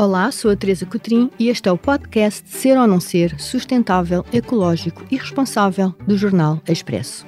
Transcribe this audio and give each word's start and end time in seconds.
Olá, 0.00 0.30
sou 0.30 0.52
a 0.52 0.54
Teresa 0.54 0.86
Cotrim 0.86 1.28
e 1.40 1.48
este 1.48 1.68
é 1.68 1.72
o 1.72 1.76
podcast 1.76 2.48
Ser 2.48 2.78
ou 2.78 2.86
Não 2.86 3.00
Ser 3.00 3.34
Sustentável, 3.40 4.24
Ecológico 4.32 5.02
e 5.10 5.16
Responsável 5.16 5.92
do 6.06 6.16
Jornal 6.16 6.62
Expresso. 6.68 7.26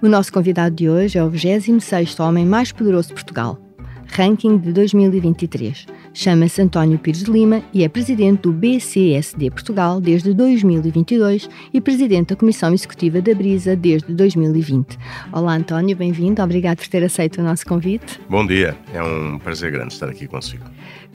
O 0.00 0.06
nosso 0.06 0.32
convidado 0.32 0.76
de 0.76 0.88
hoje 0.88 1.18
é 1.18 1.24
o 1.24 1.28
26º 1.28 2.20
homem 2.20 2.46
mais 2.46 2.70
poderoso 2.70 3.08
de 3.08 3.14
Portugal, 3.14 3.58
ranking 4.06 4.56
de 4.56 4.72
2023. 4.72 5.84
Chama-se 6.14 6.60
António 6.60 6.98
Pires 6.98 7.24
de 7.24 7.30
Lima 7.30 7.62
e 7.72 7.82
é 7.82 7.88
presidente 7.88 8.42
do 8.42 8.52
BCSD 8.52 9.50
Portugal 9.50 9.98
desde 9.98 10.34
2022 10.34 11.48
e 11.72 11.80
presidente 11.80 12.28
da 12.28 12.36
Comissão 12.36 12.74
Executiva 12.74 13.22
da 13.22 13.34
Brisa 13.34 13.74
desde 13.74 14.12
2020. 14.12 14.98
Olá, 15.32 15.56
António, 15.56 15.96
bem-vindo. 15.96 16.42
Obrigado 16.42 16.78
por 16.78 16.86
ter 16.88 17.02
aceito 17.02 17.40
o 17.40 17.42
nosso 17.42 17.64
convite. 17.64 18.20
Bom 18.28 18.46
dia, 18.46 18.76
é 18.92 19.02
um 19.02 19.38
prazer 19.38 19.72
grande 19.72 19.94
estar 19.94 20.10
aqui 20.10 20.26
consigo. 20.26 20.64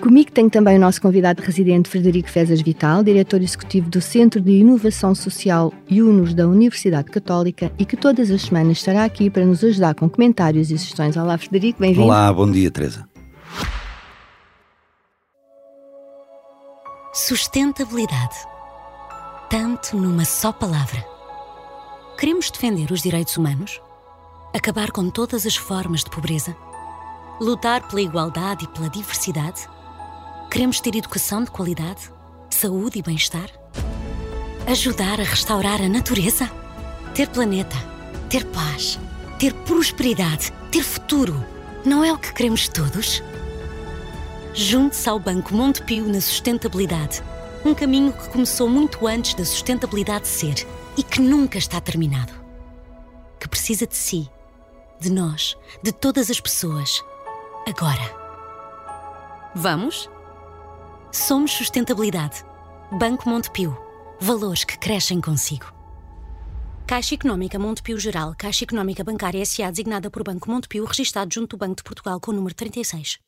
Comigo 0.01 0.31
tenho 0.31 0.49
também 0.49 0.77
o 0.77 0.81
nosso 0.81 0.99
convidado 0.99 1.43
residente 1.43 1.89
Frederico 1.89 2.29
Fezas 2.29 2.61
Vital, 2.61 3.03
diretor 3.03 3.41
executivo 3.41 3.89
do 3.91 4.01
Centro 4.01 4.41
de 4.41 4.51
Inovação 4.51 5.13
Social 5.13 5.71
UNUS 5.91 6.33
da 6.33 6.47
Universidade 6.47 7.11
Católica 7.11 7.71
e 7.77 7.85
que 7.85 7.95
todas 7.95 8.31
as 8.31 8.41
semanas 8.41 8.77
estará 8.77 9.03
aqui 9.03 9.29
para 9.29 9.45
nos 9.45 9.63
ajudar 9.63 9.93
com 9.93 10.09
comentários 10.09 10.71
e 10.71 10.77
sugestões. 10.77 11.15
Olá, 11.15 11.37
Frederico, 11.37 11.79
bem-vindo. 11.79 12.05
Olá, 12.05 12.33
bom 12.33 12.49
dia, 12.49 12.71
Teresa. 12.71 13.16
Sustentabilidade. 17.19 18.35
Tanto 19.49 19.97
numa 19.97 20.23
só 20.23 20.51
palavra. 20.51 21.03
Queremos 22.15 22.51
defender 22.51 22.91
os 22.91 23.01
direitos 23.01 23.35
humanos? 23.37 23.81
Acabar 24.53 24.91
com 24.91 25.09
todas 25.09 25.43
as 25.43 25.55
formas 25.55 26.03
de 26.03 26.11
pobreza? 26.11 26.55
Lutar 27.41 27.87
pela 27.87 28.01
igualdade 28.01 28.65
e 28.65 28.67
pela 28.67 28.87
diversidade? 28.87 29.67
Queremos 30.51 30.79
ter 30.79 30.95
educação 30.95 31.43
de 31.43 31.49
qualidade? 31.49 32.11
Saúde 32.51 32.99
e 32.99 33.01
bem-estar? 33.01 33.49
Ajudar 34.67 35.19
a 35.19 35.23
restaurar 35.23 35.81
a 35.81 35.89
natureza? 35.89 36.47
Ter 37.15 37.29
planeta? 37.29 37.77
Ter 38.29 38.45
paz? 38.45 38.99
Ter 39.39 39.55
prosperidade? 39.65 40.53
Ter 40.71 40.83
futuro? 40.83 41.43
Não 41.83 42.05
é 42.05 42.13
o 42.13 42.17
que 42.19 42.31
queremos 42.31 42.67
todos? 42.67 43.23
Junte-se 44.59 45.07
ao 45.07 45.19
Banco 45.19 45.53
Montepio 45.53 46.11
na 46.11 46.19
sustentabilidade. 46.19 47.21
Um 47.63 47.75
caminho 47.75 48.11
que 48.11 48.27
começou 48.29 48.67
muito 48.67 49.05
antes 49.05 49.35
da 49.35 49.45
sustentabilidade 49.45 50.27
ser 50.27 50.67
e 50.97 51.03
que 51.03 51.21
nunca 51.21 51.59
está 51.59 51.79
terminado. 51.79 52.33
Que 53.39 53.47
precisa 53.47 53.85
de 53.85 53.95
si, 53.95 54.27
de 54.99 55.11
nós, 55.11 55.55
de 55.83 55.91
todas 55.91 56.31
as 56.31 56.41
pessoas. 56.41 57.03
Agora. 57.67 58.01
Vamos? 59.53 60.09
Somos 61.11 61.51
Sustentabilidade. 61.51 62.43
Banco 62.91 63.29
Montepio. 63.29 63.77
Valores 64.19 64.63
que 64.63 64.75
crescem 64.79 65.21
consigo. 65.21 65.71
Caixa 66.87 67.13
Económica 67.13 67.59
Montepio 67.59 67.99
Geral, 67.99 68.33
Caixa 68.35 68.63
Económica 68.63 69.03
Bancária 69.03 69.43
S.A. 69.43 69.69
designada 69.69 70.09
por 70.09 70.23
Banco 70.23 70.49
Montepio, 70.49 70.83
registado 70.83 71.31
junto 71.31 71.55
do 71.55 71.59
Banco 71.59 71.75
de 71.75 71.83
Portugal 71.83 72.19
com 72.19 72.31
o 72.31 72.33
número 72.33 72.55
36. 72.55 73.19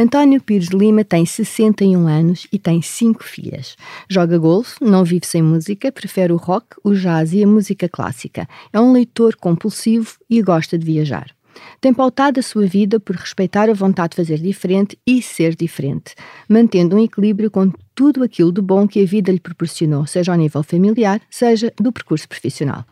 António 0.00 0.40
Pires 0.40 0.68
de 0.68 0.76
Lima 0.76 1.02
tem 1.02 1.26
61 1.26 2.06
anos 2.06 2.46
e 2.52 2.58
tem 2.58 2.80
cinco 2.80 3.24
filhas. 3.24 3.74
Joga 4.08 4.38
golfe, 4.38 4.76
não 4.80 5.02
vive 5.02 5.26
sem 5.26 5.42
música, 5.42 5.90
prefere 5.90 6.32
o 6.32 6.36
rock, 6.36 6.76
o 6.84 6.94
jazz 6.94 7.32
e 7.32 7.42
a 7.42 7.46
música 7.48 7.88
clássica. 7.88 8.48
É 8.72 8.80
um 8.80 8.92
leitor 8.92 9.34
compulsivo 9.34 10.16
e 10.30 10.40
gosta 10.40 10.78
de 10.78 10.86
viajar. 10.86 11.37
Tem 11.80 11.94
pautado 11.94 12.40
a 12.40 12.42
sua 12.42 12.66
vida 12.66 12.98
por 12.98 13.14
respeitar 13.14 13.70
a 13.70 13.74
vontade 13.74 14.10
de 14.10 14.16
fazer 14.16 14.38
diferente 14.38 14.98
e 15.06 15.22
ser 15.22 15.54
diferente, 15.54 16.14
mantendo 16.48 16.96
um 16.96 17.04
equilíbrio 17.04 17.50
com 17.50 17.72
tudo 17.94 18.22
aquilo 18.22 18.52
de 18.52 18.60
bom 18.60 18.86
que 18.86 19.02
a 19.02 19.04
vida 19.04 19.32
lhe 19.32 19.40
proporcionou, 19.40 20.06
seja 20.06 20.30
ao 20.30 20.38
nível 20.38 20.62
familiar, 20.62 21.20
seja 21.28 21.72
do 21.80 21.92
percurso 21.92 22.28
profissional. 22.28 22.84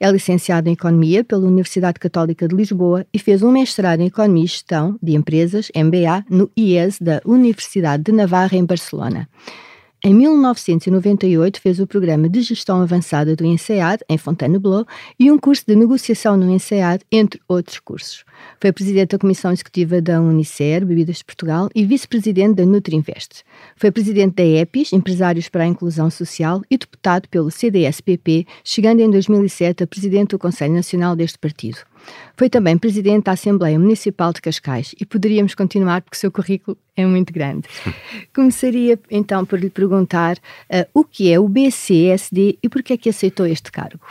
É 0.00 0.10
licenciado 0.10 0.68
em 0.68 0.72
Economia 0.72 1.22
pela 1.22 1.46
Universidade 1.46 1.98
Católica 1.98 2.48
de 2.48 2.56
Lisboa 2.56 3.06
e 3.12 3.18
fez 3.18 3.42
um 3.42 3.52
mestrado 3.52 4.00
em 4.00 4.06
Economia 4.06 4.44
e 4.44 4.46
Gestão 4.46 4.98
de 5.02 5.14
Empresas, 5.14 5.70
MBA, 5.76 6.24
no 6.30 6.50
IES 6.56 6.98
da 6.98 7.20
Universidade 7.26 8.04
de 8.04 8.12
Navarra, 8.12 8.56
em 8.56 8.64
Barcelona. 8.64 9.28
Em 10.06 10.12
1998 10.12 11.58
fez 11.62 11.80
o 11.80 11.86
programa 11.86 12.28
de 12.28 12.42
gestão 12.42 12.82
avançada 12.82 13.34
do 13.34 13.42
INSEAD, 13.42 14.04
em 14.06 14.18
Fontainebleau, 14.18 14.84
e 15.18 15.32
um 15.32 15.38
curso 15.38 15.64
de 15.66 15.74
negociação 15.74 16.36
no 16.36 16.50
INSEAD, 16.50 17.02
entre 17.10 17.40
outros 17.48 17.80
cursos. 17.80 18.22
Foi 18.60 18.70
presidente 18.70 19.12
da 19.12 19.18
Comissão 19.18 19.50
Executiva 19.50 20.02
da 20.02 20.20
Unicer, 20.20 20.84
Bebidas 20.84 21.16
de 21.16 21.24
Portugal, 21.24 21.70
e 21.74 21.86
vice-presidente 21.86 22.56
da 22.56 22.66
Nutrinvest. 22.66 23.44
Foi 23.76 23.90
presidente 23.90 24.34
da 24.34 24.44
EPIS, 24.44 24.92
Empresários 24.92 25.48
para 25.48 25.64
a 25.64 25.66
Inclusão 25.66 26.10
Social, 26.10 26.60
e 26.70 26.76
deputado 26.76 27.26
pelo 27.30 27.50
CDS-PP, 27.50 28.46
chegando 28.62 29.00
em 29.00 29.10
2007 29.10 29.84
a 29.84 29.86
presidente 29.86 30.32
do 30.32 30.38
Conselho 30.38 30.74
Nacional 30.74 31.16
deste 31.16 31.38
partido. 31.38 31.78
Foi 32.36 32.50
também 32.50 32.76
presidente 32.76 33.24
da 33.24 33.32
Assembleia 33.32 33.78
Municipal 33.78 34.32
de 34.32 34.40
Cascais 34.40 34.94
e 35.00 35.06
poderíamos 35.06 35.54
continuar 35.54 36.02
porque 36.02 36.16
o 36.16 36.20
seu 36.20 36.30
currículo 36.30 36.76
é 36.96 37.06
muito 37.06 37.32
grande. 37.32 37.68
Começaria 38.34 38.98
então 39.10 39.44
por 39.44 39.58
lhe 39.58 39.70
perguntar 39.70 40.36
uh, 40.36 40.86
o 40.92 41.04
que 41.04 41.32
é 41.32 41.38
o 41.38 41.48
BCSD 41.48 42.58
e 42.62 42.68
por 42.68 42.82
que 42.82 42.92
é 42.92 42.96
que 42.96 43.08
aceitou 43.08 43.46
este 43.46 43.70
cargo? 43.70 44.04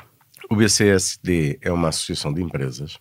O 0.49 0.55
BCSD 0.55 1.59
é 1.61 1.71
uma 1.71 1.89
associação 1.89 2.33
de 2.33 2.41
empresas 2.41 2.99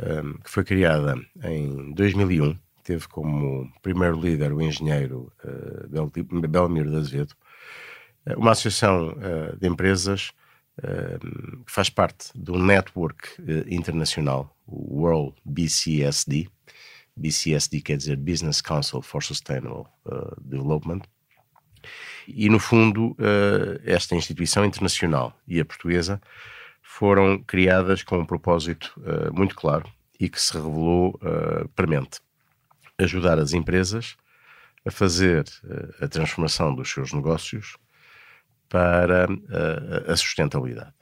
um, 0.00 0.04
ehm, 0.04 0.32
que 0.44 0.50
foi 0.50 0.64
criada 0.64 1.14
em 1.42 1.92
2001. 1.94 2.56
Teve 2.84 3.08
como 3.08 3.68
primeiro 3.82 4.20
líder 4.20 4.52
o 4.52 4.62
engenheiro 4.62 5.32
uh, 5.44 6.48
Belmiro 6.48 6.90
de 6.90 6.96
Azevedo. 6.96 7.34
Uh, 8.26 8.38
uma 8.38 8.52
associação 8.52 9.08
uh, 9.08 9.56
de 9.58 9.66
empresas 9.66 10.30
que 10.80 11.72
faz 11.72 11.88
parte 11.88 12.30
do 12.34 12.58
network 12.58 13.28
uh, 13.40 13.64
internacional, 13.68 14.54
o 14.66 15.00
World 15.00 15.34
BCSD. 15.44 16.48
BCSD 17.16 17.80
quer 17.80 17.96
dizer 17.96 18.16
Business 18.16 18.60
Council 18.60 19.00
for 19.00 19.22
Sustainable 19.22 19.86
uh, 20.04 20.38
Development. 20.40 21.00
E, 22.28 22.48
no 22.48 22.58
fundo, 22.58 23.12
uh, 23.12 23.80
esta 23.84 24.14
instituição 24.14 24.64
internacional 24.64 25.38
e 25.46 25.60
a 25.60 25.64
portuguesa 25.64 26.20
foram 26.82 27.38
criadas 27.42 28.02
com 28.02 28.18
um 28.18 28.24
propósito 28.24 28.94
muito 29.34 29.56
claro 29.56 29.90
e 30.20 30.28
que 30.28 30.40
se 30.40 30.54
revelou 30.54 31.18
premente. 31.74 32.20
Ajudar 32.96 33.38
as 33.38 33.52
empresas 33.52 34.16
a 34.86 34.90
fazer 34.90 35.44
a 36.00 36.06
transformação 36.06 36.74
dos 36.74 36.88
seus 36.88 37.12
negócios 37.12 37.76
para 38.68 39.30
uh, 39.30 40.10
a 40.10 40.16
sustentabilidade, 40.16 40.94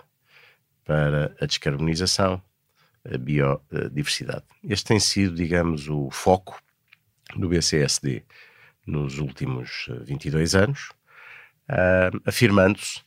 para 0.85 1.35
a 1.41 1.47
descarbonização, 1.47 2.43
a 3.05 3.19
biodiversidade. 3.19 4.45
Este 4.63 4.87
tem 4.87 5.01
sido, 5.01 5.35
digamos, 5.35 5.89
o 5.89 6.11
foco 6.11 6.61
do 7.37 7.49
BCSD 7.49 8.25
nos 8.87 9.19
últimos 9.19 9.89
22 10.05 10.55
anos, 10.55 10.91
uh, 11.71 12.21
afirmando-se 12.25 13.01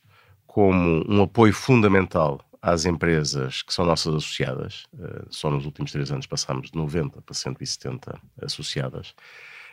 como 0.45 1.03
um 1.07 1.21
apoio 1.23 1.53
fundamental 1.53 2.43
às 2.61 2.85
empresas 2.85 3.61
que 3.61 3.73
são 3.73 3.85
nossas 3.85 4.13
associadas. 4.13 4.85
Uh, 4.93 5.27
só 5.29 5.49
nos 5.51 5.65
últimos 5.65 5.91
três 5.91 6.11
anos 6.11 6.25
passámos 6.25 6.71
de 6.71 6.77
90 6.77 7.21
para 7.21 7.33
170 7.33 8.19
associadas. 8.41 9.13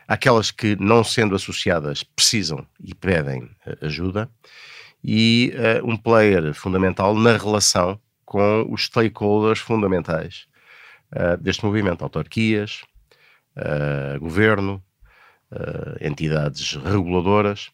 Aquelas 0.07 0.51
que, 0.51 0.75
não 0.79 1.03
sendo 1.03 1.35
associadas, 1.35 2.03
precisam 2.03 2.65
e 2.79 2.93
pedem 2.93 3.49
ajuda 3.81 4.29
e 5.07 5.53
uh, 5.53 5.87
um 5.87 5.95
player 5.95 6.51
fundamental 6.55 7.13
na 7.13 7.37
relação 7.37 7.99
com 8.25 8.65
os 8.73 8.85
stakeholders 8.85 9.59
fundamentais 9.59 10.47
uh, 11.13 11.37
deste 11.37 11.63
movimento, 11.63 12.01
autarquias, 12.01 12.81
uh, 13.55 14.19
governo, 14.19 14.83
entidades 16.01 16.73
reguladoras. 16.73 17.69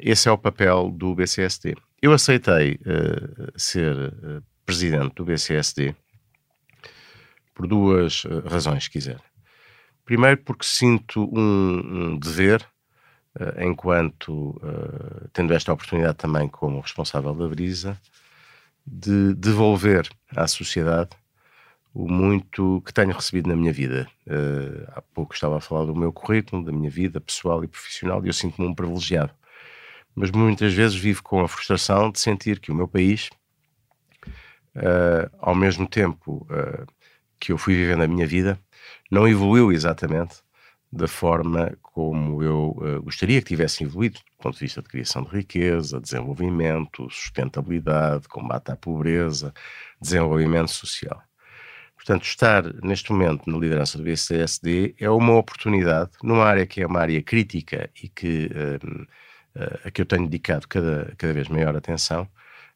esse 0.00 0.28
é 0.28 0.32
o 0.32 0.38
papel 0.38 0.90
do 0.90 1.14
BCSD. 1.14 1.76
Eu 2.02 2.12
aceitei 2.12 2.80
ser 3.54 4.12
presidente 4.64 5.14
do 5.14 5.24
BCSD 5.24 5.94
por 7.54 7.68
duas 7.68 8.24
razões, 8.46 8.84
se 8.84 8.90
quiser. 8.90 9.20
Primeiro, 10.04 10.38
porque 10.38 10.64
sinto 10.64 11.30
um, 11.32 12.14
um 12.14 12.18
dever 12.18 12.66
enquanto 13.58 14.50
uh, 14.62 15.28
tendo 15.32 15.52
esta 15.52 15.72
oportunidade 15.72 16.16
também 16.16 16.48
como 16.48 16.80
responsável 16.80 17.34
da 17.34 17.48
Brisa, 17.48 18.00
de 18.86 19.34
devolver 19.34 20.08
à 20.34 20.46
sociedade 20.46 21.10
o 21.92 22.06
muito 22.06 22.82
que 22.84 22.92
tenho 22.92 23.12
recebido 23.12 23.48
na 23.48 23.56
minha 23.56 23.72
vida. 23.72 24.06
Uh, 24.26 24.86
há 24.88 25.00
pouco 25.00 25.34
estava 25.34 25.56
a 25.56 25.60
falar 25.60 25.86
do 25.86 25.96
meu 25.96 26.12
currículo, 26.12 26.62
da 26.62 26.70
minha 26.70 26.90
vida 26.90 27.20
pessoal 27.20 27.64
e 27.64 27.68
profissional, 27.68 28.22
e 28.24 28.28
eu 28.28 28.34
sinto-me 28.34 28.68
um 28.68 28.74
privilegiado. 28.74 29.32
Mas 30.14 30.30
muitas 30.30 30.74
vezes 30.74 30.94
vivo 30.94 31.22
com 31.22 31.42
a 31.42 31.48
frustração 31.48 32.10
de 32.10 32.20
sentir 32.20 32.60
que 32.60 32.70
o 32.70 32.74
meu 32.74 32.86
país, 32.86 33.30
uh, 34.76 35.30
ao 35.38 35.54
mesmo 35.54 35.88
tempo 35.88 36.46
uh, 36.50 36.86
que 37.40 37.50
eu 37.50 37.58
fui 37.58 37.74
vivendo 37.74 38.02
a 38.02 38.08
minha 38.08 38.26
vida, 38.26 38.58
não 39.10 39.26
evoluiu 39.26 39.72
exatamente 39.72 40.45
da 40.92 41.08
forma 41.08 41.76
como 41.82 42.42
eu 42.42 42.76
uh, 42.78 43.02
gostaria 43.02 43.40
que 43.40 43.48
tivesse 43.48 43.84
evoluído, 43.84 44.18
do 44.18 44.42
ponto 44.42 44.54
de 44.54 44.60
vista 44.60 44.82
de 44.82 44.88
criação 44.88 45.22
de 45.24 45.30
riqueza, 45.30 46.00
desenvolvimento, 46.00 47.08
sustentabilidade, 47.10 48.28
combate 48.28 48.70
à 48.70 48.76
pobreza, 48.76 49.52
desenvolvimento 50.00 50.70
social. 50.70 51.20
Portanto, 51.94 52.24
estar 52.24 52.62
neste 52.84 53.10
momento 53.10 53.50
na 53.50 53.58
liderança 53.58 53.98
do 53.98 54.04
BCSD 54.04 54.94
é 54.98 55.10
uma 55.10 55.34
oportunidade 55.34 56.10
numa 56.22 56.44
área 56.44 56.66
que 56.66 56.80
é 56.80 56.86
uma 56.86 57.00
área 57.00 57.20
crítica 57.22 57.90
e 58.00 58.08
que, 58.08 58.48
uh, 58.52 59.02
uh, 59.60 59.78
a 59.84 59.90
que 59.90 60.02
eu 60.02 60.06
tenho 60.06 60.24
dedicado 60.28 60.68
cada, 60.68 61.12
cada 61.18 61.32
vez 61.32 61.48
maior 61.48 61.76
atenção, 61.76 62.28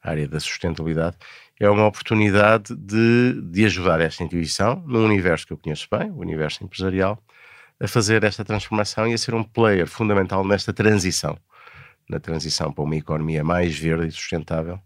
a 0.02 0.10
área 0.10 0.26
da 0.26 0.40
sustentabilidade, 0.40 1.16
é 1.60 1.68
uma 1.68 1.86
oportunidade 1.86 2.74
de, 2.74 3.40
de 3.42 3.66
ajudar 3.66 4.00
esta 4.00 4.24
instituição, 4.24 4.82
num 4.86 5.04
universo 5.04 5.46
que 5.46 5.52
eu 5.52 5.58
conheço 5.58 5.86
bem, 5.90 6.10
o 6.10 6.18
universo 6.18 6.64
empresarial, 6.64 7.22
a 7.80 7.88
fazer 7.88 8.22
esta 8.24 8.44
transformação 8.44 9.08
e 9.08 9.14
a 9.14 9.18
ser 9.18 9.34
um 9.34 9.42
player 9.42 9.86
fundamental 9.86 10.46
nesta 10.46 10.72
transição, 10.72 11.36
na 12.08 12.20
transição 12.20 12.70
para 12.72 12.84
uma 12.84 12.96
economia 12.96 13.42
mais 13.42 13.76
verde 13.76 14.08
e 14.08 14.12
sustentável, 14.12 14.78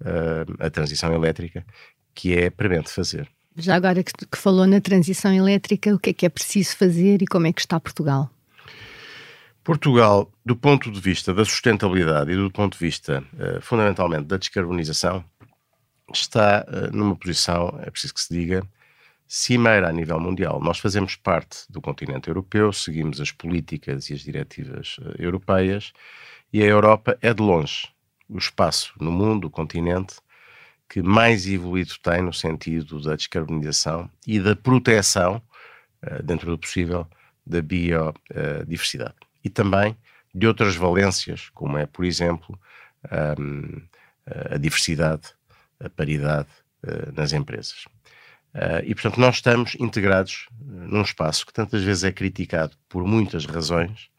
uh, 0.00 0.54
a 0.58 0.68
transição 0.68 1.14
elétrica, 1.14 1.64
que 2.14 2.36
é 2.36 2.50
premente 2.50 2.90
fazer. 2.90 3.28
Já 3.56 3.76
agora 3.76 4.02
que, 4.02 4.12
que 4.12 4.38
falou 4.38 4.66
na 4.66 4.80
transição 4.80 5.32
elétrica, 5.32 5.94
o 5.94 5.98
que 5.98 6.10
é 6.10 6.12
que 6.12 6.26
é 6.26 6.28
preciso 6.28 6.76
fazer 6.76 7.22
e 7.22 7.26
como 7.26 7.46
é 7.46 7.52
que 7.52 7.60
está 7.60 7.78
Portugal? 7.78 8.28
Portugal, 9.62 10.32
do 10.44 10.56
ponto 10.56 10.90
de 10.90 11.00
vista 11.00 11.32
da 11.32 11.44
sustentabilidade 11.44 12.32
e 12.32 12.36
do 12.36 12.50
ponto 12.50 12.72
de 12.72 12.84
vista, 12.84 13.22
uh, 13.34 13.60
fundamentalmente, 13.60 14.24
da 14.24 14.36
descarbonização, 14.36 15.24
está 16.12 16.66
uh, 16.66 16.96
numa 16.96 17.14
posição, 17.14 17.78
é 17.82 17.90
preciso 17.90 18.14
que 18.14 18.20
se 18.20 18.34
diga, 18.34 18.66
cimeira 19.34 19.88
a 19.88 19.92
nível 19.92 20.20
mundial. 20.20 20.60
Nós 20.60 20.78
fazemos 20.78 21.16
parte 21.16 21.64
do 21.70 21.80
continente 21.80 22.28
europeu, 22.28 22.70
seguimos 22.70 23.18
as 23.18 23.32
políticas 23.32 24.10
e 24.10 24.12
as 24.12 24.20
diretivas 24.20 24.98
uh, 24.98 25.14
europeias 25.18 25.94
e 26.52 26.62
a 26.62 26.66
Europa 26.66 27.16
é 27.22 27.32
de 27.32 27.42
longe 27.42 27.88
o 28.28 28.36
espaço 28.36 28.92
no 29.00 29.10
mundo, 29.10 29.46
o 29.46 29.50
continente, 29.50 30.16
que 30.86 31.00
mais 31.00 31.46
evoluído 31.46 31.94
tem 32.02 32.20
no 32.20 32.32
sentido 32.32 33.00
da 33.00 33.16
descarbonização 33.16 34.10
e 34.26 34.38
da 34.38 34.54
proteção, 34.54 35.40
uh, 36.02 36.22
dentro 36.22 36.50
do 36.50 36.58
possível, 36.58 37.06
da 37.46 37.62
biodiversidade. 37.62 39.16
E 39.42 39.48
também 39.48 39.96
de 40.34 40.46
outras 40.46 40.76
valências, 40.76 41.48
como 41.54 41.78
é, 41.78 41.86
por 41.86 42.04
exemplo, 42.04 42.58
a 44.50 44.56
diversidade 44.56 45.34
a 45.80 45.88
paridade 45.90 46.48
uh, 46.84 47.12
nas 47.14 47.32
empresas. 47.32 47.86
Uh, 48.54 48.84
e, 48.84 48.94
portanto, 48.94 49.18
nós 49.18 49.36
estamos 49.36 49.74
integrados 49.80 50.46
uh, 50.50 50.64
num 50.64 51.02
espaço 51.02 51.46
que 51.46 51.52
tantas 51.52 51.82
vezes 51.82 52.04
é 52.04 52.12
criticado 52.12 52.76
por 52.88 53.04
muitas 53.04 53.46
razões, 53.46 54.10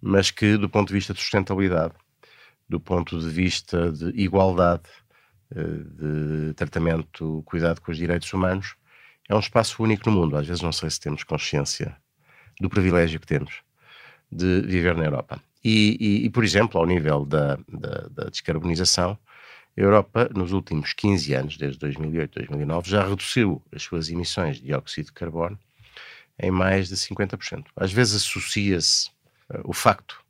mas 0.00 0.30
que, 0.30 0.56
do 0.56 0.68
ponto 0.68 0.88
de 0.88 0.94
vista 0.94 1.12
de 1.12 1.20
sustentabilidade, 1.20 1.94
do 2.68 2.78
ponto 2.78 3.18
de 3.18 3.28
vista 3.28 3.90
de 3.92 4.08
igualdade, 4.20 4.84
de 5.54 6.52
tratamento, 6.54 7.42
cuidado 7.44 7.80
com 7.80 7.92
os 7.92 7.96
direitos 7.96 8.32
humanos, 8.32 8.74
é 9.28 9.34
um 9.34 9.40
espaço 9.40 9.82
único 9.82 10.08
no 10.10 10.16
mundo. 10.16 10.36
Às 10.36 10.46
vezes 10.46 10.62
não 10.62 10.72
sei 10.72 10.90
se 10.90 11.00
temos 11.00 11.22
consciência 11.22 11.96
do 12.60 12.68
privilégio 12.68 13.20
que 13.20 13.26
temos 13.26 13.62
de 14.30 14.62
viver 14.62 14.96
na 14.96 15.04
Europa. 15.04 15.40
E, 15.62 15.96
e, 16.00 16.26
e 16.26 16.30
por 16.30 16.44
exemplo, 16.44 16.80
ao 16.80 16.86
nível 16.86 17.24
da, 17.24 17.56
da, 17.68 18.08
da 18.10 18.24
descarbonização, 18.30 19.18
a 19.76 19.80
Europa, 19.80 20.30
nos 20.34 20.52
últimos 20.52 20.92
15 20.92 21.34
anos, 21.34 21.56
desde 21.56 21.78
2008 21.78 22.34
2009, 22.34 22.90
já 22.90 23.06
reduziu 23.06 23.62
as 23.74 23.82
suas 23.82 24.08
emissões 24.08 24.56
de 24.56 24.66
dióxido 24.66 25.06
de 25.06 25.12
carbono 25.12 25.58
em 26.38 26.50
mais 26.50 26.88
de 26.88 26.96
50%. 26.96 27.66
Às 27.76 27.92
vezes 27.92 28.16
associa-se 28.16 29.08
uh, 29.50 29.60
o 29.64 29.72
facto 29.72 30.22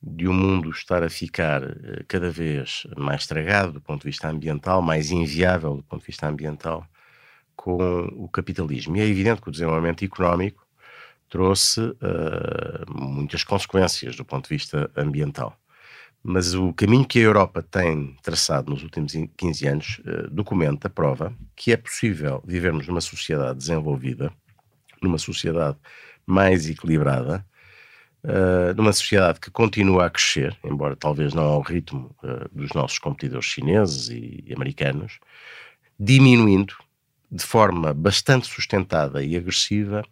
de 0.00 0.28
o 0.28 0.32
mundo 0.32 0.70
estar 0.70 1.02
a 1.02 1.10
ficar 1.10 1.62
uh, 1.62 2.04
cada 2.06 2.30
vez 2.30 2.86
mais 2.96 3.22
estragado 3.22 3.72
do 3.72 3.80
ponto 3.80 4.02
de 4.02 4.08
vista 4.08 4.28
ambiental, 4.28 4.82
mais 4.82 5.10
inviável 5.10 5.76
do 5.76 5.82
ponto 5.82 6.00
de 6.00 6.06
vista 6.06 6.28
ambiental, 6.28 6.86
com 7.56 7.76
o 8.16 8.28
capitalismo. 8.28 8.96
E 8.96 9.00
é 9.00 9.06
evidente 9.06 9.40
que 9.40 9.48
o 9.48 9.52
desenvolvimento 9.52 10.04
económico 10.04 10.66
trouxe 11.28 11.80
uh, 11.80 11.94
muitas 12.88 13.44
consequências 13.44 14.16
do 14.16 14.24
ponto 14.24 14.48
de 14.48 14.54
vista 14.54 14.90
ambiental. 14.96 15.56
Mas 16.30 16.52
o 16.52 16.74
caminho 16.74 17.06
que 17.06 17.18
a 17.18 17.22
Europa 17.22 17.62
tem 17.62 18.14
traçado 18.22 18.70
nos 18.70 18.82
últimos 18.82 19.14
15 19.34 19.66
anos 19.66 19.98
uh, 20.00 20.28
documenta, 20.30 20.90
prova, 20.90 21.32
que 21.56 21.72
é 21.72 21.76
possível 21.78 22.44
vivermos 22.46 22.86
numa 22.86 23.00
sociedade 23.00 23.56
desenvolvida, 23.56 24.30
numa 25.00 25.16
sociedade 25.16 25.78
mais 26.26 26.68
equilibrada, 26.68 27.42
uh, 28.24 28.74
numa 28.76 28.92
sociedade 28.92 29.40
que 29.40 29.50
continua 29.50 30.04
a 30.04 30.10
crescer, 30.10 30.54
embora 30.62 30.94
talvez 30.94 31.32
não 31.32 31.44
ao 31.44 31.62
ritmo 31.62 32.14
uh, 32.22 32.46
dos 32.52 32.72
nossos 32.74 32.98
competidores 32.98 33.46
chineses 33.46 34.10
e 34.10 34.52
americanos, 34.54 35.20
diminuindo 35.98 36.74
de 37.32 37.42
forma 37.42 37.94
bastante 37.94 38.48
sustentada 38.48 39.24
e 39.24 39.34
agressiva 39.34 40.04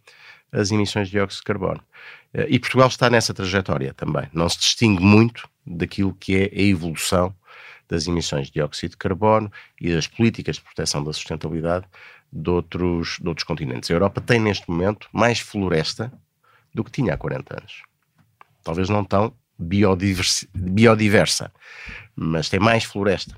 as 0.51 0.71
emissões 0.71 1.09
de 1.09 1.13
dióxido 1.13 1.41
de 1.41 1.45
carbono. 1.45 1.85
E 2.49 2.59
Portugal 2.59 2.89
está 2.89 3.11
nessa 3.11 3.35
trajetória 3.35 3.93
também. 3.93 4.29
Não 4.33 4.49
se 4.49 4.59
distingue 4.59 5.03
muito 5.03 5.47
daquilo 5.67 6.15
que 6.15 6.37
é 6.37 6.45
a 6.45 6.63
evolução 6.63 7.35
das 7.89 8.07
emissões 8.07 8.47
de 8.49 8.55
dióxido 8.55 8.91
de 8.91 8.97
carbono 8.97 9.51
e 9.81 9.93
das 9.93 10.07
políticas 10.07 10.57
de 10.57 10.63
proteção 10.63 11.03
da 11.03 11.13
sustentabilidade 11.13 11.87
de 12.33 12.51
outros, 12.51 13.19
de 13.21 13.29
outros 13.29 13.45
continentes. 13.45 13.91
A 13.91 13.95
Europa 13.95 14.21
tem 14.21 14.41
neste 14.41 14.69
momento 14.69 15.09
mais 15.13 15.39
floresta 15.39 16.13
do 16.75 16.85
que 16.85 16.91
tinha 16.91 17.15
há 17.15 17.17
40 17.17 17.59
anos. 17.59 17.83
Talvez 18.63 18.89
não 18.89 19.05
tão 19.05 19.33
biodiversa, 19.59 21.53
mas 22.15 22.49
tem 22.49 22.61
mais 22.61 22.85
floresta. 22.85 23.37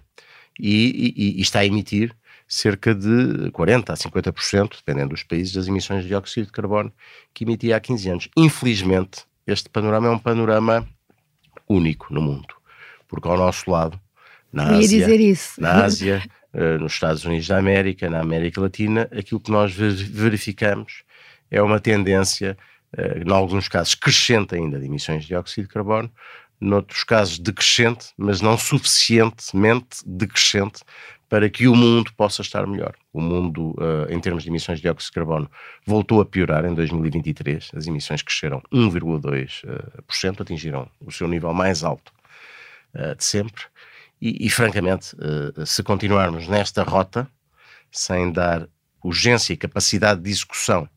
E, 0.59 1.15
e, 1.17 1.39
e, 1.39 1.41
está 1.41 1.61
a 1.61 1.67
emitir 1.67 2.13
cerca 2.49 2.93
de 2.95 3.51
40% 3.53 3.91
a 3.91 3.95
50%, 3.95 4.77
dependendo 4.77 5.11
dos 5.11 5.23
países, 5.23 5.53
das 5.53 5.69
emissões 5.69 6.03
de 6.03 6.09
dióxido 6.09 6.47
de 6.47 6.53
carbono 6.53 6.93
que 7.33 7.45
emitia 7.45 7.77
há 7.77 7.81
15 7.81 8.11
anos. 8.11 8.29
Infelizmente, 8.37 9.25
este 9.47 9.69
panorama 9.69 10.09
é 10.09 10.11
um 10.11 10.19
panorama 10.19 10.89
único 11.69 12.13
no 12.13 12.21
mundo, 12.21 12.55
porque 13.07 13.29
ao 13.29 13.37
nosso 13.37 13.71
lado, 13.71 14.01
na 14.53 14.77
Ásia, 14.77 15.07
na 15.59 15.85
Ásia 15.85 16.23
uh, 16.55 16.79
nos 16.79 16.95
Estados 16.95 17.25
Unidos 17.25 17.49
da 17.49 17.59
América, 17.59 18.09
na 18.09 18.21
América 18.21 18.61
Latina, 18.61 19.09
aquilo 19.17 19.41
que 19.41 19.51
nós 19.51 19.75
verificamos 19.75 21.03
é 21.51 21.61
uma 21.63 21.81
tendência, 21.81 22.57
uh, 22.97 23.27
em 23.27 23.33
alguns 23.33 23.69
casos 23.69 23.95
crescente 23.95 24.55
ainda, 24.55 24.79
de 24.79 24.87
emissões 24.87 25.23
de 25.23 25.29
dióxido 25.29 25.67
de 25.67 25.73
carbono, 25.73 26.11
noutros 26.61 27.05
casos 27.05 27.39
decrescente, 27.39 28.09
mas 28.17 28.41
não 28.41 28.59
suficientemente 28.59 29.99
decrescente 30.05 30.81
para 31.29 31.51
que 31.51 31.69
o 31.69 31.77
mundo 31.77 32.13
possa 32.15 32.41
estar 32.41 32.67
melhor. 32.67 32.95
O 33.13 33.21
mundo, 33.21 33.71
uh, 33.79 34.11
em 34.11 34.19
termos 34.19 34.43
de 34.43 34.49
emissões 34.49 34.79
de 34.79 34.83
dióxido 34.83 35.11
de 35.11 35.15
carbono, 35.15 35.51
voltou 35.85 36.21
a 36.21 36.25
piorar 36.25 36.65
em 36.65 36.75
2023. 36.75 37.71
As 37.75 37.87
emissões 37.87 38.23
cresceram 38.23 38.63
1,2%, 38.73 40.39
uh, 40.39 40.43
atingiram 40.43 40.91
o 41.05 41.13
seu 41.13 41.29
nível 41.29 41.53
mais 41.53 41.85
alto 41.85 42.13
uh, 42.95 43.15
de 43.15 43.25
sempre. 43.25 43.63
E, 44.21 44.47
e 44.47 44.51
francamente, 44.51 45.15
se 45.65 45.81
continuarmos 45.85 46.49
nesta 46.49 46.83
rota, 46.83 47.31
sem 47.93 48.33
dar 48.33 48.69
urgência 49.01 49.53
e 49.53 49.57
capacidade 49.57 50.21
de 50.21 50.29
execução 50.29 50.89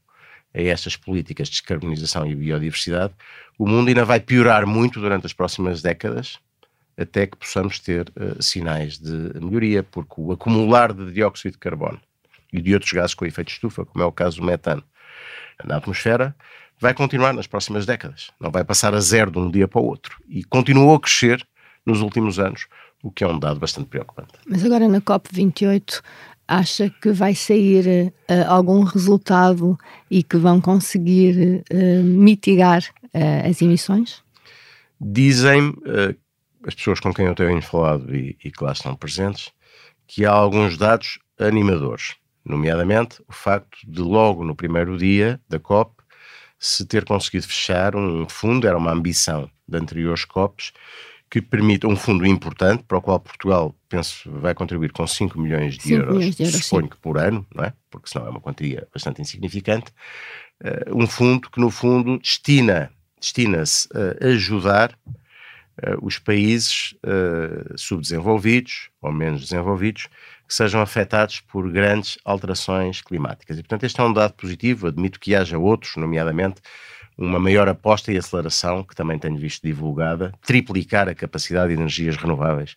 a 0.56 0.60
estas 0.60 0.96
políticas 0.96 1.48
de 1.48 1.54
descarbonização 1.54 2.26
e 2.26 2.34
biodiversidade, 2.34 3.14
o 3.60 3.68
mundo 3.68 3.90
ainda 3.90 4.04
vai 4.04 4.20
piorar 4.20 4.66
muito 4.66 5.00
durante 5.00 5.28
as 5.28 5.34
próximas 5.34 5.84
décadas 5.84 6.40
até 6.98 7.26
que 7.26 7.38
possamos 7.38 7.80
ter 7.80 8.10
uh, 8.10 8.42
sinais 8.42 8.98
de 8.98 9.40
melhoria, 9.40 9.84
porque 9.84 10.16
o 10.18 10.32
acumular 10.32 10.94
de 10.94 11.12
dióxido 11.12 11.54
de 11.54 11.58
carbono 11.58 12.00
e 12.52 12.62
de 12.62 12.74
outros 12.74 12.92
gases 12.92 13.14
com 13.14 13.26
efeito 13.26 13.48
de 13.48 13.54
estufa, 13.54 13.86
como 13.86 14.04
é 14.04 14.08
o 14.08 14.12
caso 14.12 14.40
do 14.40 14.46
metano, 14.46 14.84
na 15.64 15.78
atmosfera, 15.78 16.36
vai 16.80 16.94
continuar 16.94 17.34
nas 17.34 17.48
próximas 17.48 17.86
décadas. 17.86 18.32
Não 18.40 18.52
vai 18.52 18.64
passar 18.64 18.94
a 18.94 19.00
zero 19.00 19.32
de 19.32 19.40
um 19.40 19.50
dia 19.50 19.68
para 19.68 19.80
o 19.80 19.86
outro. 19.86 20.20
E 20.28 20.44
continuou 20.44 20.96
a 20.96 21.00
crescer 21.00 21.46
nos 21.86 22.02
últimos 22.02 22.40
anos, 22.40 22.68
o 23.04 23.12
que 23.12 23.24
é 23.24 23.28
um 23.28 23.40
dado 23.40 23.60
bastante 23.60 23.88
preocupante. 23.88 24.34
Mas 24.48 24.66
agora 24.66 24.88
na 24.88 25.00
COP28 25.00 26.02
acha 26.48 26.90
que 26.90 27.12
vai 27.12 27.34
sair 27.34 28.12
uh, 28.30 28.34
algum 28.48 28.84
resultado 28.84 29.78
e 30.10 30.22
que 30.22 30.38
vão 30.38 30.60
conseguir 30.60 31.64
uh, 31.72 32.04
mitigar 32.04 32.84
uh, 33.14 33.50
as 33.50 33.62
emissões? 33.62 34.22
Dizem 35.00 35.74
as 36.66 36.76
pessoas 36.76 37.00
com 37.00 37.14
quem 37.14 37.26
eu 37.26 37.36
tenho 37.36 37.62
falado 37.62 38.16
e, 38.16 38.38
e 38.44 38.52
que 38.52 38.64
lá 38.64 38.72
estão 38.72 38.96
presentes, 38.96 39.52
que 40.08 40.26
há 40.26 40.32
alguns 40.32 40.78
dados 40.78 41.20
animadores, 41.40 42.16
nomeadamente 42.44 43.22
o 43.28 43.34
facto 43.34 43.78
de 43.88 44.02
logo 44.02 44.44
no 44.44 44.56
primeiro 44.56 44.98
dia 44.98 45.40
da 45.48 45.60
COP 45.60 46.02
se 46.62 46.86
ter 46.86 47.04
conseguido 47.06 47.48
fechar 47.48 47.96
um 47.96 48.30
fundo, 48.30 48.68
era 48.68 48.78
uma 48.78 48.92
ambição 48.92 49.50
de 49.68 49.78
anteriores 49.78 50.24
COPs, 50.26 50.72
que 51.28 51.42
permite 51.42 51.88
um 51.88 51.96
fundo 51.96 52.24
importante 52.24 52.84
para 52.84 53.00
o 53.00 53.02
qual 53.02 53.20
Portugal, 53.20 53.76
penso, 53.90 54.30
vai 54.32 54.54
contribuir 54.54 54.92
com 54.92 55.08
5 55.08 55.40
milhões 55.40 55.76
de 55.76 55.94
euros, 55.94 56.18
milhões 56.18 56.36
de 56.36 56.44
euros 56.44 56.64
suponho 56.64 56.84
sim. 56.84 56.90
que 56.90 56.98
por 56.98 57.18
ano, 57.18 57.48
não 57.56 57.64
é? 57.64 57.74
Porque 57.90 58.10
senão 58.10 58.28
é 58.28 58.30
uma 58.30 58.40
quantia 58.40 58.88
bastante 58.94 59.22
insignificante, 59.22 59.92
um 60.94 61.08
fundo 61.08 61.50
que, 61.50 61.60
no 61.60 61.72
fundo, 61.72 62.20
destina, 62.20 62.92
destina-se 63.20 63.90
a 63.96 64.28
ajudar 64.28 64.96
os 66.02 66.20
países 66.20 66.96
subdesenvolvidos 67.76 68.90
ou 69.02 69.12
menos 69.12 69.42
desenvolvidos 69.42 70.08
que 70.52 70.54
sejam 70.54 70.82
afetados 70.82 71.40
por 71.40 71.72
grandes 71.72 72.18
alterações 72.26 73.02
climáticas. 73.02 73.58
E, 73.58 73.62
portanto, 73.62 73.86
este 73.86 74.02
é 74.02 74.04
um 74.04 74.12
dado 74.12 74.34
positivo. 74.34 74.88
Admito 74.88 75.18
que 75.18 75.34
haja 75.34 75.58
outros, 75.58 75.96
nomeadamente 75.96 76.62
uma 77.18 77.40
maior 77.40 77.70
aposta 77.70 78.12
e 78.12 78.18
aceleração, 78.18 78.84
que 78.84 78.94
também 78.94 79.18
tenho 79.18 79.38
visto 79.38 79.64
divulgada, 79.64 80.34
triplicar 80.46 81.08
a 81.08 81.16
capacidade 81.16 81.70
de 81.70 81.80
energias 81.80 82.18
renováveis. 82.18 82.76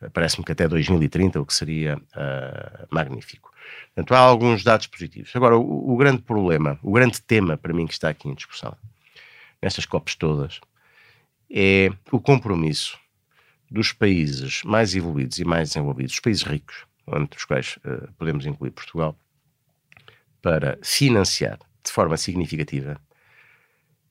Eh, 0.00 0.08
parece-me 0.08 0.44
que 0.44 0.52
até 0.52 0.66
2030, 0.66 1.40
o 1.40 1.44
que 1.44 1.52
seria 1.52 1.96
uh, 1.96 2.86
magnífico. 2.90 3.52
Portanto, 3.94 4.14
há 4.14 4.18
alguns 4.18 4.64
dados 4.64 4.86
positivos. 4.86 5.34
Agora, 5.34 5.56
o, 5.56 5.92
o, 5.92 5.96
grande 5.96 6.22
problema, 6.22 6.78
o 6.82 6.92
grande 6.92 7.20
tema 7.20 7.56
para 7.56 7.74
mim 7.74 7.86
que 7.86 7.92
está 7.92 8.08
aqui 8.08 8.28
em 8.28 8.34
discussão, 8.34 8.74
nestas 9.60 9.84
COPs 9.84 10.14
todas, 10.16 10.60
é 11.52 11.90
o 12.10 12.18
compromisso 12.18 12.98
dos 13.70 13.92
países 13.92 14.62
mais 14.64 14.94
evoluídos 14.94 15.38
e 15.38 15.44
mais 15.44 15.68
desenvolvidos, 15.68 16.14
os 16.14 16.20
países 16.20 16.42
ricos, 16.42 16.86
entre 17.08 17.38
os 17.38 17.44
quais 17.44 17.76
uh, 17.78 18.10
podemos 18.14 18.46
incluir 18.46 18.70
Portugal, 18.70 19.16
para 20.40 20.78
financiar 20.82 21.58
de 21.84 21.92
forma 21.92 22.16
significativa 22.16 22.98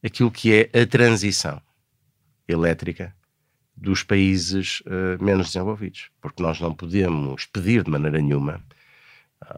aquilo 0.03 0.31
que 0.31 0.53
é 0.53 0.81
a 0.81 0.85
transição 0.85 1.61
elétrica 2.47 3.15
dos 3.75 4.03
países 4.03 4.81
uh, 4.81 5.23
menos 5.23 5.47
desenvolvidos, 5.47 6.11
porque 6.21 6.43
nós 6.43 6.59
não 6.59 6.73
podemos 6.75 7.45
pedir 7.45 7.83
de 7.83 7.89
maneira 7.89 8.19
nenhuma 8.19 8.63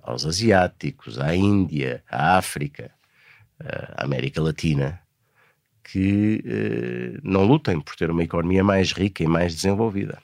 aos 0.04 0.26
asiáticos, 0.26 1.20
à 1.20 1.36
Índia, 1.36 2.02
à 2.10 2.38
África, 2.38 2.92
uh, 3.60 3.94
à 3.98 4.06
América 4.06 4.42
Latina, 4.42 5.03
que 5.84 6.44
uh, 6.46 7.20
não 7.24 7.44
lutem 7.44 7.80
por 7.80 7.96
ter 7.96 8.10
uma 8.10 8.24
economia 8.24 8.64
mais 8.64 8.92
rica 8.92 9.24
e 9.24 9.28
mais 9.28 9.56
desenvolvida. 9.56 10.22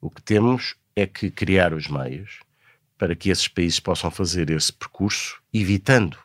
O 0.00 0.10
que 0.10 0.22
temos 0.22 0.76
é 0.94 1.06
que 1.06 1.30
criar 1.30 1.74
os 1.74 1.88
meios 1.88 2.40
para 2.96 3.14
que 3.14 3.28
esses 3.30 3.48
países 3.48 3.80
possam 3.80 4.10
fazer 4.10 4.48
esse 4.50 4.72
percurso, 4.72 5.40
evitando 5.52 6.18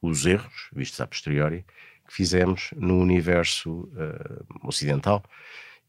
os 0.00 0.26
erros, 0.26 0.68
vistos 0.72 1.00
a 1.00 1.06
posteriori, 1.06 1.64
que 2.06 2.14
fizemos 2.14 2.70
no 2.76 2.98
universo 2.98 3.90
uh, 3.94 4.66
ocidental 4.68 5.24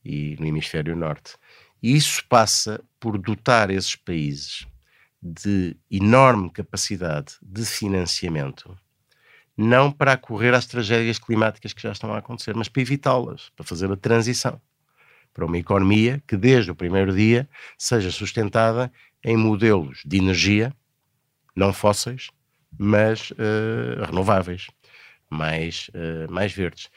e 0.03 0.35
no 0.39 0.47
hemisfério 0.47 0.95
norte. 0.95 1.35
E 1.81 1.95
isso 1.95 2.23
passa 2.27 2.83
por 2.99 3.17
dotar 3.17 3.69
esses 3.69 3.95
países 3.95 4.67
de 5.21 5.75
enorme 5.91 6.49
capacidade 6.49 7.35
de 7.41 7.65
financiamento, 7.65 8.77
não 9.61 9.91
para 9.91 10.15
correr 10.15 10.53
às 10.53 10.65
tragédias 10.65 11.19
climáticas 11.19 11.73
que 11.73 11.81
já 11.81 11.91
estão 11.91 12.13
a 12.13 12.19
acontecer, 12.19 12.55
mas 12.55 12.69
para 12.69 12.81
evitá-las, 12.81 13.51
para 13.57 13.65
fazer 13.65 13.91
a 13.91 13.97
transição 13.97 14.59
para 15.33 15.45
uma 15.45 15.57
economia 15.57 16.23
que 16.25 16.37
desde 16.37 16.71
o 16.71 16.75
primeiro 16.75 17.13
dia 17.13 17.47
seja 17.77 18.09
sustentada 18.09 18.89
em 19.21 19.35
modelos 19.35 20.01
de 20.05 20.17
energia 20.17 20.73
não 21.53 21.73
fósseis, 21.73 22.29
mas 22.77 23.31
uh, 23.31 24.05
renováveis, 24.05 24.67
mais, 25.29 25.89
uh, 25.89 26.31
mais 26.31 26.53
verdes. 26.53 26.89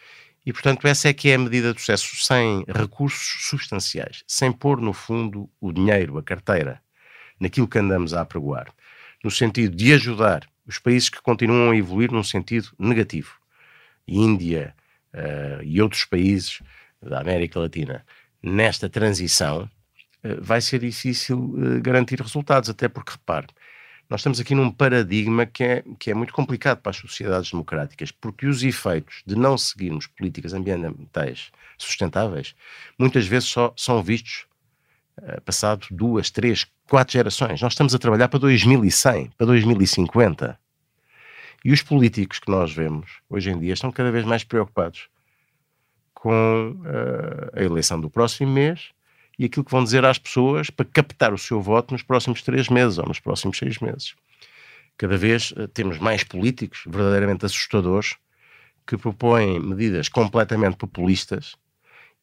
E, 0.47 0.53
portanto, 0.53 0.87
essa 0.87 1.09
é 1.09 1.13
que 1.13 1.31
é 1.31 1.35
a 1.35 1.39
medida 1.39 1.75
do 1.75 1.81
sucesso, 1.81 2.15
sem 2.25 2.65
recursos 2.69 3.49
substanciais, 3.49 4.23
sem 4.25 4.53
pôr 4.53 4.81
no 4.81 4.93
fundo 4.93 5.51
o 5.61 5.73
dinheiro, 5.73 6.17
a 6.17 6.23
carteira, 6.23 6.81
naquilo 7.41 7.67
que 7.67 7.79
andamos 7.79 8.15
a 8.15 8.21
apregoar, 8.21 8.73
no 9.25 9.33
sentido 9.33 9.75
de 9.75 9.93
ajudar 9.95 10.49
os 10.73 10.79
países 10.79 11.09
que 11.09 11.21
continuam 11.21 11.71
a 11.71 11.77
evoluir 11.77 12.11
num 12.11 12.25
sentido 12.25 12.69
negativo, 12.79 13.37
Índia 14.09 14.75
uh, 15.15 15.63
e 15.63 15.81
outros 15.81 16.05
países 16.05 16.61
da 17.01 17.21
América 17.21 17.61
Latina, 17.61 18.05
nesta 18.43 18.89
transição, 18.89 19.69
uh, 20.25 20.41
vai 20.41 20.61
ser 20.61 20.81
difícil 20.81 21.39
uh, 21.39 21.81
garantir 21.81 22.21
resultados, 22.21 22.71
até 22.71 22.89
porque, 22.89 23.13
repare, 23.13 23.49
nós 24.09 24.21
estamos 24.21 24.41
aqui 24.41 24.55
num 24.55 24.71
paradigma 24.71 25.47
que 25.47 25.63
é, 25.63 25.85
que 25.99 26.11
é 26.11 26.15
muito 26.15 26.33
complicado 26.33 26.81
para 26.81 26.91
as 26.91 26.97
sociedades 26.97 27.51
democráticas, 27.51 28.11
porque 28.11 28.47
os 28.47 28.63
efeitos 28.63 29.23
de 29.27 29.37
não 29.37 29.57
seguirmos 29.57 30.07
políticas 30.07 30.53
ambientais 30.53 31.51
sustentáveis 31.79 32.55
muitas 32.99 33.27
vezes 33.27 33.49
só 33.49 33.73
são 33.77 34.03
vistos 34.03 34.47
passado 35.45 35.87
duas, 35.91 36.31
três, 36.31 36.67
quatro 36.89 37.13
gerações. 37.13 37.61
Nós 37.61 37.73
estamos 37.73 37.95
a 37.95 37.99
trabalhar 37.99 38.29
para 38.29 38.41
2100, 38.41 39.31
para 39.37 39.47
2050. 39.47 40.59
E 41.65 41.73
os 41.73 41.83
políticos 41.83 42.39
que 42.39 42.51
nós 42.51 42.73
vemos 42.73 43.21
hoje 43.31 43.51
em 43.51 43.59
dia 43.59 43.73
estão 43.73 43.93
cada 43.93 44.11
vez 44.11 44.25
mais 44.25 44.43
preocupados 44.43 45.09
com 46.13 46.77
uh, 46.81 47.59
a 47.59 47.63
eleição 47.63 48.01
do 48.01 48.11
próximo 48.11 48.53
mês 48.53 48.91
e 49.39 49.45
aquilo 49.45 49.65
que 49.65 49.71
vão 49.71 49.83
dizer 49.83 50.05
às 50.05 50.19
pessoas 50.19 50.71
para 50.71 50.85
captar 50.85 51.33
o 51.33 51.39
seu 51.39 51.61
voto 51.61 51.93
nos 51.93 52.03
próximos 52.03 52.43
três 52.43 52.69
meses 52.69 52.99
ou 52.99 53.07
nos 53.07 53.19
próximos 53.19 53.59
seis 53.59 53.79
meses. 53.79 54.15
Cada 54.97 55.17
vez 55.17 55.53
uh, 55.53 55.69
temos 55.69 55.99
mais 55.99 56.25
políticos 56.25 56.83
verdadeiramente 56.87 57.47
assustadores 57.47 58.17
que 58.87 58.97
propõem 58.97 59.61
medidas 59.61 60.09
completamente 60.09 60.77
populistas 60.77 61.55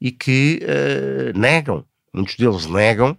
e 0.02 0.12
que 0.12 0.62
uh, 0.64 1.38
negam, 1.38 1.86
muitos 2.14 2.36
deles 2.36 2.66
negam, 2.66 3.18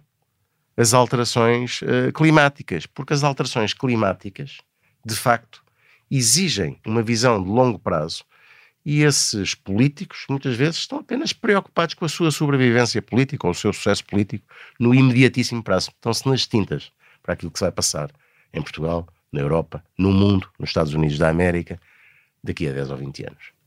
as 0.77 0.93
alterações 0.93 1.81
climáticas, 2.15 2.85
porque 2.87 3.13
as 3.13 3.23
alterações 3.23 3.73
climáticas, 3.73 4.59
de 5.05 5.15
facto, 5.15 5.61
exigem 6.11 6.77
uma 6.85 7.01
visão 7.01 7.41
de 7.41 7.49
longo 7.49 7.79
prazo 7.79 8.25
e 8.85 9.03
esses 9.03 9.53
políticos, 9.53 10.25
muitas 10.27 10.55
vezes, 10.55 10.77
estão 10.77 10.99
apenas 10.99 11.31
preocupados 11.33 11.93
com 11.93 12.03
a 12.03 12.09
sua 12.09 12.31
sobrevivência 12.31 13.01
política 13.01 13.45
ou 13.45 13.51
o 13.51 13.55
seu 13.55 13.71
sucesso 13.71 14.03
político 14.05 14.45
no 14.79 14.93
imediatíssimo 14.93 15.63
prazo. 15.63 15.91
Estão-se 15.91 16.27
nas 16.27 16.47
tintas 16.47 16.91
para 17.21 17.33
aquilo 17.33 17.51
que 17.51 17.59
se 17.59 17.63
vai 17.63 17.71
passar 17.71 18.11
em 18.51 18.61
Portugal, 18.61 19.07
na 19.31 19.39
Europa, 19.39 19.83
no 19.97 20.11
mundo, 20.11 20.49
nos 20.59 20.69
Estados 20.69 20.93
Unidos 20.93 21.17
da 21.17 21.29
América, 21.29 21.79
daqui 22.43 22.67
a 22.67 22.73
10 22.73 22.91
ou 22.91 22.97
20 22.97 23.23
anos. 23.27 23.60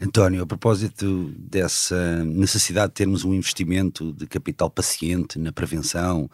António, 0.00 0.44
a 0.44 0.46
propósito 0.46 1.34
dessa 1.36 2.24
necessidade 2.24 2.90
de 2.90 2.94
termos 2.94 3.24
um 3.24 3.34
investimento 3.34 4.12
de 4.12 4.28
capital 4.28 4.70
paciente 4.70 5.40
na 5.40 5.50
prevenção, 5.50 6.30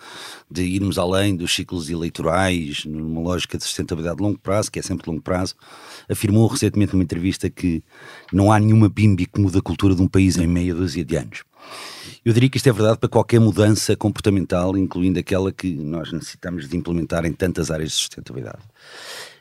de 0.50 0.62
irmos 0.64 0.98
além 0.98 1.34
dos 1.34 1.54
ciclos 1.54 1.88
eleitorais, 1.88 2.84
numa 2.84 3.22
lógica 3.22 3.56
de 3.56 3.64
sustentabilidade 3.64 4.18
de 4.18 4.22
longo 4.22 4.38
prazo, 4.38 4.70
que 4.70 4.78
é 4.78 4.82
sempre 4.82 5.04
de 5.04 5.10
longo 5.10 5.22
prazo, 5.22 5.54
afirmou 6.06 6.46
recentemente 6.46 6.92
numa 6.92 7.04
entrevista 7.04 7.48
que 7.48 7.82
não 8.30 8.52
há 8.52 8.60
nenhuma 8.60 8.86
bimbi 8.86 9.24
que 9.24 9.40
muda 9.40 9.60
a 9.60 9.62
cultura 9.62 9.94
de 9.94 10.02
um 10.02 10.08
país 10.08 10.36
em 10.36 10.46
meia 10.46 10.74
dúzia 10.74 11.02
de 11.02 11.16
anos. 11.16 11.42
Eu 12.22 12.34
diria 12.34 12.50
que 12.50 12.58
isto 12.58 12.68
é 12.68 12.72
verdade 12.72 12.98
para 12.98 13.08
qualquer 13.08 13.40
mudança 13.40 13.96
comportamental, 13.96 14.76
incluindo 14.76 15.18
aquela 15.18 15.50
que 15.50 15.74
nós 15.74 16.12
necessitamos 16.12 16.68
de 16.68 16.76
implementar 16.76 17.24
em 17.24 17.32
tantas 17.32 17.70
áreas 17.70 17.92
de 17.92 17.96
sustentabilidade. 17.96 18.62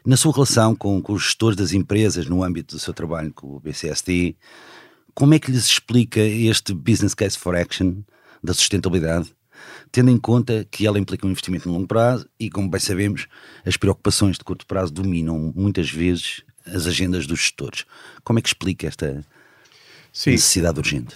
Na 0.06 0.18
sua 0.18 0.34
relação 0.34 0.76
com, 0.76 1.02
com 1.02 1.14
os 1.14 1.24
gestores 1.24 1.56
das 1.56 1.72
empresas 1.72 2.28
no 2.28 2.44
âmbito 2.44 2.76
do 2.76 2.80
seu 2.80 2.94
trabalho 2.94 3.34
com 3.34 3.56
o 3.56 3.60
BCSD, 3.62 4.36
como 5.14 5.34
é 5.34 5.40
que 5.40 5.50
lhes 5.50 5.66
explica 5.66 6.20
este 6.20 6.74
Business 6.74 7.14
Case 7.14 7.38
for 7.38 7.56
Action 7.56 8.02
da 8.44 8.54
sustentabilidade, 8.54 9.34
tendo 9.94 10.12
em 10.12 10.18
conta 10.18 10.68
que 10.70 10.86
ela 10.86 11.00
implica 11.00 11.26
um 11.26 11.30
investimento 11.30 11.70
no 11.70 11.76
longo 11.76 11.88
prazo 11.88 12.28
e, 12.38 12.50
como 12.50 12.70
bem 12.70 12.82
sabemos, 12.82 13.28
as 13.66 13.78
preocupações 13.78 14.38
de 14.38 14.44
curto 14.44 14.66
prazo 14.66 14.92
dominam 14.92 15.54
muitas 15.56 15.90
vezes 15.90 16.44
as 16.66 16.86
agendas 16.86 17.26
dos 17.26 17.40
gestores. 17.40 17.86
Como 18.26 18.40
é 18.40 18.42
que 18.42 18.50
explica 18.50 18.88
esta 18.88 19.24
Sim. 20.12 20.32
necessidade 20.32 20.80
urgente? 20.80 21.16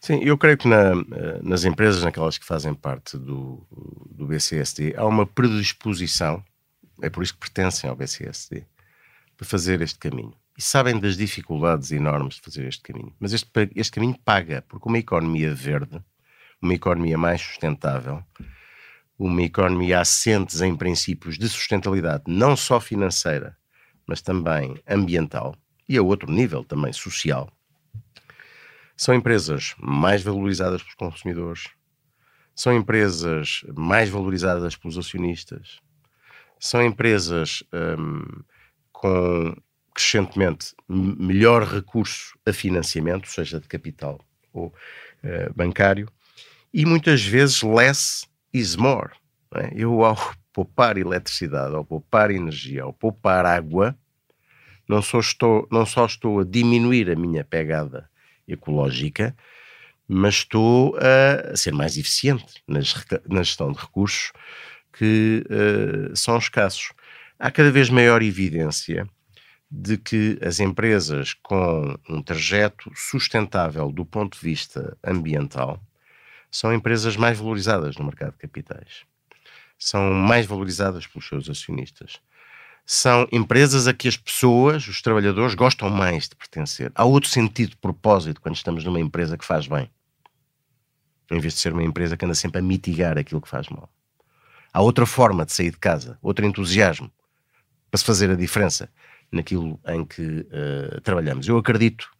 Sim, 0.00 0.20
eu 0.24 0.36
creio 0.36 0.58
que 0.58 0.66
na, 0.66 0.92
nas 1.40 1.64
empresas, 1.64 2.02
naquelas 2.02 2.36
que 2.36 2.44
fazem 2.44 2.74
parte 2.74 3.16
do, 3.16 3.64
do 4.10 4.26
BCSD, 4.26 4.94
há 4.96 5.06
uma 5.06 5.24
predisposição 5.24 6.42
é 7.02 7.10
por 7.10 7.22
isso 7.22 7.34
que 7.34 7.40
pertencem 7.40 7.88
ao 7.88 7.96
BCSD, 7.96 8.66
para 9.36 9.46
fazer 9.46 9.80
este 9.80 9.98
caminho. 9.98 10.34
E 10.56 10.62
sabem 10.62 10.98
das 10.98 11.16
dificuldades 11.16 11.90
enormes 11.90 12.36
de 12.36 12.42
fazer 12.42 12.66
este 12.66 12.82
caminho. 12.82 13.14
Mas 13.18 13.32
este, 13.32 13.48
este 13.74 13.92
caminho 13.92 14.16
paga, 14.24 14.62
porque 14.68 14.88
uma 14.88 14.98
economia 14.98 15.52
verde, 15.52 16.00
uma 16.62 16.74
economia 16.74 17.18
mais 17.18 17.40
sustentável, 17.40 18.22
uma 19.18 19.42
economia 19.42 20.00
assentes 20.00 20.60
em 20.60 20.74
princípios 20.76 21.38
de 21.38 21.48
sustentabilidade, 21.48 22.24
não 22.26 22.56
só 22.56 22.80
financeira, 22.80 23.56
mas 24.06 24.20
também 24.20 24.76
ambiental 24.86 25.56
e 25.88 25.96
a 25.96 26.02
outro 26.02 26.30
nível 26.30 26.64
também 26.64 26.92
social, 26.92 27.50
são 28.96 29.14
empresas 29.14 29.74
mais 29.78 30.22
valorizadas 30.22 30.82
pelos 30.82 30.94
consumidores, 30.94 31.68
são 32.54 32.72
empresas 32.72 33.64
mais 33.76 34.08
valorizadas 34.08 34.76
pelos 34.76 34.96
acionistas, 34.96 35.80
são 36.58 36.82
empresas 36.82 37.62
um, 37.72 38.42
com 38.92 39.54
crescentemente 39.94 40.74
melhor 40.88 41.62
recurso 41.62 42.36
a 42.44 42.52
financiamento, 42.52 43.28
seja 43.28 43.60
de 43.60 43.68
capital 43.68 44.20
ou 44.52 44.66
uh, 44.68 45.54
bancário, 45.54 46.08
e 46.72 46.84
muitas 46.84 47.24
vezes 47.24 47.62
less 47.62 48.26
is 48.52 48.74
more. 48.74 49.12
É? 49.54 49.70
Eu, 49.74 50.04
ao 50.04 50.16
poupar 50.52 50.96
eletricidade, 50.96 51.74
ao 51.74 51.84
poupar 51.84 52.30
energia, 52.30 52.82
ao 52.82 52.92
poupar 52.92 53.46
água, 53.46 53.96
não 54.88 55.00
só 55.00 55.20
estou, 55.20 55.66
não 55.70 55.86
só 55.86 56.04
estou 56.06 56.40
a 56.40 56.44
diminuir 56.44 57.10
a 57.10 57.16
minha 57.16 57.44
pegada 57.44 58.08
ecológica, 58.46 59.34
mas 60.06 60.34
estou 60.34 60.96
a, 60.96 61.56
ser 61.56 61.72
mais 61.72 61.96
eficiente 61.96 62.62
nas, 62.66 62.94
na 63.28 63.42
gestão 63.42 63.72
de 63.72 63.78
recursos 63.78 64.32
que 64.96 65.44
uh, 65.50 66.16
são 66.16 66.38
escassos. 66.38 66.92
Há 67.38 67.50
cada 67.50 67.70
vez 67.70 67.90
maior 67.90 68.22
evidência 68.22 69.08
de 69.70 69.98
que 69.98 70.38
as 70.40 70.60
empresas 70.60 71.34
com 71.34 71.98
um 72.08 72.22
trajeto 72.22 72.90
sustentável 72.94 73.90
do 73.90 74.04
ponto 74.04 74.38
de 74.38 74.44
vista 74.44 74.96
ambiental 75.02 75.82
são 76.50 76.72
empresas 76.72 77.16
mais 77.16 77.36
valorizadas 77.38 77.96
no 77.96 78.04
mercado 78.04 78.32
de 78.32 78.38
capitais. 78.38 79.02
São 79.76 80.14
mais 80.14 80.46
valorizadas 80.46 81.06
pelos 81.06 81.26
seus 81.26 81.50
acionistas. 81.50 82.20
São 82.86 83.26
empresas 83.32 83.88
a 83.88 83.92
que 83.92 84.06
as 84.06 84.16
pessoas, 84.16 84.86
os 84.86 85.02
trabalhadores, 85.02 85.56
gostam 85.56 85.90
mais 85.90 86.28
de 86.28 86.36
pertencer. 86.36 86.92
Há 86.94 87.04
outro 87.04 87.28
sentido 87.28 87.70
de 87.70 87.76
propósito 87.76 88.40
quando 88.40 88.54
estamos 88.54 88.84
numa 88.84 89.00
empresa 89.00 89.36
que 89.36 89.44
faz 89.44 89.66
bem, 89.66 89.90
em 91.32 91.40
vez 91.40 91.54
de 91.54 91.60
ser 91.60 91.72
uma 91.72 91.82
empresa 91.82 92.16
que 92.16 92.24
anda 92.24 92.34
sempre 92.34 92.60
a 92.60 92.62
mitigar 92.62 93.18
aquilo 93.18 93.40
que 93.40 93.48
faz 93.48 93.68
mal. 93.68 93.90
Há 94.74 94.82
outra 94.82 95.06
forma 95.06 95.46
de 95.46 95.52
sair 95.52 95.70
de 95.70 95.78
casa, 95.78 96.18
outro 96.20 96.44
entusiasmo 96.44 97.08
para 97.88 97.98
se 97.98 98.04
fazer 98.04 98.28
a 98.28 98.34
diferença 98.34 98.90
naquilo 99.30 99.78
em 99.86 100.04
que 100.04 100.20
uh, 100.20 101.00
trabalhamos. 101.00 101.46
Eu 101.46 101.56
acredito 101.56 102.10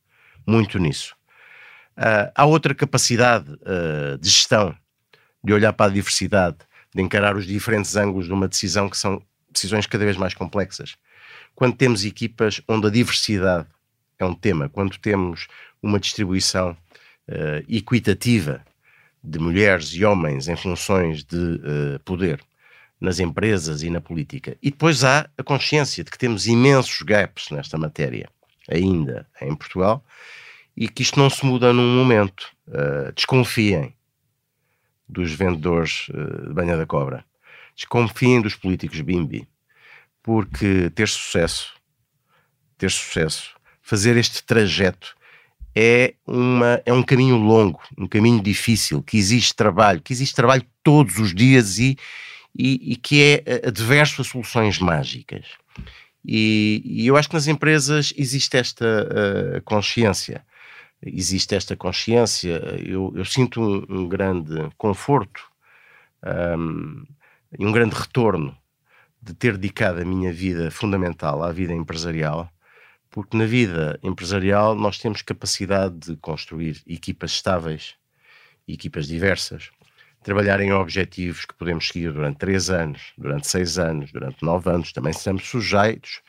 muito 0.46 0.78
nisso. 0.78 1.16
Uh, 1.98 2.30
há 2.32 2.44
outra 2.44 2.72
capacidade 2.72 3.50
uh, 3.50 4.16
de 4.20 4.30
gestão, 4.30 4.72
de 5.42 5.52
olhar 5.52 5.72
para 5.72 5.90
a 5.90 5.94
diversidade, 5.94 6.58
de 6.94 7.02
encarar 7.02 7.36
os 7.36 7.44
diferentes 7.44 7.96
ângulos 7.96 8.26
de 8.26 8.32
uma 8.32 8.46
decisão 8.46 8.88
que 8.88 8.96
são 8.96 9.20
decisões 9.50 9.84
cada 9.88 10.04
vez 10.04 10.16
mais 10.16 10.32
complexas. 10.32 10.94
Quando 11.56 11.76
temos 11.76 12.04
equipas 12.04 12.60
onde 12.68 12.86
a 12.86 12.90
diversidade 12.90 13.66
é 14.16 14.24
um 14.24 14.34
tema, 14.34 14.68
quando 14.68 14.96
temos 14.98 15.48
uma 15.82 15.98
distribuição 15.98 16.70
uh, 17.28 17.64
equitativa 17.68 18.64
de 19.24 19.38
mulheres 19.38 19.88
e 19.94 20.04
homens 20.04 20.48
em 20.48 20.56
funções 20.56 21.24
de 21.24 21.58
poder, 22.04 22.44
nas 23.00 23.18
empresas 23.18 23.82
e 23.82 23.90
na 23.90 24.00
política. 24.00 24.56
E 24.62 24.70
depois 24.70 25.04
há 25.04 25.28
a 25.36 25.42
consciência 25.42 26.04
de 26.04 26.10
que 26.10 26.18
temos 26.18 26.46
imensos 26.46 27.00
gaps 27.02 27.50
nesta 27.50 27.78
matéria, 27.78 28.28
ainda 28.68 29.26
em 29.40 29.54
Portugal, 29.54 30.04
e 30.76 30.88
que 30.88 31.02
isto 31.02 31.18
não 31.18 31.30
se 31.30 31.44
muda 31.44 31.72
num 31.72 31.96
momento. 31.96 32.52
Uh, 32.66 33.12
desconfiem 33.14 33.94
dos 35.08 35.32
vendedores 35.32 36.08
uh, 36.08 36.48
de 36.48 36.54
banha 36.54 36.76
da 36.76 36.86
cobra. 36.86 37.24
Desconfiem 37.76 38.40
dos 38.40 38.56
políticos 38.56 39.00
bimbi. 39.00 39.46
Porque 40.22 40.90
ter 40.90 41.08
sucesso, 41.08 41.74
ter 42.78 42.90
sucesso, 42.90 43.54
fazer 43.82 44.16
este 44.16 44.42
trajeto 44.42 45.14
é, 45.74 46.14
uma, 46.26 46.80
é 46.86 46.92
um 46.92 47.02
caminho 47.02 47.36
longo, 47.36 47.80
um 47.98 48.06
caminho 48.06 48.42
difícil, 48.42 49.02
que 49.02 49.16
exige 49.16 49.54
trabalho, 49.54 50.00
que 50.00 50.12
exige 50.12 50.34
trabalho 50.34 50.64
todos 50.82 51.18
os 51.18 51.34
dias 51.34 51.78
e, 51.78 51.96
e, 52.56 52.92
e 52.92 52.96
que 52.96 53.42
é 53.44 53.66
adverso 53.66 54.22
a 54.22 54.24
soluções 54.24 54.78
mágicas. 54.78 55.46
E, 56.24 56.80
e, 56.84 57.06
eu 57.06 57.16
acho 57.16 57.28
que 57.28 57.34
nas 57.34 57.48
empresas 57.48 58.14
existe 58.16 58.56
esta 58.56 58.86
uh, 58.86 59.62
consciência. 59.62 60.44
Existe 61.04 61.54
esta 61.54 61.76
consciência. 61.76 62.56
Eu, 62.82 63.12
eu 63.14 63.24
sinto 63.24 63.60
um, 63.60 63.84
um, 63.90 64.08
grande 64.08 64.70
conforto 64.78 65.42
um, 66.56 67.04
e 67.58 67.66
um 67.66 67.72
grande 67.72 67.94
retorno 67.94 68.56
de 69.20 69.34
ter 69.34 69.56
dedicado 69.56 70.00
a 70.00 70.04
minha 70.04 70.32
vida 70.32 70.70
fundamental 70.70 71.42
à 71.42 71.52
vida 71.52 71.74
empresarial, 71.74 72.50
porque 73.14 73.36
na 73.36 73.46
vida 73.46 73.96
empresarial 74.02 74.74
nós 74.74 74.98
temos 74.98 75.22
capacidade 75.22 75.94
de 76.00 76.16
construir 76.16 76.82
equipas 76.84 77.30
estáveis, 77.30 77.94
equipas 78.66 79.06
diversas, 79.06 79.70
trabalhar 80.20 80.58
em 80.58 80.72
objetivos 80.72 81.44
que 81.44 81.54
podemos 81.54 81.86
seguir 81.86 82.12
durante 82.12 82.38
três 82.38 82.70
anos, 82.70 83.12
durante 83.16 83.46
seis 83.46 83.78
anos, 83.78 84.10
durante 84.10 84.44
nove 84.44 84.68
anos, 84.68 84.92
também 84.92 85.12
estamos 85.12 85.46
sujeitos 85.46 86.22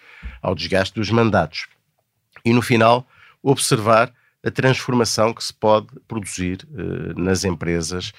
ao 0.43 0.53
desgaste 0.53 0.93
dos 0.93 1.10
mandatos. 1.10 1.65
E 2.45 2.53
no 2.53 2.62
final, 2.62 3.07
observar 3.41 4.13
a 4.45 4.51
transformação 4.51 5.33
que 5.33 5.43
se 5.43 5.55
pode 5.55 5.88
produzir 6.07 6.60
uh, 6.69 7.19
nas 7.19 7.43
empresas 7.43 8.12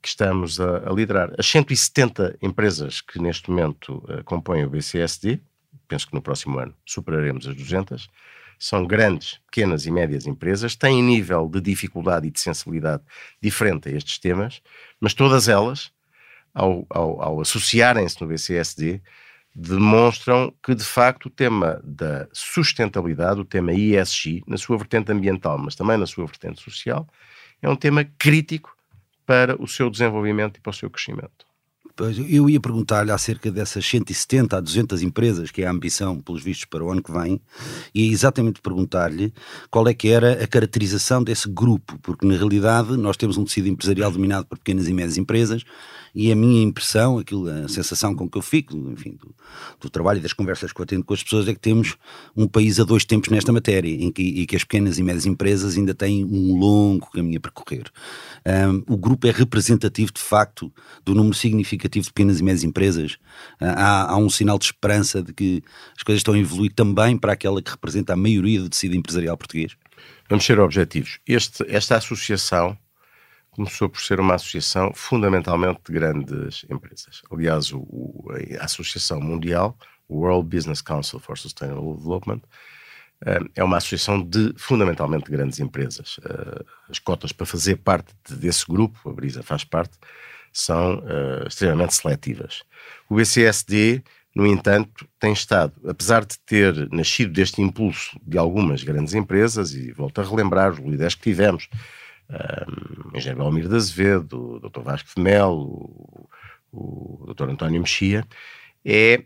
que 0.00 0.08
estamos 0.08 0.58
a, 0.58 0.88
a, 0.88 0.92
liderar. 0.94 1.30
As 1.38 1.44
170 1.44 2.38
empresas 2.40 3.02
que 3.02 3.18
neste 3.18 3.50
momento 3.50 4.02
uh, 4.08 4.24
compõem 4.24 4.64
o 4.64 4.70
BCSD, 4.70 5.42
penso 5.86 6.06
que 6.06 6.14
no 6.14 6.22
próximo 6.22 6.58
ano 6.58 6.74
superaremos 6.84 7.46
as 7.46 7.54
200, 7.54 8.08
são 8.58 8.86
grandes, 8.86 9.40
pequenas 9.50 9.86
e 9.86 9.90
médias 9.90 10.26
empresas, 10.26 10.76
têm 10.76 11.02
nível 11.02 11.48
de 11.48 11.60
dificuldade 11.60 12.28
e 12.28 12.30
de 12.30 12.40
sensibilidade 12.40 13.02
diferente 13.40 13.88
a 13.88 13.92
estes 13.92 14.18
temas, 14.18 14.62
mas 15.00 15.14
todas 15.14 15.48
elas, 15.48 15.92
ao, 16.52 16.86
ao, 16.88 17.20
ao 17.20 17.40
associarem-se 17.40 18.20
no 18.20 18.28
BCSD, 18.28 19.02
demonstram 19.54 20.52
que, 20.62 20.74
de 20.74 20.84
facto, 20.84 21.26
o 21.26 21.30
tema 21.30 21.80
da 21.84 22.26
sustentabilidade, 22.32 23.40
o 23.40 23.44
tema 23.44 23.72
ISG, 23.72 24.42
na 24.46 24.56
sua 24.56 24.76
vertente 24.76 25.12
ambiental, 25.12 25.58
mas 25.58 25.74
também 25.74 25.96
na 25.96 26.06
sua 26.06 26.26
vertente 26.26 26.60
social, 26.60 27.06
é 27.62 27.68
um 27.68 27.76
tema 27.76 28.04
crítico 28.18 28.76
para 29.24 29.60
o 29.62 29.68
seu 29.68 29.88
desenvolvimento 29.88 30.58
e 30.58 30.60
para 30.60 30.70
o 30.70 30.74
seu 30.74 30.90
crescimento. 30.90 31.46
Eu 32.28 32.50
ia 32.50 32.58
perguntar-lhe 32.58 33.12
acerca 33.12 33.52
dessas 33.52 33.86
170 33.86 34.56
a 34.56 34.60
200 34.60 35.00
empresas, 35.00 35.52
que 35.52 35.62
é 35.62 35.66
a 35.66 35.70
ambição, 35.70 36.20
pelos 36.20 36.42
vistos, 36.42 36.64
para 36.64 36.82
o 36.82 36.90
ano 36.90 37.00
que 37.00 37.12
vem, 37.12 37.40
e 37.94 38.10
exatamente 38.10 38.60
perguntar-lhe 38.60 39.32
qual 39.70 39.86
é 39.86 39.94
que 39.94 40.08
era 40.08 40.42
a 40.42 40.46
caracterização 40.46 41.22
desse 41.22 41.48
grupo, 41.48 41.96
porque 42.02 42.26
na 42.26 42.34
realidade 42.34 42.96
nós 42.96 43.16
temos 43.16 43.36
um 43.36 43.44
tecido 43.44 43.68
empresarial 43.68 44.10
dominado 44.10 44.44
por 44.44 44.58
pequenas 44.58 44.88
e 44.88 44.92
médias 44.92 45.16
empresas, 45.16 45.62
e 46.14 46.30
a 46.30 46.36
minha 46.36 46.62
impressão, 46.62 47.18
aquilo, 47.18 47.48
a 47.48 47.68
sensação 47.68 48.14
com 48.14 48.28
que 48.30 48.38
eu 48.38 48.42
fico, 48.42 48.76
enfim, 48.90 49.16
do, 49.20 49.34
do 49.80 49.90
trabalho 49.90 50.18
e 50.18 50.22
das 50.22 50.32
conversas 50.32 50.72
que 50.72 50.80
eu 50.80 50.86
tenho 50.86 51.02
com 51.02 51.12
as 51.12 51.22
pessoas, 51.22 51.48
é 51.48 51.54
que 51.54 51.60
temos 51.60 51.96
um 52.36 52.46
país 52.46 52.78
a 52.78 52.84
dois 52.84 53.04
tempos 53.04 53.30
nesta 53.30 53.52
matéria, 53.52 53.90
em 53.90 54.12
que, 54.12 54.22
e 54.22 54.46
que 54.46 54.54
as 54.54 54.62
pequenas 54.62 54.98
e 54.98 55.02
médias 55.02 55.26
empresas 55.26 55.76
ainda 55.76 55.92
têm 55.92 56.24
um 56.24 56.56
longo 56.56 57.10
caminho 57.10 57.38
a 57.38 57.40
percorrer. 57.40 57.90
Um, 58.46 58.94
o 58.94 58.96
grupo 58.96 59.26
é 59.26 59.32
representativo, 59.32 60.12
de 60.12 60.20
facto, 60.20 60.72
do 61.04 61.14
número 61.14 61.34
significativo 61.34 62.04
de 62.04 62.12
pequenas 62.12 62.38
e 62.38 62.44
médias 62.44 62.62
empresas. 62.62 63.18
Há, 63.58 64.12
há 64.12 64.16
um 64.16 64.30
sinal 64.30 64.58
de 64.58 64.66
esperança 64.66 65.20
de 65.20 65.32
que 65.32 65.64
as 65.96 66.02
coisas 66.04 66.20
estão 66.20 66.34
a 66.34 66.38
evoluir 66.38 66.72
também 66.72 67.18
para 67.18 67.32
aquela 67.32 67.60
que 67.60 67.70
representa 67.70 68.12
a 68.12 68.16
maioria 68.16 68.60
do 68.60 68.68
tecido 68.68 68.94
empresarial 68.94 69.36
português. 69.36 69.72
Vamos 70.28 70.44
ser 70.44 70.58
objetivos. 70.60 71.18
Este, 71.26 71.64
esta 71.68 71.96
associação 71.96 72.78
começou 73.54 73.88
por 73.88 74.00
ser 74.00 74.20
uma 74.20 74.34
associação 74.34 74.92
fundamentalmente 74.94 75.80
de 75.86 75.92
grandes 75.92 76.64
empresas. 76.68 77.22
Aliás, 77.30 77.72
o, 77.72 77.78
o, 77.78 78.26
a 78.60 78.64
Associação 78.64 79.20
Mundial, 79.20 79.76
o 80.08 80.18
World 80.18 80.48
Business 80.54 80.82
Council 80.82 81.18
for 81.18 81.38
Sustainable 81.38 81.96
Development, 81.96 82.40
eh, 83.24 83.40
é 83.56 83.64
uma 83.64 83.76
associação 83.76 84.22
de 84.22 84.52
fundamentalmente 84.56 85.26
de 85.26 85.30
grandes 85.30 85.60
empresas. 85.60 86.18
Eh, 86.24 86.64
as 86.88 86.98
cotas 86.98 87.32
para 87.32 87.46
fazer 87.46 87.76
parte 87.76 88.12
desse 88.28 88.66
grupo, 88.66 89.08
a 89.08 89.12
Brisa 89.12 89.42
faz 89.42 89.64
parte, 89.64 89.96
são 90.52 90.98
uh, 90.98 91.48
extremamente 91.48 91.94
seletivas. 91.94 92.62
O 93.10 93.16
BCSD, 93.16 94.04
no 94.36 94.46
entanto, 94.46 95.04
tem 95.18 95.32
estado, 95.32 95.72
apesar 95.88 96.24
de 96.24 96.38
ter 96.46 96.88
nascido 96.92 97.32
deste 97.32 97.60
impulso 97.60 98.16
de 98.24 98.38
algumas 98.38 98.84
grandes 98.84 99.14
empresas, 99.14 99.74
e 99.74 99.90
volto 99.90 100.20
a 100.20 100.24
relembrar 100.24 100.72
os 100.72 100.78
líderes 100.78 101.16
que 101.16 101.22
tivemos, 101.22 101.68
um, 102.30 103.16
Engenheiro 103.16 103.42
Belmiro 103.42 103.68
de 103.68 103.76
Azevedo, 103.76 104.56
o 104.56 104.60
Dr. 104.60 104.80
Vasco 104.80 105.10
de 105.14 105.22
Melo, 105.22 106.28
o, 106.72 107.28
o 107.28 107.34
Dr. 107.34 107.50
António 107.50 107.80
Mexia, 107.80 108.26
é 108.84 109.24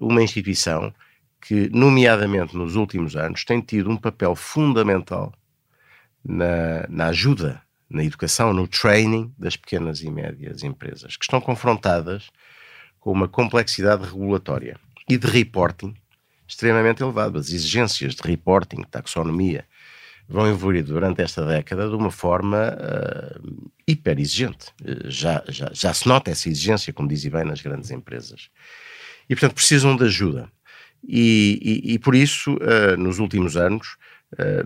uh, 0.00 0.06
uma 0.06 0.22
instituição 0.22 0.92
que, 1.40 1.68
nomeadamente 1.70 2.56
nos 2.56 2.74
últimos 2.74 3.14
anos, 3.14 3.44
tem 3.44 3.60
tido 3.60 3.90
um 3.90 3.96
papel 3.96 4.34
fundamental 4.34 5.32
na, 6.24 6.86
na 6.88 7.06
ajuda, 7.06 7.62
na 7.88 8.02
educação, 8.02 8.52
no 8.52 8.66
training 8.66 9.32
das 9.38 9.56
pequenas 9.56 10.02
e 10.02 10.10
médias 10.10 10.64
empresas, 10.64 11.16
que 11.16 11.24
estão 11.24 11.40
confrontadas 11.40 12.30
com 12.98 13.12
uma 13.12 13.28
complexidade 13.28 14.04
regulatória 14.04 14.76
e 15.08 15.16
de 15.16 15.26
reporting 15.26 15.94
extremamente 16.48 17.02
elevada. 17.02 17.38
As 17.38 17.50
exigências 17.50 18.14
de 18.14 18.22
reporting, 18.22 18.82
taxonomia, 18.90 19.64
vão 20.28 20.46
evoluir 20.48 20.84
durante 20.84 21.22
esta 21.22 21.44
década 21.44 21.88
de 21.88 21.94
uma 21.94 22.10
forma 22.10 22.76
uh, 22.76 23.70
hiper 23.86 24.18
exigente. 24.18 24.66
Uh, 24.82 25.10
já, 25.10 25.42
já, 25.48 25.70
já 25.72 25.94
se 25.94 26.08
nota 26.08 26.30
essa 26.30 26.48
exigência, 26.48 26.92
como 26.92 27.08
dizem 27.08 27.30
bem, 27.30 27.44
nas 27.44 27.60
grandes 27.60 27.90
empresas. 27.90 28.50
E, 29.28 29.34
portanto, 29.34 29.54
precisam 29.54 29.96
de 29.96 30.04
ajuda. 30.04 30.50
E, 31.06 31.82
e, 31.84 31.94
e 31.94 31.98
por 31.98 32.14
isso, 32.14 32.54
uh, 32.54 32.96
nos 32.98 33.18
últimos 33.18 33.56
anos, 33.56 33.96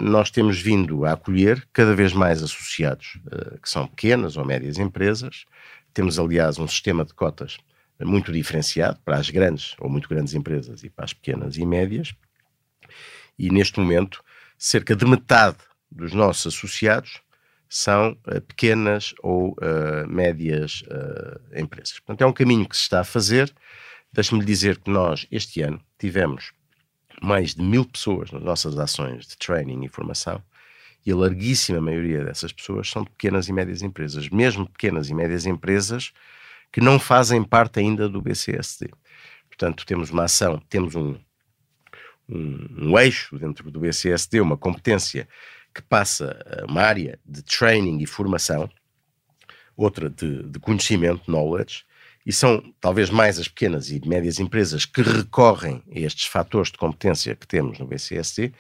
nós 0.01 0.31
temos 0.31 0.59
vindo 0.59 1.05
a 1.05 1.13
acolher 1.13 1.69
cada 1.71 1.95
vez 1.95 2.15
mais 2.15 2.43
associados, 2.43 3.19
que 3.63 3.69
são 3.69 3.87
pequenas 3.87 4.39
ou 4.39 4.45
médias 4.45 4.79
empresas. 4.79 5.45
Temos, 5.93 6.19
aliás, 6.19 6.59
um 6.59 6.67
sistema 6.67 7.05
de 7.05 7.13
cotas 7.13 7.59
muito 8.01 8.33
diferenciado 8.33 8.99
para 9.05 9.19
as 9.19 9.29
grandes 9.29 9.75
ou 9.79 9.89
muito 9.91 10.09
grandes 10.09 10.33
empresas 10.33 10.83
e 10.83 10.89
para 10.89 11.05
as 11.05 11.13
pequenas 11.13 11.59
e 11.59 11.67
médias 11.67 12.15
E 13.39 13.51
neste 13.51 13.79
momento, 13.79 14.25
cerca 14.61 14.95
de 14.95 15.07
metade 15.07 15.57
dos 15.91 16.13
nossos 16.13 16.55
associados 16.55 17.23
são 17.67 18.13
uh, 18.27 18.41
pequenas 18.43 19.15
ou 19.23 19.53
uh, 19.53 20.07
médias 20.07 20.83
uh, 20.83 21.59
empresas. 21.59 21.99
Portanto, 22.01 22.21
é 22.21 22.27
um 22.27 22.33
caminho 22.33 22.69
que 22.69 22.77
se 22.77 22.83
está 22.83 23.01
a 23.01 23.05
fazer. 23.05 23.51
Deixe-me 24.13 24.45
dizer 24.45 24.77
que 24.79 24.91
nós, 24.91 25.27
este 25.31 25.63
ano, 25.63 25.81
tivemos 25.99 26.53
mais 27.23 27.55
de 27.55 27.63
mil 27.63 27.87
pessoas 27.87 28.31
nas 28.31 28.43
nossas 28.43 28.79
ações 28.79 29.27
de 29.27 29.39
training 29.39 29.85
e 29.85 29.89
formação 29.89 30.43
e 31.07 31.11
a 31.11 31.17
larguíssima 31.17 31.81
maioria 31.81 32.23
dessas 32.23 32.53
pessoas 32.53 32.91
são 32.91 33.03
de 33.05 33.11
pequenas 33.11 33.49
e 33.49 33.53
médias 33.53 33.81
empresas, 33.81 34.29
mesmo 34.29 34.69
pequenas 34.69 35.09
e 35.09 35.15
médias 35.15 35.47
empresas 35.47 36.13
que 36.71 36.81
não 36.81 36.99
fazem 36.99 37.43
parte 37.43 37.81
ainda 37.81 38.09
do 38.09 38.21
BCSD. 38.21 38.91
Portanto, 39.49 39.87
temos 39.87 40.11
uma 40.11 40.25
ação, 40.25 40.61
temos 40.69 40.95
um, 40.95 41.17
um, 42.31 42.91
um 42.91 42.99
eixo 42.99 43.39
dentro 43.39 43.71
do 43.71 43.81
BCSD, 43.81 44.41
uma 44.41 44.57
competência 44.57 45.29
que 45.75 45.83
passa 45.83 46.39
uma 46.69 46.83
área 46.83 47.19
de 47.25 47.43
training 47.43 47.99
e 48.03 48.07
formação, 48.07 48.69
outra 49.77 50.11
de, 50.11 50.43
de 50.45 50.59
conhecimento, 50.59 51.31
knowledge, 51.31 51.85
e 52.25 52.33
são 52.33 52.63
talvez 52.81 53.09
mais 53.11 53.39
as 53.39 53.49
pequenas 53.49 53.91
e 53.91 54.01
médias 54.07 54.39
empresas 54.39 54.85
que 54.85 55.03
recorrem 55.03 55.83
a 55.95 55.99
estes 55.99 56.27
fatores 56.27 56.71
de 56.71 56.79
competência 56.79 57.35
que 57.35 57.47
temos 57.47 57.79
no 57.79 57.87
BCSD 57.87 58.53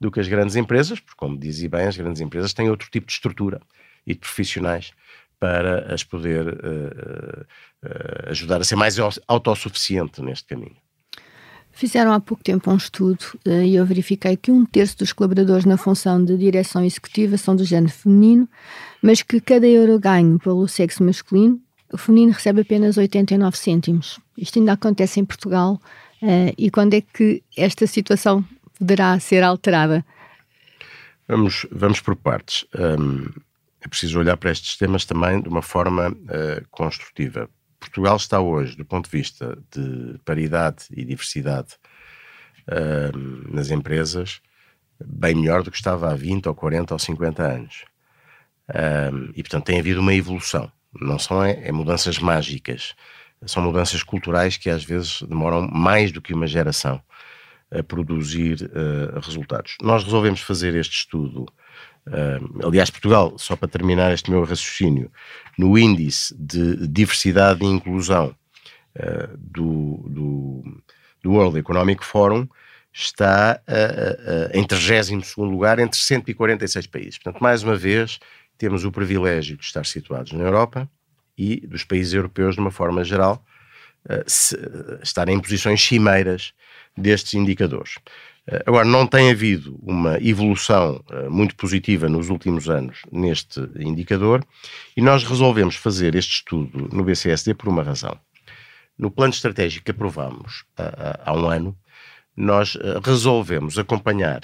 do 0.00 0.10
que 0.10 0.20
as 0.20 0.28
grandes 0.28 0.56
empresas, 0.56 0.98
porque, 0.98 1.16
como 1.16 1.38
dizia 1.38 1.68
bem, 1.68 1.86
as 1.86 1.96
grandes 1.96 2.20
empresas 2.20 2.52
têm 2.52 2.68
outro 2.68 2.90
tipo 2.90 3.06
de 3.06 3.12
estrutura 3.12 3.60
e 4.06 4.14
de 4.14 4.20
profissionais 4.20 4.92
para 5.38 5.92
as 5.92 6.02
poder 6.02 6.48
uh, 6.48 7.46
uh, 7.84 8.30
ajudar 8.30 8.60
a 8.60 8.64
ser 8.64 8.76
mais 8.76 8.96
autossuficiente 9.28 10.20
neste 10.22 10.46
caminho. 10.46 10.76
Fizeram 11.74 12.12
há 12.12 12.20
pouco 12.20 12.42
tempo 12.42 12.70
um 12.70 12.76
estudo 12.76 13.24
uh, 13.46 13.62
e 13.62 13.74
eu 13.74 13.84
verifiquei 13.84 14.36
que 14.36 14.52
um 14.52 14.64
terço 14.64 14.98
dos 14.98 15.12
colaboradores 15.12 15.64
na 15.64 15.76
função 15.76 16.24
de 16.24 16.36
direção 16.38 16.84
executiva 16.84 17.36
são 17.36 17.56
do 17.56 17.64
género 17.64 17.92
feminino, 17.92 18.48
mas 19.02 19.22
que 19.22 19.40
cada 19.40 19.66
euro 19.66 19.98
ganho 19.98 20.38
pelo 20.38 20.68
sexo 20.68 21.02
masculino, 21.02 21.60
o 21.92 21.98
feminino 21.98 22.32
recebe 22.32 22.60
apenas 22.60 22.96
89 22.96 23.56
cêntimos. 23.56 24.20
Isto 24.38 24.60
ainda 24.60 24.72
acontece 24.72 25.18
em 25.18 25.24
Portugal. 25.24 25.80
Uh, 26.22 26.54
e 26.56 26.70
quando 26.70 26.94
é 26.94 27.00
que 27.00 27.42
esta 27.56 27.86
situação 27.88 28.44
poderá 28.78 29.18
ser 29.18 29.42
alterada? 29.42 30.04
Vamos, 31.26 31.66
vamos 31.72 32.00
por 32.00 32.14
partes. 32.14 32.66
É 33.84 33.88
preciso 33.88 34.18
olhar 34.18 34.36
para 34.36 34.50
estes 34.50 34.76
temas 34.76 35.04
também 35.04 35.42
de 35.42 35.48
uma 35.48 35.60
forma 35.60 36.10
uh, 36.10 36.66
construtiva. 36.70 37.48
Portugal 37.84 38.16
está 38.16 38.40
hoje, 38.40 38.76
do 38.76 38.84
ponto 38.84 39.04
de 39.04 39.16
vista 39.16 39.58
de 39.70 40.18
paridade 40.24 40.84
e 40.90 41.04
diversidade 41.04 41.74
uh, 42.68 43.54
nas 43.54 43.70
empresas, 43.70 44.40
bem 45.04 45.34
melhor 45.34 45.62
do 45.62 45.70
que 45.70 45.76
estava 45.76 46.10
há 46.10 46.14
20 46.14 46.48
ou 46.48 46.54
40 46.54 46.94
ou 46.94 46.98
50 46.98 47.42
anos. 47.42 47.84
Uh, 48.70 49.30
e, 49.34 49.42
portanto, 49.42 49.64
tem 49.64 49.78
havido 49.78 50.00
uma 50.00 50.14
evolução. 50.14 50.70
Não 50.98 51.18
são 51.18 51.44
é, 51.44 51.68
é, 51.68 51.72
mudanças 51.72 52.18
mágicas, 52.18 52.94
são 53.46 53.62
mudanças 53.62 54.02
culturais 54.02 54.56
que 54.56 54.70
às 54.70 54.84
vezes 54.84 55.22
demoram 55.22 55.68
mais 55.68 56.10
do 56.10 56.22
que 56.22 56.32
uma 56.32 56.46
geração 56.46 57.02
a 57.70 57.82
produzir 57.82 58.62
uh, 58.62 59.20
resultados. 59.20 59.76
Nós 59.82 60.04
resolvemos 60.04 60.40
fazer 60.40 60.74
este 60.74 60.96
estudo 60.96 61.46
Uh, 62.06 62.66
aliás, 62.66 62.90
Portugal, 62.90 63.34
só 63.38 63.56
para 63.56 63.68
terminar 63.68 64.12
este 64.12 64.30
meu 64.30 64.44
raciocínio, 64.44 65.10
no 65.56 65.78
índice 65.78 66.34
de 66.38 66.86
diversidade 66.86 67.64
e 67.64 67.68
inclusão 67.68 68.34
uh, 68.96 69.36
do, 69.38 70.04
do, 70.08 70.82
do, 71.22 71.32
World 71.32 71.58
Economic 71.58 72.04
Forum, 72.04 72.46
está 72.92 73.60
uh, 73.66 74.56
em 74.56 74.64
32 74.64 75.36
lugar 75.36 75.78
entre 75.78 75.98
146 75.98 76.86
países. 76.86 77.18
Portanto, 77.18 77.42
mais 77.42 77.62
uma 77.62 77.74
vez, 77.74 78.18
temos 78.58 78.84
o 78.84 78.92
privilégio 78.92 79.56
de 79.56 79.64
estar 79.64 79.86
situados 79.86 80.32
na 80.32 80.44
Europa 80.44 80.88
e 81.36 81.66
dos 81.66 81.84
países 81.84 82.12
europeus, 82.12 82.54
de 82.54 82.60
uma 82.60 82.70
forma 82.70 83.02
geral, 83.02 83.44
se, 84.26 84.56
estarem 85.02 85.34
em 85.34 85.40
posições 85.40 85.82
cimeiras 85.82 86.52
destes 86.96 87.34
indicadores. 87.34 87.96
Eh, 88.46 88.62
agora, 88.66 88.84
não 88.84 89.06
tem 89.06 89.30
havido 89.30 89.78
uma 89.82 90.18
evolução 90.20 91.02
uh, 91.10 91.30
muito 91.30 91.56
positiva 91.56 92.08
nos 92.08 92.28
últimos 92.28 92.68
anos 92.68 93.02
neste 93.10 93.60
indicador 93.76 94.44
e 94.96 95.00
nós 95.00 95.24
resolvemos 95.24 95.76
fazer 95.76 96.14
este 96.14 96.34
estudo 96.34 96.88
no 96.92 97.04
BCSD 97.04 97.54
por 97.54 97.68
uma 97.68 97.82
razão. 97.82 98.18
No 98.98 99.10
plano 99.10 99.32
estratégico 99.32 99.86
que 99.86 99.90
aprovámos 99.90 100.60
uh, 100.78 101.20
há 101.24 101.32
um 101.32 101.48
ano, 101.48 101.76
nós 102.36 102.76
resolvemos 103.04 103.78
acompanhar 103.78 104.42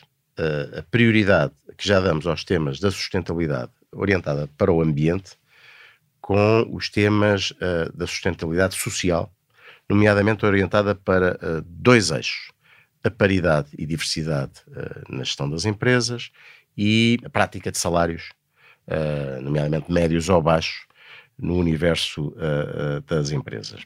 a 0.78 0.82
prioridade 0.92 1.52
que 1.76 1.86
já 1.86 1.98
damos 1.98 2.24
aos 2.24 2.44
temas 2.44 2.78
da 2.78 2.88
sustentabilidade 2.88 3.72
orientada 3.90 4.48
para 4.56 4.72
o 4.72 4.80
ambiente 4.80 5.32
com 6.20 6.70
os 6.72 6.88
temas 6.88 7.52
da 7.92 8.06
sustentabilidade 8.06 8.76
social, 8.78 9.28
nomeadamente 9.88 10.46
orientada 10.46 10.94
para 10.94 11.36
dois 11.66 12.12
eixos 12.12 12.52
a 13.02 13.10
paridade 13.10 13.68
e 13.78 13.86
diversidade 13.86 14.52
uh, 14.68 15.14
na 15.14 15.24
gestão 15.24 15.48
das 15.48 15.64
empresas 15.64 16.30
e 16.76 17.18
a 17.24 17.30
prática 17.30 17.70
de 17.70 17.78
salários, 17.78 18.30
uh, 18.86 19.40
nomeadamente 19.42 19.90
médios 19.90 20.28
ou 20.28 20.40
baixos, 20.42 20.86
no 21.38 21.56
universo 21.56 22.28
uh, 22.28 23.00
das 23.06 23.30
empresas. 23.30 23.82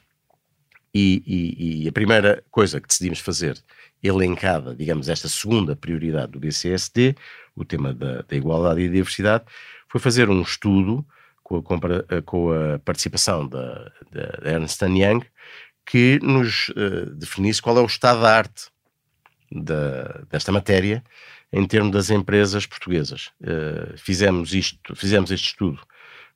E, 0.93 1.23
e, 1.25 1.83
e, 1.83 1.87
a 1.87 1.91
primeira 1.91 2.43
coisa 2.49 2.79
que 2.79 2.87
decidimos 2.87 3.19
fazer, 3.19 3.57
elencada, 4.01 4.75
digamos, 4.75 5.09
esta 5.09 5.27
segunda 5.27 5.75
prioridade 5.75 6.31
do 6.33 6.39
BCSD, 6.39 7.15
o 7.55 7.65
tema 7.65 7.93
da, 7.93 8.21
da 8.21 8.35
igualdade 8.35 8.81
e 8.81 8.89
diversidade, 8.89 9.45
foi 9.89 9.99
fazer 9.99 10.29
um 10.29 10.41
estudo 10.41 11.05
com 11.43 11.57
a, 11.57 12.21
com 12.21 12.51
a 12.51 12.79
participação 12.79 13.47
da, 13.47 13.91
da 14.11 14.51
Ernst 14.51 14.81
Young, 14.81 15.25
que 15.85 16.19
nos 16.21 16.71
definisse 17.17 17.61
qual 17.61 17.77
é 17.77 17.81
o 17.81 17.85
estado 17.85 18.21
da 18.21 18.37
arte 18.37 18.71
da, 19.63 20.23
desta 20.29 20.51
matéria 20.51 21.03
em 21.51 21.65
termos 21.65 21.91
das 21.91 22.09
empresas 22.09 22.65
portuguesas. 22.65 23.31
Uh, 23.41 23.97
fizemos, 23.97 24.53
isto, 24.53 24.95
fizemos 24.95 25.31
este 25.31 25.47
estudo 25.47 25.79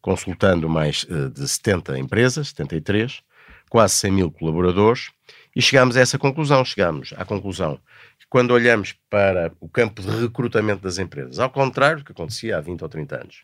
consultando 0.01 0.69
mais 0.69 1.03
uh, 1.03 1.29
de 1.29 1.47
70 1.47 1.99
empresas, 1.99 2.49
73, 2.49 3.21
quase 3.69 3.95
100 3.95 4.11
mil 4.11 4.31
colaboradores, 4.31 5.11
e 5.55 5.61
chegámos 5.61 5.97
a 5.97 6.01
essa 6.01 6.17
conclusão. 6.17 6.63
Chegámos 6.63 7.13
à 7.17 7.25
conclusão 7.25 7.77
que 8.17 8.25
quando 8.29 8.51
olhamos 8.51 8.95
para 9.09 9.51
o 9.59 9.67
campo 9.67 10.01
de 10.01 10.09
recrutamento 10.09 10.81
das 10.81 10.97
empresas, 10.97 11.39
ao 11.39 11.49
contrário 11.49 11.99
do 11.99 12.05
que 12.05 12.11
acontecia 12.11 12.57
há 12.57 12.61
20 12.61 12.81
ou 12.81 12.89
30 12.89 13.15
anos, 13.15 13.43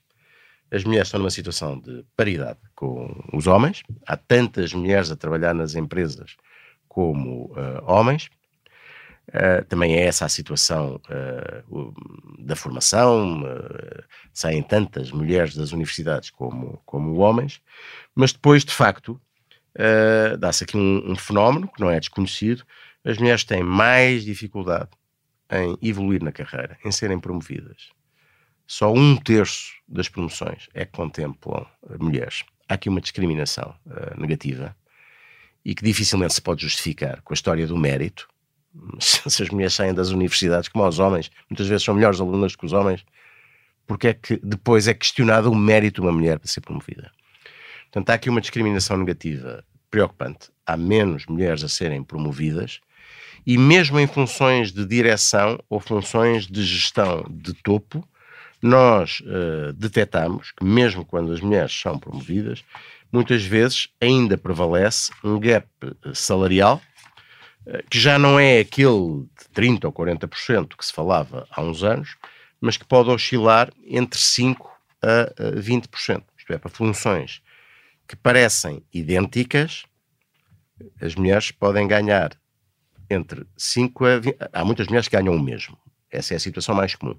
as 0.71 0.83
mulheres 0.83 1.07
estão 1.07 1.19
numa 1.19 1.29
situação 1.29 1.79
de 1.79 2.03
paridade 2.15 2.59
com 2.73 3.23
os 3.33 3.47
homens, 3.47 3.83
há 4.05 4.17
tantas 4.17 4.73
mulheres 4.73 5.11
a 5.11 5.15
trabalhar 5.15 5.53
nas 5.53 5.75
empresas 5.75 6.35
como 6.87 7.51
uh, 7.51 7.83
homens, 7.85 8.29
Uh, 9.29 9.65
também 9.65 9.95
é 9.95 10.03
essa 10.05 10.25
a 10.25 10.29
situação 10.29 11.01
uh, 11.09 11.93
da 12.39 12.55
formação, 12.55 13.41
uh, 13.41 14.03
saem 14.31 14.61
tantas 14.61 15.11
mulheres 15.11 15.55
das 15.55 15.71
universidades 15.71 16.29
como, 16.29 16.79
como 16.85 17.17
homens, 17.17 17.59
mas 18.13 18.31
depois, 18.31 18.63
de 18.63 18.71
facto, 18.71 19.19
dá-se 20.39 20.63
aqui 20.63 20.77
um, 20.77 21.11
um, 21.11 21.15
fenómeno 21.17 21.67
que 21.67 21.81
não 21.81 21.89
é 21.89 21.99
desconhecido: 21.99 22.63
as 23.03 23.17
mulheres 23.17 23.43
têm 23.43 23.61
mais 23.61 24.23
dificuldade 24.23 24.89
em 25.51 25.77
evoluir 25.81 26.23
na 26.23 26.31
carreira, 26.31 26.77
em 26.85 26.91
serem 26.91 27.19
promovidas. 27.19 27.89
Só 28.65 28.93
um 28.93 29.17
terço 29.17 29.73
das 29.85 30.07
promoções 30.07 30.69
é 30.73 30.85
que 30.85 30.93
contemplam 30.93 31.67
mulheres. 31.99 32.43
Há 32.69 32.75
aqui 32.75 32.87
uma 32.87 33.01
discriminação 33.01 33.75
negativa 34.17 34.73
e 35.63 35.75
que 35.75 35.83
dificilmente 35.83 36.35
se 36.35 36.41
pode 36.41 36.61
justificar 36.61 37.21
com 37.21 37.33
a 37.33 37.35
história 37.35 37.67
do 37.67 37.75
mérito 37.75 38.29
se 38.99 39.43
as 39.43 39.49
mulheres 39.49 39.73
saem 39.73 39.93
das 39.93 40.09
universidades 40.09 40.69
como 40.69 40.87
os 40.87 40.99
homens, 40.99 41.31
muitas 41.49 41.67
vezes 41.67 41.83
são 41.83 41.93
melhores 41.93 42.19
alunas 42.19 42.55
que 42.55 42.65
os 42.65 42.73
homens, 42.73 43.05
porque 43.87 44.07
é 44.07 44.13
que 44.13 44.39
depois 44.43 44.87
é 44.87 44.93
questionado 44.93 45.51
o 45.51 45.55
mérito 45.55 46.01
de 46.01 46.07
uma 46.07 46.13
mulher 46.13 46.39
para 46.39 46.47
ser 46.47 46.61
promovida. 46.61 47.11
Portanto, 47.85 48.09
há 48.09 48.13
aqui 48.13 48.29
uma 48.29 48.41
discriminação 48.41 48.97
negativa 48.97 49.63
preocupante. 49.89 50.49
Há 50.65 50.75
menos 50.75 51.25
mulheres 51.27 51.63
a 51.63 51.69
serem 51.69 52.03
promovidas 52.03 52.81
e 53.45 53.57
mesmo 53.57 53.99
em 53.99 54.07
funções 54.07 54.71
de 54.71 54.85
direção 54.85 55.59
ou 55.69 55.79
funções 55.79 56.47
de 56.47 56.63
gestão 56.63 57.23
de 57.29 57.53
topo, 57.53 58.05
nós 58.61 59.21
uh, 59.21 59.71
detectamos 59.73 60.51
que 60.51 60.65
mesmo 60.65 61.05
quando 61.05 61.31
as 61.31 61.39
mulheres 61.39 61.71
são 61.71 61.99
promovidas, 61.99 62.63
muitas 63.11 63.43
vezes 63.43 63.87
ainda 64.01 64.37
prevalece 64.37 65.11
um 65.23 65.39
gap 65.39 65.67
salarial 66.13 66.81
eh, 66.83 66.94
que 67.89 67.99
já 67.99 68.19
não 68.19 68.39
é 68.39 68.59
aquele 68.59 69.27
de 69.37 69.61
30% 69.61 69.85
ou 69.85 69.91
40% 69.91 70.75
que 70.77 70.85
se 70.85 70.93
falava 70.93 71.47
há 71.51 71.61
uns 71.61 71.83
anos, 71.83 72.15
mas 72.61 72.77
que 72.77 72.85
pode 72.85 73.09
oscilar 73.09 73.71
entre 73.85 74.19
5% 74.19 74.57
a 75.01 75.31
20%. 75.59 76.23
Isto 76.37 76.53
é, 76.53 76.57
para 76.57 76.69
funções 76.69 77.41
que 78.07 78.15
parecem 78.15 78.83
idênticas, 78.93 79.83
as 81.01 81.15
mulheres 81.15 81.51
podem 81.51 81.87
ganhar 81.87 82.31
entre 83.09 83.45
5 83.57 84.05
a 84.05 84.19
20. 84.19 84.37
Há 84.51 84.65
muitas 84.65 84.87
mulheres 84.87 85.07
que 85.07 85.17
ganham 85.17 85.35
o 85.35 85.41
mesmo, 85.41 85.77
Essa 86.11 86.33
é 86.33 86.37
a 86.37 86.39
situação 86.39 86.75
mais 86.75 86.95
comum. 86.95 87.17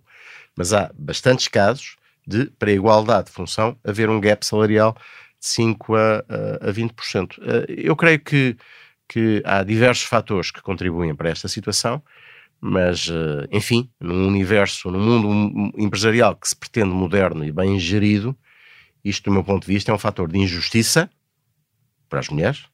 Mas 0.57 0.73
há 0.73 0.91
bastantes 0.95 1.49
casos 1.49 1.97
de, 2.27 2.47
para 2.59 2.71
a 2.71 2.75
igualdade 2.75 3.27
de 3.27 3.33
função, 3.33 3.79
haver 3.85 4.09
um 4.09 4.21
gap 4.21 4.45
salarial 4.45 4.97
de 5.41 5.47
5 5.47 5.95
a, 5.95 6.01
a, 6.01 6.69
a 6.69 6.73
20%. 6.73 7.39
Eh, 7.41 7.75
eu 7.85 7.95
creio 7.95 8.19
que, 8.21 8.57
que 9.09 9.43
há 9.45 9.63
diversos 9.63 10.05
fatores 10.05 10.51
que 10.51 10.63
contribuem 10.63 11.15
para 11.15 11.31
esta 11.31 11.49
situação, 11.49 12.03
mas, 12.61 13.09
eh, 13.09 13.49
enfim, 13.53 13.91
num 14.01 14.27
universo, 14.27 14.91
num 14.91 14.99
mundo 14.99 15.73
empresarial 15.79 16.35
que 16.35 16.49
se 16.49 16.57
pretende 16.57 16.93
moderno 16.93 17.45
e 17.45 17.53
bem 17.53 17.79
gerido, 17.79 18.37
isto, 19.05 19.25
do 19.25 19.33
meu 19.33 19.45
ponto 19.45 19.67
de 19.67 19.73
vista, 19.73 19.93
é 19.93 19.95
um 19.95 19.99
fator 19.99 20.31
de 20.31 20.39
injustiça 20.39 21.09
para 22.09 22.21
as 22.21 22.29
mulheres 22.29 22.67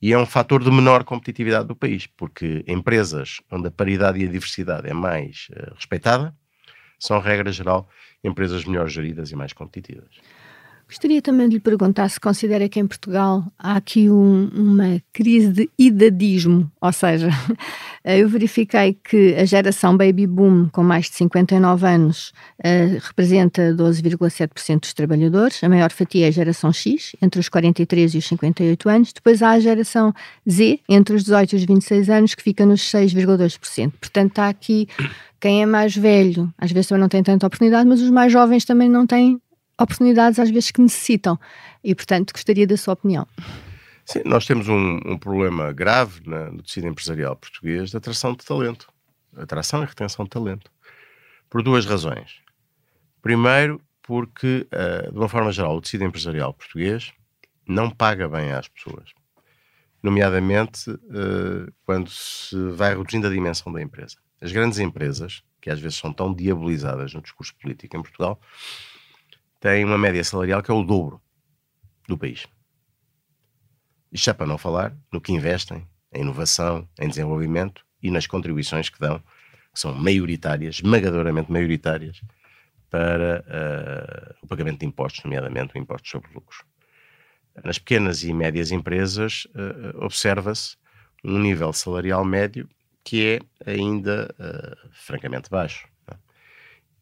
e 0.00 0.12
é 0.12 0.18
um 0.18 0.26
fator 0.26 0.62
de 0.62 0.70
menor 0.70 1.04
competitividade 1.04 1.66
do 1.66 1.76
país, 1.76 2.06
porque 2.06 2.64
empresas 2.66 3.40
onde 3.50 3.68
a 3.68 3.70
paridade 3.70 4.18
e 4.20 4.26
a 4.26 4.30
diversidade 4.30 4.88
é 4.88 4.94
mais 4.94 5.48
uh, 5.50 5.74
respeitada 5.74 6.34
são, 7.00 7.18
regra 7.18 7.50
geral, 7.50 7.88
empresas 8.22 8.64
melhor 8.64 8.86
geridas 8.86 9.30
e 9.30 9.36
mais 9.36 9.54
competitivas. 9.54 10.20
Gostaria 10.90 11.22
também 11.22 11.48
de 11.48 11.54
lhe 11.54 11.60
perguntar 11.60 12.08
se 12.08 12.18
considera 12.18 12.68
que 12.68 12.80
em 12.80 12.86
Portugal 12.86 13.44
há 13.56 13.76
aqui 13.76 14.10
um, 14.10 14.50
uma 14.52 15.00
crise 15.12 15.46
de 15.52 15.70
idadismo, 15.78 16.68
ou 16.80 16.92
seja, 16.92 17.28
eu 18.04 18.28
verifiquei 18.28 18.98
que 19.08 19.36
a 19.36 19.44
geração 19.44 19.96
baby 19.96 20.26
boom 20.26 20.68
com 20.72 20.82
mais 20.82 21.04
de 21.06 21.14
59 21.14 21.86
anos 21.86 22.32
uh, 22.58 22.98
representa 23.02 23.72
12,7% 23.72 24.80
dos 24.80 24.92
trabalhadores, 24.92 25.62
a 25.62 25.68
maior 25.68 25.92
fatia 25.92 26.24
é 26.24 26.28
a 26.28 26.32
geração 26.32 26.72
X, 26.72 27.14
entre 27.22 27.38
os 27.38 27.48
43 27.48 28.16
e 28.16 28.18
os 28.18 28.26
58 28.26 28.88
anos, 28.88 29.12
depois 29.12 29.44
há 29.44 29.50
a 29.50 29.60
geração 29.60 30.12
Z, 30.50 30.80
entre 30.88 31.14
os 31.14 31.22
18 31.22 31.52
e 31.52 31.56
os 31.56 31.64
26 31.66 32.10
anos, 32.10 32.34
que 32.34 32.42
fica 32.42 32.66
nos 32.66 32.80
6,2%. 32.80 33.92
Portanto, 34.00 34.30
está 34.30 34.48
aqui 34.48 34.88
quem 35.38 35.62
é 35.62 35.66
mais 35.66 35.96
velho, 35.96 36.52
às 36.58 36.72
vezes 36.72 36.88
também 36.88 37.02
não 37.02 37.08
tem 37.08 37.22
tanta 37.22 37.46
oportunidade, 37.46 37.88
mas 37.88 38.00
os 38.02 38.10
mais 38.10 38.32
jovens 38.32 38.64
também 38.64 38.88
não 38.88 39.06
têm 39.06 39.40
oportunidades 39.80 40.38
às 40.38 40.50
vezes 40.50 40.70
que 40.70 40.80
necessitam. 40.80 41.38
E, 41.82 41.94
portanto, 41.94 42.32
gostaria 42.32 42.66
da 42.66 42.76
sua 42.76 42.94
opinião. 42.94 43.26
Sim, 44.04 44.22
nós 44.24 44.44
temos 44.46 44.68
um, 44.68 45.00
um 45.06 45.16
problema 45.16 45.72
grave 45.72 46.20
na, 46.26 46.50
no 46.50 46.62
tecido 46.62 46.88
empresarial 46.88 47.36
português 47.36 47.90
de 47.90 47.96
atração 47.96 48.32
de 48.32 48.44
talento. 48.44 48.88
Atração 49.36 49.82
e 49.82 49.86
retenção 49.86 50.24
de 50.24 50.30
talento. 50.30 50.70
Por 51.48 51.62
duas 51.62 51.86
razões. 51.86 52.40
Primeiro, 53.22 53.80
porque, 54.02 54.66
uh, 54.72 55.12
de 55.12 55.16
uma 55.16 55.28
forma 55.28 55.52
geral, 55.52 55.76
o 55.76 55.80
tecido 55.80 56.04
empresarial 56.04 56.52
português 56.52 57.12
não 57.66 57.90
paga 57.90 58.28
bem 58.28 58.52
às 58.52 58.66
pessoas. 58.66 59.10
Nomeadamente 60.02 60.90
uh, 60.90 61.72
quando 61.84 62.10
se 62.10 62.56
vai 62.70 62.96
reduzindo 62.96 63.28
a 63.28 63.30
dimensão 63.30 63.72
da 63.72 63.80
empresa. 63.80 64.16
As 64.40 64.50
grandes 64.50 64.78
empresas, 64.78 65.44
que 65.60 65.70
às 65.70 65.78
vezes 65.78 65.98
são 65.98 66.12
tão 66.12 66.34
diabolizadas 66.34 67.14
no 67.14 67.20
discurso 67.20 67.54
político 67.54 67.96
em 67.96 68.02
Portugal, 68.02 68.40
têm 69.60 69.84
uma 69.84 69.98
média 69.98 70.24
salarial 70.24 70.62
que 70.62 70.70
é 70.70 70.74
o 70.74 70.82
dobro 70.82 71.20
do 72.08 72.18
país. 72.18 72.46
Isto 74.10 74.24
já 74.24 74.34
para 74.34 74.46
não 74.46 74.58
falar 74.58 74.96
no 75.12 75.20
que 75.20 75.32
investem 75.32 75.86
em 76.12 76.22
inovação, 76.22 76.88
em 76.98 77.08
desenvolvimento 77.08 77.84
e 78.02 78.10
nas 78.10 78.26
contribuições 78.26 78.88
que 78.88 78.98
dão, 78.98 79.20
que 79.72 79.78
são 79.78 79.94
maioritárias, 79.94 80.76
esmagadoramente 80.76 81.52
maioritárias, 81.52 82.20
para 82.90 83.44
uh, 83.46 84.34
o 84.42 84.46
pagamento 84.48 84.80
de 84.80 84.86
impostos, 84.86 85.22
nomeadamente 85.22 85.76
o 85.76 85.78
imposto 85.78 86.08
sobre 86.08 86.32
lucros. 86.34 86.64
Nas 87.64 87.78
pequenas 87.78 88.24
e 88.24 88.32
médias 88.32 88.72
empresas, 88.72 89.46
uh, 89.54 90.04
observa-se 90.04 90.76
um 91.22 91.38
nível 91.38 91.72
salarial 91.72 92.24
médio 92.24 92.68
que 93.04 93.40
é 93.64 93.70
ainda 93.70 94.34
uh, 94.38 94.88
francamente 94.92 95.48
baixo. 95.48 95.88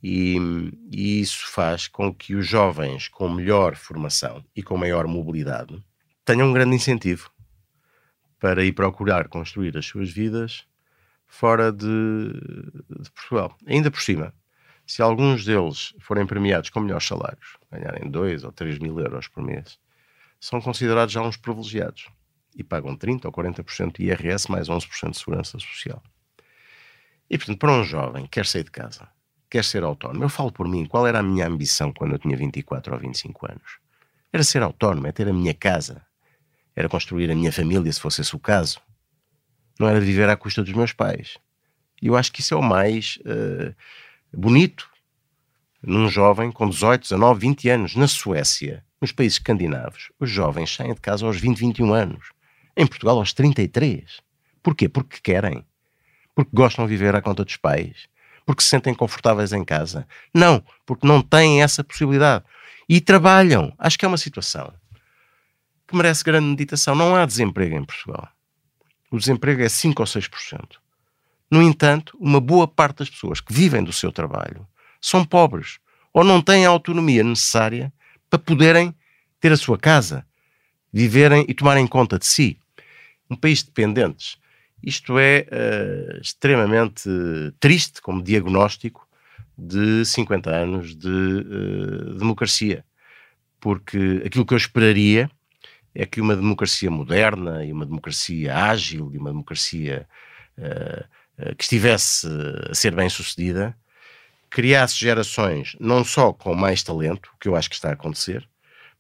E, 0.03 0.37
e, 0.93 1.21
isso 1.21 1.51
faz 1.51 1.89
com 1.89 2.15
que 2.15 2.35
os 2.35 2.47
jovens 2.47 3.09
com 3.09 3.29
melhor 3.29 3.75
formação 3.75 4.45
e 4.55 4.63
com 4.63 4.77
maior 4.77 5.07
mobilidade 5.09 5.83
tenham 6.25 6.49
um 6.49 6.53
grande 6.53 6.77
incentivo 6.77 7.31
para 8.39 8.65
ir 8.65 8.73
procurar 8.73 9.29
construir 9.29 9.77
as 9.77 9.87
suas 9.87 10.11
vidas 10.11 10.65
fora 11.27 11.73
de, 11.73 12.33
de 13.01 13.11
Portugal. 13.11 13.57
Ainda 13.67 13.91
por 13.91 14.01
cima, 14.01 14.33
se 14.87 15.03
alguns 15.03 15.45
deles 15.45 15.95
forem 16.01 16.27
premiados 16.27 16.71
com 16.71 16.81
melhores 16.81 17.07
salários, 17.07 17.59
ganharem 17.71 18.09
2 18.09 18.45
ou 18.45 18.53
3 18.53 18.79
mil 18.79 18.99
euros 19.01 19.27
por 19.27 19.43
mês, 19.43 19.79
são 20.41 20.61
considerados 20.61 21.13
já 21.13 21.21
uns 21.21 21.37
privilegiados 21.37 22.09
e 22.57 22.63
pagam 22.63 22.97
30% 22.97 23.25
ou 23.25 23.33
40% 23.33 23.97
de 23.97 24.05
IRS 24.05 24.51
mais 24.51 24.69
11% 24.69 25.11
de 25.11 25.19
segurança 25.19 25.59
social. 25.59 26.03
E, 27.29 27.37
portanto, 27.37 27.59
para 27.59 27.73
um 27.73 27.85
jovem 27.85 28.25
que 28.25 28.31
quer 28.31 28.47
sair 28.47 28.65
de 28.65 28.71
casa 28.71 29.09
quer 29.49 29.65
ser 29.65 29.83
autónomo. 29.83 30.25
Eu 30.25 30.29
falo 30.29 30.53
por 30.53 30.69
mim, 30.69 30.85
qual 30.85 31.07
era 31.07 31.19
a 31.19 31.23
minha 31.23 31.47
ambição 31.47 31.93
quando 31.93 32.13
eu 32.13 32.19
tinha 32.19 32.37
24 32.37 32.93
ou 32.93 33.01
25 33.01 33.51
anos? 33.51 33.79
Era 34.33 34.43
ser 34.43 34.63
autónomo, 34.63 35.07
é 35.07 35.13
ter 35.13 35.29
a 35.29 35.33
minha 35.33 35.55
casa, 35.55 36.03
era 36.77 36.89
construir 36.89 37.31
a 37.31 37.35
minha 37.35 37.51
família, 37.51 37.91
se 37.93 38.01
fosse 38.01 38.21
esse 38.21 38.37
o 38.37 38.39
caso. 38.39 38.81
Não 39.79 39.89
era 39.89 40.01
viver 40.01 40.29
à 40.29 40.37
custa 40.37 40.63
dos 40.63 40.73
meus 40.73 40.93
pais. 40.93 41.39
E 42.01 42.09
eu 42.09 42.17
acho 42.17 42.33
que 42.33 42.41
isso 42.41 42.55
é 42.55 42.57
o 42.57 42.63
mais 42.63 43.19
uh, 43.23 43.75
bonito 44.37 44.89
num 45.83 46.09
jovem 46.09 46.53
com 46.53 46.69
18, 46.69 47.03
19, 47.03 47.41
20 47.41 47.69
anos. 47.71 47.97
Na 47.97 48.07
Suécia, 48.07 48.85
nos 49.01 49.13
países 49.13 49.39
escandinavos, 49.39 50.11
os 50.19 50.31
jovens 50.31 50.75
saem 50.75 50.95
de 50.95 51.01
casa 51.01 51.25
aos 51.25 51.41
20, 51.41 51.59
21 51.59 51.93
anos. 51.95 52.33
Em 52.77 52.87
Portugal, 52.87 53.19
aos 53.19 53.33
33. 53.33 54.21
Porquê? 54.63 54.89
Porque 54.89 55.19
querem. 55.23 55.65
Porque 56.35 56.51
gostam 56.53 56.87
de 56.87 56.91
viver 56.91 57.15
à 57.15 57.23
conta 57.23 57.45
dos 57.45 57.57
pais 57.57 58.09
porque 58.49 58.63
se 58.63 58.71
sentem 58.71 58.95
confortáveis 58.95 59.53
em 59.53 59.63
casa. 59.63 60.09
Não, 60.33 60.65
porque 60.87 61.07
não 61.07 61.21
têm 61.21 61.63
essa 61.63 61.85
possibilidade. 61.85 62.47
E 62.89 62.99
trabalham. 62.99 63.75
Acho 63.79 63.99
que 63.99 64.07
é 64.07 64.09
uma 64.09 64.17
situação 64.17 64.73
que 65.87 65.95
merece 65.95 66.25
grande 66.25 66.47
meditação. 66.47 66.95
Não 66.95 67.15
há 67.15 67.27
desemprego 67.27 67.77
em 67.77 67.85
Portugal. 67.85 68.27
O 69.11 69.19
desemprego 69.19 69.61
é 69.61 69.69
5 69.69 70.01
ou 70.01 70.07
6%. 70.07 70.77
No 71.51 71.63
entanto, 71.63 72.17
uma 72.19 72.41
boa 72.41 72.67
parte 72.67 73.01
das 73.01 73.11
pessoas 73.11 73.39
que 73.39 73.53
vivem 73.53 73.85
do 73.85 73.93
seu 73.93 74.11
trabalho 74.11 74.67
são 74.99 75.27
pobres 75.27 75.79
ou 76.11 76.25
não 76.25 76.41
têm 76.41 76.65
a 76.65 76.71
autonomia 76.71 77.23
necessária 77.23 77.93
para 78.31 78.39
poderem 78.39 78.95
ter 79.39 79.53
a 79.53 79.59
sua 79.59 79.77
casa, 79.77 80.27
viverem 80.91 81.45
e 81.47 81.53
tomarem 81.53 81.87
conta 81.87 82.19
de 82.19 82.27
si. 82.27 82.59
Um 83.29 83.37
país 83.37 83.59
de 83.59 83.67
dependentes 83.67 84.39
isto 84.83 85.19
é 85.19 85.47
uh, 85.51 86.21
extremamente 86.21 87.09
triste 87.59 88.01
como 88.01 88.23
diagnóstico 88.23 89.07
de 89.57 90.05
50 90.05 90.51
anos 90.51 90.97
de 90.97 91.09
uh, 91.09 92.15
democracia, 92.15 92.85
porque 93.61 94.23
aquilo 94.25 94.47
que 94.47 94.55
eu 94.55 94.59
esperaria 94.59 95.31
é 95.95 96.07
que 96.07 96.21
uma 96.21 96.37
democracia 96.37 96.91
moderna 96.91 97.65
e 97.65 97.73
uma 97.73 97.85
democracia 97.85 98.57
ágil 98.57 99.11
e 99.13 99.19
uma 99.19 99.31
democracia 99.31 100.07
uh, 100.57 101.55
que 101.57 101.65
estivesse 101.65 102.27
a 102.71 102.75
ser 102.75 102.95
bem 102.95 103.09
sucedida 103.09 103.77
criasse 104.51 104.99
gerações 104.99 105.77
não 105.79 106.03
só 106.03 106.33
com 106.33 106.55
mais 106.55 106.83
talento, 106.83 107.31
que 107.41 107.49
eu 107.49 107.55
acho 107.55 107.69
que 107.69 107.77
está 107.77 107.91
a 107.91 107.93
acontecer, 107.93 108.49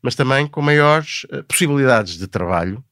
mas 0.00 0.14
também 0.14 0.46
com 0.46 0.62
maiores 0.62 1.26
possibilidades 1.48 2.16
de 2.16 2.28
trabalho 2.28 2.84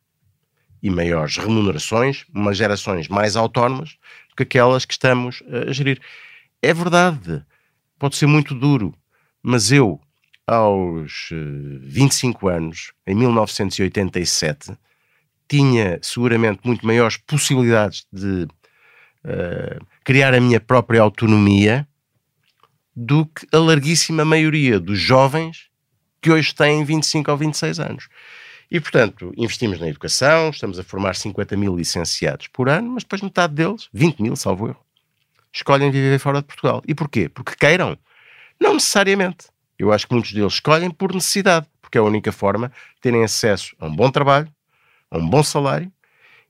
e 0.82 0.90
maiores 0.90 1.36
remunerações, 1.36 2.24
umas 2.34 2.56
gerações 2.56 3.08
mais 3.08 3.36
autónomas 3.36 3.96
do 4.30 4.36
que 4.36 4.42
aquelas 4.42 4.84
que 4.84 4.94
estamos 4.94 5.42
a 5.68 5.72
gerir. 5.72 6.00
É 6.62 6.72
verdade, 6.72 7.44
pode 7.98 8.16
ser 8.16 8.26
muito 8.26 8.54
duro, 8.54 8.94
mas 9.42 9.70
eu, 9.72 10.00
aos 10.46 11.28
25 11.82 12.50
eh, 12.50 12.54
anos, 12.56 12.92
em 13.06 13.14
1987, 13.14 14.76
tinha 15.48 15.98
seguramente 16.02 16.60
muito 16.64 16.84
maiores 16.84 17.16
possibilidades 17.16 18.06
de 18.12 18.46
uh, 19.24 19.86
criar 20.04 20.34
a 20.34 20.40
minha 20.40 20.60
própria 20.60 21.00
autonomia 21.00 21.86
do 22.94 23.26
que 23.26 23.46
a 23.52 23.58
larguíssima 23.58 24.24
maioria 24.24 24.80
dos 24.80 24.98
jovens 24.98 25.68
que 26.20 26.30
hoje 26.30 26.54
têm 26.54 26.84
25 26.84 27.30
ou 27.30 27.36
26 27.36 27.78
anos. 27.78 28.08
E, 28.70 28.80
portanto, 28.80 29.32
investimos 29.36 29.78
na 29.78 29.88
educação, 29.88 30.50
estamos 30.50 30.78
a 30.78 30.84
formar 30.84 31.14
50 31.14 31.56
mil 31.56 31.76
licenciados 31.76 32.48
por 32.48 32.68
ano, 32.68 32.90
mas 32.90 33.04
depois 33.04 33.22
metade 33.22 33.54
deles, 33.54 33.88
20 33.92 34.20
mil, 34.20 34.34
salvo 34.34 34.68
erro, 34.68 34.80
escolhem 35.52 35.90
viver 35.90 36.18
fora 36.18 36.40
de 36.40 36.46
Portugal. 36.46 36.82
E 36.86 36.94
porquê? 36.94 37.28
Porque 37.28 37.54
queiram? 37.54 37.96
Não 38.60 38.74
necessariamente. 38.74 39.46
Eu 39.78 39.92
acho 39.92 40.06
que 40.06 40.14
muitos 40.14 40.32
deles 40.32 40.54
escolhem 40.54 40.90
por 40.90 41.14
necessidade, 41.14 41.66
porque 41.80 41.98
é 41.98 42.00
a 42.00 42.04
única 42.04 42.32
forma 42.32 42.68
de 42.96 43.00
terem 43.00 43.22
acesso 43.22 43.76
a 43.78 43.86
um 43.86 43.94
bom 43.94 44.10
trabalho, 44.10 44.48
a 45.10 45.18
um 45.18 45.28
bom 45.28 45.42
salário 45.42 45.92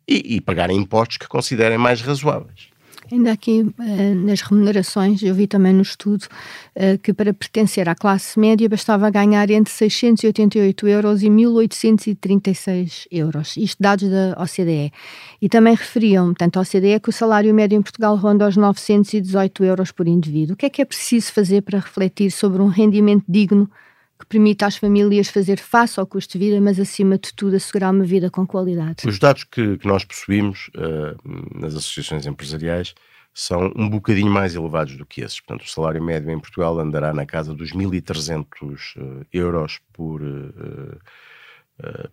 e, 0.09 0.37
e 0.37 0.41
pagarem 0.41 0.77
impostos 0.77 1.19
que 1.19 1.29
considerem 1.29 1.77
mais 1.77 2.01
razoáveis. 2.01 2.69
Ainda 3.11 3.31
aqui 3.31 3.63
uh, 3.63 4.15
nas 4.15 4.41
remunerações, 4.41 5.23
eu 5.23 5.35
vi 5.35 5.47
também 5.47 5.73
no 5.73 5.83
estudo 5.83 6.25
uh, 6.25 6.99
que 7.01 7.13
para 7.13 7.33
pertencer 7.33 7.89
à 7.89 7.95
classe 7.95 8.39
média 8.39 8.69
bastava 8.69 9.09
ganhar 9.11 9.49
entre 9.51 9.73
688 9.73 10.89
euros 10.89 11.23
e 11.23 11.31
1836 11.31 13.07
euros, 13.11 13.57
isto 13.57 13.81
dados 13.81 14.11
da 14.11 14.37
OCDE. 14.43 14.93
E 15.41 15.49
também 15.49 15.75
referiam, 15.75 16.35
tanto 16.35 16.59
a 16.59 16.63
OCDE, 16.63 16.99
que 17.01 17.11
o 17.11 17.13
salário 17.13 17.55
médio 17.55 17.79
em 17.79 17.83
Portugal 17.83 18.17
ronda 18.17 18.45
aos 18.45 18.57
918 18.57 19.65
euros 19.65 19.93
por 19.93 20.09
indivíduo. 20.09 20.55
O 20.55 20.57
que 20.57 20.67
é 20.67 20.71
que 20.71 20.83
é 20.83 20.85
preciso 20.85 21.33
fazer 21.33 21.63
para 21.63 21.79
refletir 21.79 22.33
sobre 22.33 22.61
um 22.61 22.67
rendimento 22.67 23.25
digno 23.29 23.71
que 24.19 24.27
permita 24.27 24.67
às 24.67 24.77
famílias 24.77 25.29
fazer 25.29 25.59
face 25.59 26.01
ao 26.01 26.07
custo 26.07 26.39
de 26.39 26.47
vida, 26.47 26.61
mas 26.61 26.81
acima 26.81 27.19
de 27.19 27.33
tudo 27.35 27.57
assegurar 27.57 27.93
uma 27.93 28.05
vida 28.05 28.31
com 28.31 28.47
qualidade. 28.47 29.07
Os 29.07 29.19
dados 29.19 29.45
que, 29.45 29.77
que 29.77 29.87
nós 29.87 30.05
possuímos 30.05 30.69
uh, 30.69 31.59
nas 31.59 31.75
associações 31.75 32.27
empresariais 32.27 32.95
são 33.35 33.71
um 33.77 33.89
bocadinho 33.89 34.31
mais 34.31 34.55
elevados 34.55 34.97
do 34.97 35.05
que 35.05 35.21
esses. 35.21 35.41
Portanto, 35.41 35.67
o 35.67 35.71
salário 35.71 36.03
médio 36.03 36.31
em 36.31 36.41
Portugal 36.41 36.79
andará 36.79 37.13
na 37.13 37.27
casa 37.27 37.53
dos 37.53 37.73
1.300 37.73 38.97
uh, 38.97 39.27
euros 39.33 39.79
por 39.93 40.23
uh, 40.23 40.99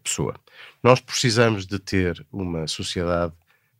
pessoa. 0.03 0.35
Nós 0.83 0.99
precisamos 0.99 1.65
de 1.65 1.79
ter 1.79 2.25
uma 2.33 2.67
sociedade, 2.67 3.33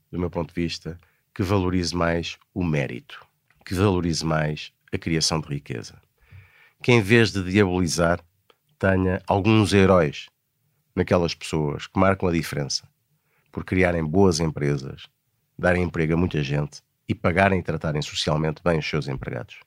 do 0.09 0.17
meu 0.17 0.29
ponto 0.29 0.53
de 0.53 0.61
vista, 0.61 0.97
que 1.35 1.43
valorize 1.43 1.93
mais 1.93 2.37
o 2.53 2.63
mérito, 2.63 3.19
que 3.65 3.73
valorize 3.73 4.25
mais 4.25 4.71
a 4.93 4.97
criação 4.97 5.41
de 5.41 5.49
riqueza 5.49 6.02
que 6.83 6.91
em 6.91 7.01
vez 7.01 7.31
de 7.31 7.41
diabolizar, 7.41 8.19
tenha 8.77 9.21
alguns 9.25 9.73
heróis 9.73 10.27
naquelas 10.93 11.33
pessoas 11.33 11.87
que 11.87 11.97
marcam 11.97 12.27
a 12.27 12.31
diferença 12.33 12.87
por 13.51 13.63
criarem 13.63 14.03
boas 14.03 14.41
empresas, 14.41 15.07
darem 15.57 15.83
emprego 15.83 16.13
a 16.13 16.17
muita 16.17 16.43
gente 16.43 16.81
e 17.07 17.15
pagarem 17.15 17.59
e 17.59 17.63
tratarem 17.63 18.01
socialmente 18.01 18.61
bem 18.61 18.79
os 18.79 18.89
seus 18.89 19.07
empregados. 19.07 19.59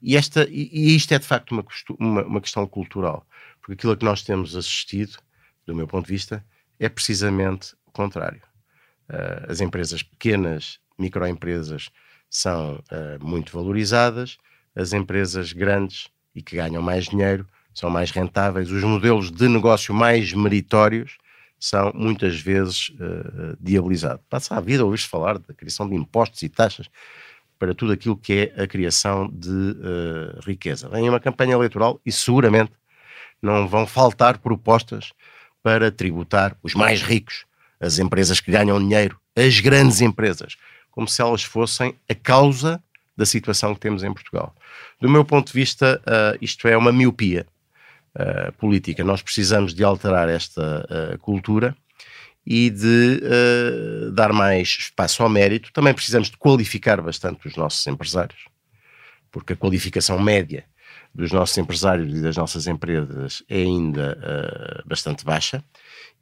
E, 0.00 0.16
esta, 0.16 0.46
e 0.48 0.94
isto 0.94 1.12
é 1.12 1.18
de 1.18 1.26
facto 1.26 1.50
uma, 1.50 1.64
uma, 1.98 2.24
uma 2.24 2.40
questão 2.40 2.64
cultural, 2.66 3.26
porque 3.60 3.72
aquilo 3.72 3.92
a 3.92 3.96
que 3.96 4.04
nós 4.04 4.22
temos 4.22 4.54
assistido, 4.54 5.18
do 5.66 5.74
meu 5.74 5.88
ponto 5.88 6.06
de 6.06 6.12
vista, 6.12 6.44
é 6.78 6.88
precisamente 6.88 7.74
o 7.84 7.90
contrário. 7.90 8.42
Uh, 9.08 9.50
as 9.50 9.60
empresas 9.60 10.02
pequenas, 10.02 10.78
microempresas, 10.96 11.90
são 12.30 12.76
uh, 12.76 13.24
muito 13.24 13.52
valorizadas, 13.52 14.38
as 14.76 14.92
empresas 14.92 15.52
grandes 15.52 16.08
e 16.34 16.42
que 16.42 16.56
ganham 16.56 16.82
mais 16.82 17.06
dinheiro, 17.06 17.46
são 17.74 17.88
mais 17.88 18.10
rentáveis, 18.10 18.70
os 18.70 18.82
modelos 18.82 19.30
de 19.30 19.48
negócio 19.48 19.94
mais 19.94 20.32
meritórios 20.32 21.18
são 21.58 21.92
muitas 21.94 22.40
vezes 22.40 22.88
uh, 22.90 23.56
diabolizados. 23.60 24.24
Passa 24.28 24.56
a 24.56 24.60
vida 24.60 24.84
ouvir-se 24.84 25.06
falar 25.06 25.38
da 25.38 25.52
criação 25.54 25.88
de 25.88 25.94
impostos 25.94 26.42
e 26.42 26.48
taxas 26.48 26.88
para 27.58 27.74
tudo 27.74 27.92
aquilo 27.92 28.16
que 28.16 28.52
é 28.56 28.62
a 28.62 28.66
criação 28.66 29.28
de 29.30 29.50
uh, 29.50 30.40
riqueza. 30.46 30.88
Vem 30.88 31.08
uma 31.08 31.20
campanha 31.20 31.52
eleitoral 31.52 32.00
e 32.04 32.10
seguramente 32.10 32.72
não 33.42 33.68
vão 33.68 33.86
faltar 33.86 34.38
propostas 34.38 35.12
para 35.62 35.90
tributar 35.90 36.56
os 36.62 36.74
mais 36.74 37.02
ricos, 37.02 37.44
as 37.78 37.98
empresas 37.98 38.40
que 38.40 38.50
ganham 38.50 38.78
dinheiro, 38.78 39.20
as 39.36 39.60
grandes 39.60 40.00
empresas, 40.00 40.56
como 40.90 41.06
se 41.06 41.20
elas 41.20 41.42
fossem 41.42 41.94
a 42.08 42.14
causa 42.14 42.82
da 43.16 43.26
situação 43.26 43.74
que 43.74 43.80
temos 43.80 44.02
em 44.02 44.12
Portugal. 44.12 44.54
Do 45.00 45.08
meu 45.08 45.24
ponto 45.24 45.48
de 45.48 45.52
vista, 45.52 46.00
uh, 46.06 46.38
isto 46.40 46.66
é 46.68 46.76
uma 46.76 46.92
miopia 46.92 47.46
uh, 48.14 48.52
política. 48.52 49.04
Nós 49.04 49.22
precisamos 49.22 49.74
de 49.74 49.84
alterar 49.84 50.28
esta 50.28 50.86
uh, 51.14 51.18
cultura 51.18 51.76
e 52.46 52.70
de 52.70 53.20
dar 54.14 54.32
mais 54.32 54.68
espaço 54.68 55.22
ao 55.22 55.28
mérito. 55.28 55.70
Também 55.74 55.92
precisamos 55.92 56.30
de 56.30 56.38
qualificar 56.38 57.00
bastante 57.02 57.46
os 57.46 57.54
nossos 57.54 57.86
empresários, 57.86 58.48
porque 59.30 59.52
a 59.52 59.56
qualificação 59.56 60.18
média 60.18 60.64
dos 61.14 61.30
nossos 61.30 61.58
empresários 61.58 62.16
e 62.16 62.22
das 62.22 62.38
nossas 62.38 62.66
empresas 62.66 63.42
é 63.46 63.58
ainda 63.58 64.82
bastante 64.86 65.22
baixa. 65.22 65.62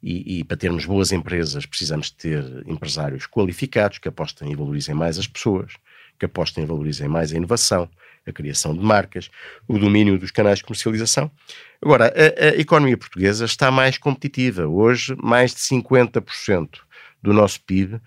E, 0.03 0.39
e, 0.39 0.43
para 0.43 0.57
termos 0.57 0.85
boas 0.85 1.13
empresas 1.13 1.65
precisamos 1.65 2.11
ter 2.11 2.43
empresários 2.67 3.25
qualificados 3.25 3.97
que 3.97 4.09
apostem 4.09 4.51
e 4.51 4.55
valorizem 4.55 4.93
mais 4.93 5.17
as 5.17 5.25
pessoas, 5.25 5.73
que 6.19 6.25
apostem 6.25 6.63
e 6.63 6.67
valorizem 6.67 7.07
mais 7.07 7.31
a 7.31 7.37
inovação, 7.37 7.89
a 8.27 8.31
criação 8.31 8.75
de 8.75 8.83
marcas, 8.83 9.29
o 9.67 9.79
domínio 9.79 10.19
dos 10.19 10.31
canais 10.31 10.59
de 10.59 10.65
comercialização. 10.65 11.31
Agora, 11.81 12.13
a, 12.15 12.45
a 12.45 12.59
economia 12.59 12.97
portuguesa 12.97 13.45
está 13.45 13.71
mais 13.71 13.97
competitiva. 13.97 14.67
Hoje, 14.67 15.15
mais 15.17 15.53
de 15.53 15.61
50% 15.61 16.69
do 17.21 17.33
nosso 17.33 17.61
PIB 17.61 17.95
uh, 17.95 18.01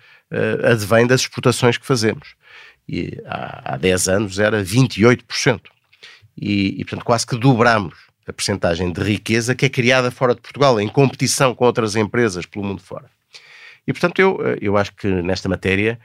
advém 0.70 1.06
das 1.06 1.22
exportações 1.22 1.76
que 1.76 1.86
fazemos. 1.86 2.34
E 2.88 3.18
há, 3.26 3.74
há 3.74 3.76
10 3.76 4.08
anos 4.08 4.38
era 4.38 4.62
28%. 4.62 5.60
E, 6.36 6.80
e, 6.80 6.84
portanto, 6.84 7.04
quase 7.04 7.26
que 7.26 7.36
dobramos 7.36 7.94
a 8.26 8.32
percentagem 8.32 8.92
de 8.92 9.02
riqueza 9.02 9.54
que 9.54 9.66
é 9.66 9.68
criada 9.68 10.10
fora 10.10 10.34
de 10.34 10.40
Portugal, 10.40 10.80
em 10.80 10.88
competição 10.88 11.54
com 11.54 11.64
outras 11.64 11.96
empresas 11.96 12.46
pelo 12.46 12.64
mundo 12.64 12.80
fora. 12.80 13.10
E, 13.86 13.92
portanto, 13.92 14.18
eu, 14.20 14.38
eh, 14.44 14.58
eu 14.60 14.76
acho 14.76 14.94
que 14.94 15.08
nesta 15.08 15.48
matéria 15.48 15.98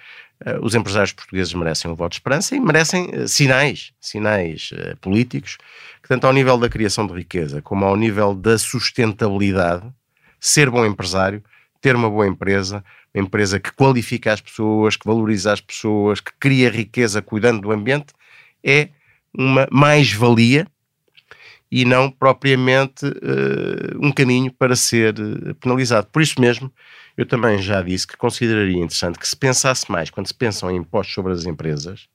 uh, 0.45 0.65
os 0.65 0.75
empresários 0.75 1.13
portugueses 1.13 1.53
merecem 1.53 1.89
um 1.89 1.95
voto 1.95 2.11
de 2.11 2.17
esperança 2.17 2.55
e 2.55 2.59
merecem 2.59 3.05
uh, 3.05 3.27
sinais, 3.27 3.93
sinais 3.99 4.71
uh, 4.71 4.97
políticos, 4.97 5.57
que 6.01 6.09
tanto 6.09 6.25
ao 6.25 6.33
nível 6.33 6.57
da 6.57 6.69
criação 6.69 7.05
de 7.05 7.13
riqueza 7.13 7.61
como 7.61 7.85
ao 7.85 7.95
nível 7.95 8.33
da 8.33 8.57
sustentabilidade, 8.57 9.87
ser 10.39 10.69
bom 10.69 10.85
empresário, 10.85 11.43
ter 11.81 11.95
uma 11.95 12.09
boa 12.09 12.27
empresa, 12.27 12.83
uma 13.13 13.23
empresa 13.23 13.59
que 13.59 13.71
qualifica 13.71 14.33
as 14.33 14.41
pessoas, 14.41 14.95
que 14.95 15.05
valoriza 15.05 15.53
as 15.53 15.61
pessoas, 15.61 16.19
que 16.19 16.31
cria 16.39 16.69
riqueza 16.69 17.21
cuidando 17.21 17.61
do 17.61 17.71
ambiente, 17.71 18.07
é 18.63 18.89
uma 19.33 19.67
mais-valia 19.71 20.67
e 21.71 21.85
não 21.85 22.09
propriamente 22.09 23.05
um 23.99 24.11
caminho 24.11 24.51
para 24.51 24.75
ser 24.75 25.13
penalizado. 25.59 26.07
Por 26.11 26.21
isso 26.21 26.39
mesmo, 26.39 26.71
eu 27.17 27.25
também 27.25 27.59
já 27.59 27.81
disse 27.81 28.05
que 28.05 28.15
consideraria 28.15 28.77
interessante 28.77 29.17
que 29.17 29.27
se 29.27 29.35
pensasse 29.35 29.91
mais, 29.91 30.11
quando 30.11 30.27
se 30.27 30.33
pensam 30.33 30.69
em 30.69 30.77
impostos 30.77 31.15
sobre 31.15 31.33
as 31.33 31.45
empresas, 31.45 32.07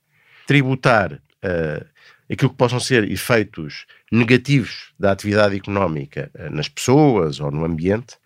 tributar 0.47 1.15
uh, 1.15 1.85
aquilo 2.31 2.51
que 2.51 2.57
possam 2.57 2.79
ser 2.79 3.11
efeitos 3.11 3.85
negativos 4.12 4.93
da 4.99 5.11
atividade 5.11 5.57
económica 5.57 6.31
uh, 6.35 6.55
nas 6.55 6.69
pessoas 6.69 7.41
ou 7.41 7.51
no 7.51 7.65
ambiente 7.65 8.17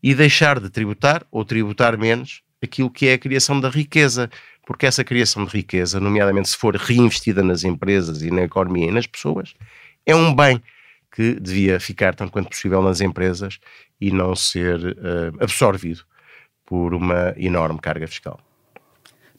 e 0.00 0.14
deixar 0.14 0.60
de 0.60 0.70
tributar 0.70 1.26
ou 1.30 1.44
tributar 1.44 1.98
menos 1.98 2.42
aquilo 2.62 2.88
que 2.88 3.08
é 3.08 3.14
a 3.14 3.18
criação 3.18 3.58
da 3.58 3.68
riqueza, 3.68 4.30
porque 4.64 4.86
essa 4.86 5.02
criação 5.02 5.44
de 5.44 5.50
riqueza, 5.50 5.98
nomeadamente 5.98 6.50
se 6.50 6.56
for 6.56 6.76
reinvestida 6.76 7.42
nas 7.42 7.64
empresas 7.64 8.22
e 8.22 8.30
na 8.30 8.42
economia 8.42 8.86
e 8.86 8.92
nas 8.92 9.08
pessoas, 9.08 9.54
é 10.06 10.14
um 10.14 10.32
bem 10.32 10.62
que 11.12 11.34
devia 11.34 11.80
ficar 11.80 12.14
tanto 12.14 12.30
quanto 12.30 12.48
possível 12.48 12.80
nas 12.80 13.00
empresas 13.00 13.58
e 14.00 14.12
não 14.12 14.36
ser 14.36 14.78
uh, 14.80 15.42
absorvido 15.42 16.04
por 16.72 16.94
uma 16.94 17.34
enorme 17.36 17.78
carga 17.78 18.08
fiscal. 18.08 18.40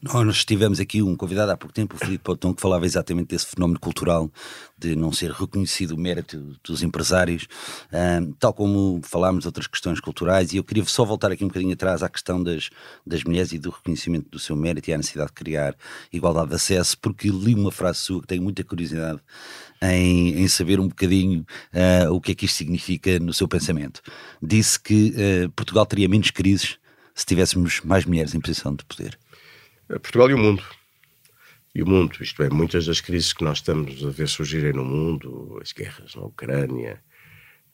Nós 0.04 0.46
tivemos 0.46 0.80
aqui 0.80 1.02
um 1.02 1.16
convidado 1.16 1.52
há 1.52 1.58
pouco 1.58 1.74
tempo, 1.74 1.96
o 1.96 1.98
Filipe 1.98 2.24
Potão, 2.24 2.54
que 2.54 2.62
falava 2.62 2.86
exatamente 2.86 3.30
desse 3.30 3.48
fenómeno 3.48 3.80
cultural 3.80 4.30
de 4.78 4.96
não 4.96 5.12
ser 5.12 5.32
reconhecido 5.32 5.96
o 5.96 5.98
mérito 5.98 6.56
dos 6.64 6.84
empresários, 6.84 7.48
um, 7.92 8.34
tal 8.34 8.54
como 8.54 9.02
falámos 9.04 9.42
de 9.42 9.48
outras 9.48 9.66
questões 9.66 10.00
culturais, 10.00 10.54
e 10.54 10.58
eu 10.58 10.64
queria 10.64 10.86
só 10.86 11.04
voltar 11.04 11.32
aqui 11.32 11.44
um 11.44 11.48
bocadinho 11.48 11.74
atrás 11.74 12.04
à 12.04 12.10
questão 12.10 12.44
das, 12.44 12.70
das 13.04 13.24
mulheres 13.24 13.52
e 13.52 13.58
do 13.58 13.72
reconhecimento 13.72 14.30
do 14.30 14.38
seu 14.38 14.56
mérito 14.56 14.92
e 14.92 14.94
à 14.94 14.98
necessidade 14.98 15.30
de 15.30 15.34
criar 15.34 15.76
igualdade 16.12 16.50
de 16.50 16.56
acesso, 16.56 16.96
porque 17.00 17.30
li 17.30 17.56
uma 17.56 17.72
frase 17.72 17.98
sua 17.98 18.22
que 18.22 18.28
tenho 18.28 18.44
muita 18.44 18.64
curiosidade 18.64 19.20
em, 19.82 20.40
em 20.40 20.48
saber 20.48 20.80
um 20.80 20.88
bocadinho 20.88 21.44
uh, 21.74 22.14
o 22.14 22.22
que 22.22 22.34
é 22.34 22.36
que 22.36 22.46
isto 22.46 22.58
significa 22.58 23.18
no 23.18 23.34
seu 23.34 23.48
pensamento. 23.48 24.04
Disse 24.40 24.80
que 24.80 25.16
uh, 25.46 25.50
Portugal 25.56 25.88
teria 25.88 26.08
menos 26.08 26.30
crises 26.30 26.78
se 27.14 27.26
tivéssemos 27.26 27.82
mais 27.82 28.06
mulheres 28.06 28.34
em 28.34 28.42
posição 28.42 28.76
de 28.76 28.84
poder? 28.86 29.18
Portugal 29.88 30.30
e 30.30 30.34
o 30.34 30.38
mundo. 30.38 30.64
E 31.76 31.82
o 31.82 31.88
mundo, 31.88 32.16
isto 32.22 32.42
é, 32.44 32.50
muitas 32.50 32.86
das 32.86 33.02
crises 33.02 33.34
que 33.34 33.44
nós 33.44 33.58
estamos 33.58 34.06
a 34.06 34.10
ver 34.10 34.28
surgirem 34.28 34.74
no 34.74 34.86
mundo, 34.86 35.60
as 35.62 35.72
guerras 35.72 36.14
na 36.16 36.24
Ucrânia, 36.24 37.02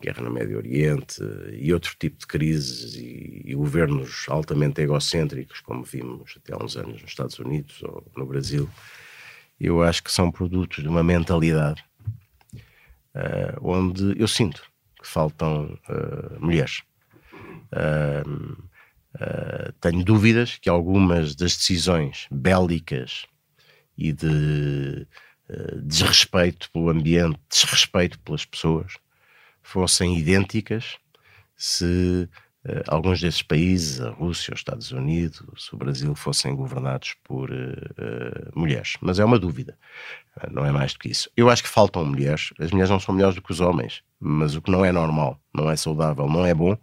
guerra 0.01 0.23
no 0.23 0.31
Médio 0.31 0.57
Oriente 0.57 1.21
e 1.51 1.73
outro 1.73 1.93
tipo 1.99 2.17
de 2.17 2.25
crises 2.25 2.95
e, 2.95 3.41
e, 3.45 3.53
governos 3.53 4.25
altamente 4.29 4.81
egocêntricos, 4.81 5.59
como 5.59 5.83
vimos 5.83 6.35
até 6.37 6.53
há 6.53 6.63
uns 6.63 6.77
anos 6.77 7.01
nos 7.01 7.11
Estados 7.11 7.37
Unidos 7.39 7.83
ou 7.83 8.09
no 8.15 8.25
Brasil, 8.25 8.69
eu 9.59 9.83
acho 9.83 10.01
que 10.01 10.11
são 10.11 10.31
produtos 10.31 10.81
de 10.81 10.87
uma 10.87 11.03
mentalidade 11.03 11.83
uh, 12.53 13.59
onde 13.61 14.19
eu 14.19 14.27
sinto 14.27 14.63
que 15.01 15.07
faltam 15.07 15.77
uh, 15.89 16.39
mulheres. 16.39 16.83
Uh, 17.73 18.68
Uh, 19.15 19.73
tenho 19.81 20.03
dúvidas 20.03 20.57
que 20.61 20.69
algumas 20.69 21.35
das 21.35 21.57
decisões 21.57 22.27
bélicas 22.29 23.25
e 23.97 24.13
de 24.13 25.07
uh, 25.49 25.81
desrespeito 25.81 26.69
pelo 26.71 26.89
ambiente, 26.89 27.39
desrespeito 27.49 28.19
pelas 28.19 28.45
pessoas, 28.45 28.93
fossem 29.63 30.15
idênticas 30.15 30.97
se 31.57 32.29
uh, 32.65 32.83
alguns 32.87 33.19
desses 33.19 33.41
países, 33.41 33.99
a 33.99 34.11
Rússia, 34.11 34.53
os 34.53 34.59
Estados 34.59 34.91
Unidos, 34.91 35.73
o 35.73 35.77
Brasil, 35.77 36.13
fossem 36.13 36.55
governados 36.55 37.15
por 37.23 37.49
mulheres. 38.55 38.93
Mas 39.01 39.17
é 39.17 39.25
uma 39.25 39.39
dúvida, 39.39 39.75
não 40.51 40.63
é 40.63 40.71
mais 40.71 40.93
do 40.93 40.99
que 40.99 41.09
isso. 41.09 41.31
Eu 41.35 41.49
acho 41.49 41.63
que 41.63 41.69
faltam 41.69 42.05
mulheres. 42.05 42.53
As 42.59 42.69
mulheres 42.69 42.91
não 42.91 42.99
são 42.99 43.15
melhores 43.15 43.35
do 43.35 43.41
que 43.41 43.51
os 43.51 43.59
homens, 43.59 44.03
mas 44.19 44.55
o 44.55 44.61
que 44.61 44.69
não 44.69 44.85
é 44.85 44.91
normal, 44.91 45.41
não 45.51 45.69
é 45.69 45.75
saudável, 45.75 46.27
não 46.29 46.45
é 46.45 46.53
bom, 46.53 46.77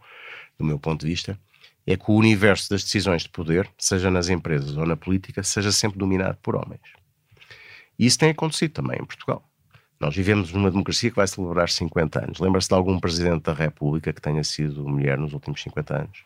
do 0.59 0.65
meu 0.65 0.79
ponto 0.79 1.03
de 1.03 1.07
vista, 1.07 1.39
é 1.87 1.97
que 1.97 2.11
o 2.11 2.15
universo 2.15 2.69
das 2.69 2.83
decisões 2.83 3.23
de 3.23 3.29
poder, 3.29 3.71
seja 3.79 4.11
nas 4.11 4.29
empresas 4.29 4.77
ou 4.77 4.85
na 4.85 4.97
política, 4.97 5.43
seja 5.43 5.71
sempre 5.71 5.99
dominado 5.99 6.37
por 6.43 6.57
homens. 6.57 6.83
E 7.99 8.07
isso 8.07 8.19
tem 8.19 8.31
acontecido 8.31 8.73
também 8.73 8.99
em 9.01 9.05
Portugal. 9.05 9.49
Nós 9.99 10.15
vivemos 10.15 10.53
numa 10.53 10.71
democracia 10.71 11.11
que 11.11 11.17
vai 11.17 11.27
celebrar 11.27 11.71
50 11.71 12.25
anos. 12.25 12.39
Lembra-se 12.39 12.69
de 12.69 12.75
algum 12.75 12.99
presidente 12.99 13.45
da 13.45 13.55
República 13.55 14.13
que 14.13 14.21
tenha 14.21 14.45
sido 14.45 14.87
mulher 14.87 15.17
nos 15.17 15.33
últimos 15.33 15.63
50 15.63 15.97
anos? 15.97 16.25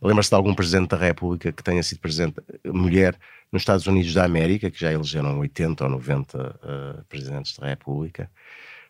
Lembra-se 0.00 0.30
de 0.30 0.34
algum 0.34 0.54
presidente 0.54 0.88
da 0.90 0.96
República 0.96 1.52
que 1.52 1.62
tenha 1.62 1.82
sido 1.82 2.00
presidente, 2.00 2.36
mulher 2.64 3.16
nos 3.52 3.62
Estados 3.62 3.86
Unidos 3.86 4.14
da 4.14 4.24
América, 4.24 4.70
que 4.70 4.80
já 4.80 4.90
elegeram 4.90 5.38
80 5.38 5.84
ou 5.84 5.90
90 5.90 6.38
uh, 6.38 7.04
presidentes 7.04 7.56
da 7.58 7.68
República? 7.68 8.30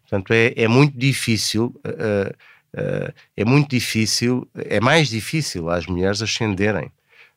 Portanto, 0.03 0.33
é, 0.33 0.55
é 0.57 0.69
muito 0.69 0.97
difícil, 0.97 1.75
uh, 1.85 2.35
é 3.37 3.45
muito 3.45 3.71
difícil, 3.71 4.49
é 4.55 4.81
mais 4.81 5.09
difícil 5.09 5.69
às 5.69 5.87
mulheres 5.87 6.23
ascenderem 6.23 6.91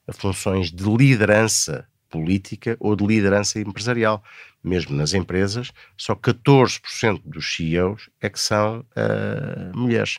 a 0.08 0.14
funções 0.14 0.72
de 0.72 0.84
liderança 0.84 1.88
política 2.10 2.78
ou 2.80 2.96
de 2.96 3.06
liderança 3.06 3.60
empresarial. 3.60 4.24
Mesmo 4.64 4.96
nas 4.96 5.14
empresas, 5.14 5.72
só 5.96 6.16
14% 6.16 7.22
dos 7.24 7.56
CEOs 7.56 8.10
é 8.20 8.30
que 8.30 8.40
são 8.40 8.80
uh, 8.80 9.78
mulheres. 9.78 10.18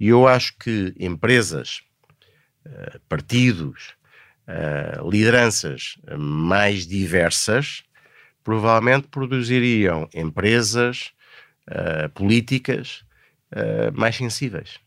E 0.00 0.08
eu 0.08 0.26
acho 0.26 0.56
que 0.58 0.92
empresas, 0.98 1.82
uh, 2.66 2.98
partidos, 3.08 3.94
uh, 4.48 5.08
lideranças 5.08 5.96
mais 6.18 6.86
diversas 6.86 7.84
provavelmente 8.42 9.08
produziriam 9.08 10.08
empresas, 10.14 11.12
políticas 12.12 13.02
mais 13.94 14.16
sensíveis, 14.16 14.80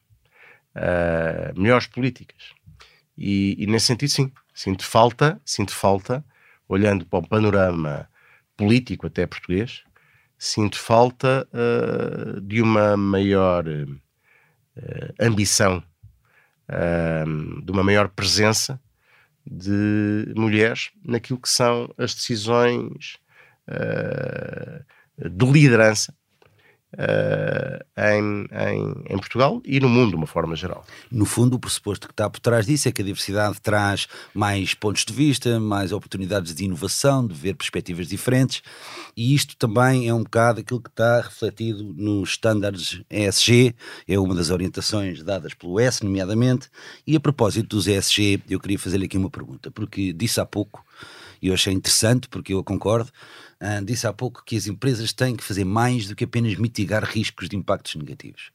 melhores 1.56 1.88
políticas. 1.88 2.54
E, 3.18 3.56
e 3.58 3.66
nesse 3.68 3.88
sentido, 3.88 4.10
sim, 4.10 4.32
sinto 4.54 4.86
falta, 4.86 5.42
sinto 5.46 5.74
falta 5.74 6.24
olhando 6.68 7.06
para 7.06 7.20
o 7.20 7.28
panorama 7.28 8.08
político 8.56 9.08
até 9.08 9.26
português, 9.26 9.84
sinto 10.38 10.78
falta 10.78 11.48
uh, 11.54 12.42
de 12.42 12.62
uma 12.62 12.96
maior 12.96 13.66
uh, 13.68 14.00
ambição, 15.20 15.84
uh, 16.70 17.62
de 17.62 17.72
uma 17.72 17.84
maior 17.84 18.10
presença 18.10 18.80
de 19.46 20.34
mulheres 20.36 20.92
naquilo 21.04 21.40
que 21.40 21.50
são 21.50 21.90
as 21.98 22.14
decisões 22.14 23.18
de 25.18 25.46
liderança 25.52 26.14
Uh, 26.94 27.84
em, 27.98 28.48
em, 28.50 29.14
em, 29.14 29.18
Portugal 29.18 29.62
e 29.66 29.78
no 29.78 29.90
mundo 29.90 30.12
de 30.12 30.16
uma 30.16 30.26
forma 30.26 30.56
geral. 30.56 30.86
No 31.12 31.26
fundo, 31.26 31.58
o 31.58 31.60
pressuposto 31.60 32.08
que 32.08 32.14
está 32.14 32.30
por 32.30 32.40
trás 32.40 32.66
disso 32.66 32.88
é 32.88 32.94
que 32.94 33.02
a 33.02 33.06
diversidade 33.06 33.60
traz 33.60 34.08
mais 34.34 34.74
pontos 34.74 35.04
de 35.04 35.12
vista, 35.12 35.60
mais 35.60 35.92
oportunidades 35.92 36.56
de 36.56 36.64
inovação, 36.64 37.28
de 37.28 37.34
ver 37.34 37.56
perspectivas 37.56 38.08
diferentes, 38.08 38.62
e 39.18 39.36
isto 39.36 39.58
também 39.58 40.08
é 40.08 40.14
um 40.14 40.24
bocado 40.24 40.62
aquilo 40.62 40.82
que 40.82 40.90
está 40.90 41.20
refletido 41.20 41.94
nos 41.94 42.30
estándares 42.30 43.02
ESG, 43.10 43.76
é 44.08 44.18
uma 44.18 44.34
das 44.34 44.50
orientações 44.50 45.22
dadas 45.22 45.54
pelo 45.54 45.82
S, 45.82 46.02
nomeadamente, 46.06 46.70
e 47.06 47.18
a 47.18 47.20
propósito 47.20 47.76
dos 47.76 47.88
ESG, 47.88 48.44
eu 48.50 48.62
queria 48.62 48.80
fazer-lhe 48.80 49.08
aqui 49.08 49.18
uma 49.18 49.30
pergunta, 49.30 49.70
porque 49.70 50.14
disse 50.14 50.40
há 50.40 50.46
pouco, 50.46 50.86
e 51.42 51.50
eu 51.50 51.54
achei 51.54 51.74
interessante, 51.74 52.30
porque 52.30 52.54
eu 52.54 52.64
concordo, 52.64 53.12
Uh, 53.62 53.84
disse 53.84 54.06
há 54.06 54.14
pouco 54.14 54.44
que 54.46 54.56
as 54.56 54.68
empresas 54.68 55.12
têm 55.12 55.36
que 55.36 55.44
fazer 55.44 55.66
mais 55.66 56.08
do 56.08 56.16
que 56.16 56.26
apenas 56.26 56.56
mitigar 56.56 57.04
riscos 57.04 57.50
de 57.50 57.56
impactos 57.56 57.96
negativos. 57.96 58.52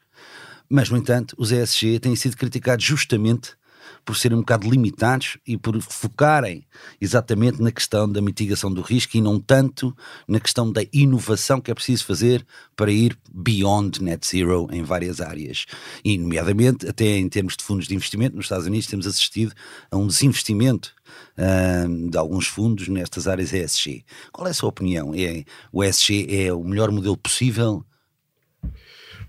Mas, 0.68 0.88
no 0.88 0.96
entanto, 0.96 1.34
os 1.36 1.50
ESG 1.50 1.98
têm 1.98 2.14
sido 2.14 2.36
criticados 2.36 2.84
justamente 2.84 3.56
por 4.04 4.16
serem 4.16 4.36
um 4.36 4.40
bocado 4.40 4.68
limitados 4.68 5.38
e 5.46 5.56
por 5.56 5.80
focarem 5.80 6.66
exatamente 7.00 7.62
na 7.62 7.70
questão 7.70 8.10
da 8.10 8.20
mitigação 8.20 8.72
do 8.72 8.80
risco 8.80 9.16
e 9.16 9.20
não 9.20 9.38
tanto 9.38 9.96
na 10.26 10.40
questão 10.40 10.70
da 10.70 10.82
inovação 10.92 11.60
que 11.60 11.70
é 11.70 11.74
preciso 11.74 12.04
fazer 12.04 12.44
para 12.74 12.90
ir 12.90 13.16
beyond 13.32 14.02
net 14.02 14.26
zero 14.26 14.68
em 14.72 14.82
várias 14.82 15.20
áreas. 15.20 15.66
E, 16.04 16.18
nomeadamente, 16.18 16.88
até 16.88 17.16
em 17.16 17.28
termos 17.28 17.56
de 17.56 17.64
fundos 17.64 17.86
de 17.86 17.94
investimento, 17.94 18.36
nos 18.36 18.46
Estados 18.46 18.66
Unidos 18.66 18.86
temos 18.86 19.06
assistido 19.06 19.52
a 19.90 19.96
um 19.96 20.06
desinvestimento 20.06 20.92
uh, 21.38 22.10
de 22.10 22.18
alguns 22.18 22.46
fundos 22.46 22.88
nestas 22.88 23.28
áreas 23.28 23.52
ESG. 23.52 24.04
Qual 24.32 24.46
é 24.46 24.50
a 24.50 24.54
sua 24.54 24.68
opinião? 24.68 25.14
É, 25.14 25.44
o 25.72 25.84
ESG 25.84 26.26
é 26.28 26.52
o 26.52 26.64
melhor 26.64 26.90
modelo 26.90 27.16
possível? 27.16 27.84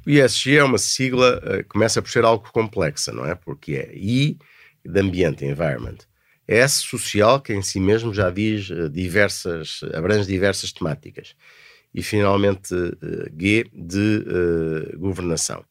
O 0.05 0.09
ESG 0.09 0.57
é 0.57 0.63
uma 0.63 0.77
sigla, 0.77 1.39
uh, 1.39 1.67
começa 1.69 2.01
por 2.01 2.09
ser 2.09 2.25
algo 2.25 2.49
complexa, 2.51 3.11
não 3.11 3.25
é? 3.25 3.35
Porque 3.35 3.73
é 3.73 3.95
I 3.95 4.37
de 4.85 4.99
ambiente, 4.99 5.45
environment. 5.45 5.97
S 6.47 6.81
social, 6.81 7.39
que 7.41 7.53
em 7.53 7.61
si 7.61 7.79
mesmo 7.79 8.13
já 8.13 8.29
diz 8.29 8.69
uh, 8.69 8.89
diversas, 8.89 9.79
abrange 9.93 10.27
diversas 10.27 10.71
temáticas. 10.73 11.35
E 11.93 12.01
finalmente 12.03 12.73
uh, 12.73 13.29
G 13.37 13.65
de 13.71 14.95
governação. 14.97 15.63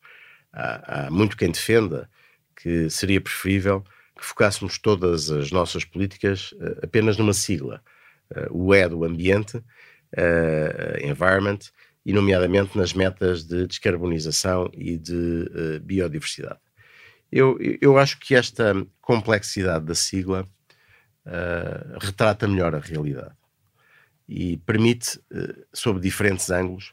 Há, 0.53 1.07
há 1.07 1.11
muito 1.11 1.37
quem 1.37 1.51
defenda 1.51 2.09
que 2.55 2.89
seria 2.89 3.21
preferível 3.21 3.85
que 4.17 4.25
focássemos 4.25 4.79
todas 4.79 5.31
as 5.31 5.51
nossas 5.51 5.85
políticas 5.85 6.55
apenas 6.83 7.17
numa 7.17 7.33
sigla. 7.33 7.83
O 8.51 8.73
E 8.75 8.89
do 8.89 9.05
ambiente, 9.05 9.61
environment, 11.03 11.59
e 12.05 12.13
nomeadamente 12.13 12.77
nas 12.79 12.93
metas 12.93 13.45
de 13.45 13.67
descarbonização 13.67 14.71
e 14.75 14.97
de 14.97 15.81
biodiversidade. 15.83 16.61
Eu, 17.33 17.59
eu 17.81 17.99
acho 17.99 18.19
que 18.21 18.35
esta 18.35 18.75
complexidade 19.01 19.87
da 19.87 19.95
sigla 19.95 20.47
retrata 22.01 22.47
melhor 22.49 22.75
a 22.75 22.81
realidade 22.81 23.35
e 24.29 24.57
permite, 24.59 25.21
sob 25.73 26.01
diferentes 26.01 26.51
ângulos, 26.51 26.93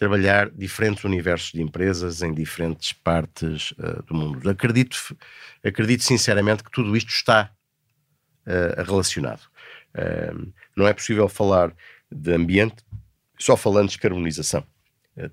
trabalhar 0.00 0.48
diferentes 0.48 1.04
universos 1.04 1.52
de 1.52 1.60
empresas 1.60 2.22
em 2.22 2.32
diferentes 2.32 2.90
partes 2.90 3.72
uh, 3.72 4.02
do 4.04 4.14
mundo. 4.14 4.48
Acredito, 4.48 4.96
acredito 5.62 6.04
sinceramente 6.04 6.64
que 6.64 6.70
tudo 6.70 6.96
isto 6.96 7.10
está 7.10 7.50
uh, 8.46 8.82
relacionado. 8.82 9.42
Uh, 9.94 10.50
não 10.74 10.88
é 10.88 10.94
possível 10.94 11.28
falar 11.28 11.76
de 12.10 12.32
ambiente 12.32 12.82
só 13.38 13.58
falando 13.58 13.88
de 13.88 13.96
descarbonização. 13.96 14.64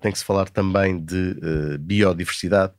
tem 0.01 0.11
que 0.11 0.19
se 0.19 0.25
falar 0.25 0.49
também 0.49 0.97
de 0.97 1.77
biodiversidade, 1.79 2.73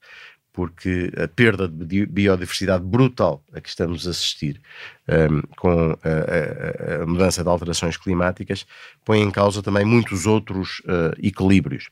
porque 0.58 1.12
a 1.16 1.28
perda 1.28 1.68
de 1.68 2.04
biodiversidade 2.04 2.82
brutal 2.82 3.44
a 3.52 3.60
que 3.60 3.68
estamos 3.68 4.08
a 4.08 4.10
assistir 4.10 4.60
um, 5.08 5.40
com 5.56 5.70
a, 5.70 6.98
a, 6.98 7.02
a, 7.02 7.06
mudança 7.06 7.44
de 7.44 7.48
alterações 7.48 7.96
climáticas 7.96 8.66
põe 9.04 9.20
em 9.20 9.30
causa 9.30 9.62
também 9.62 9.84
muitos 9.84 10.26
outros 10.26 10.80
uh, 10.80 11.14
equilíbrios. 11.22 11.88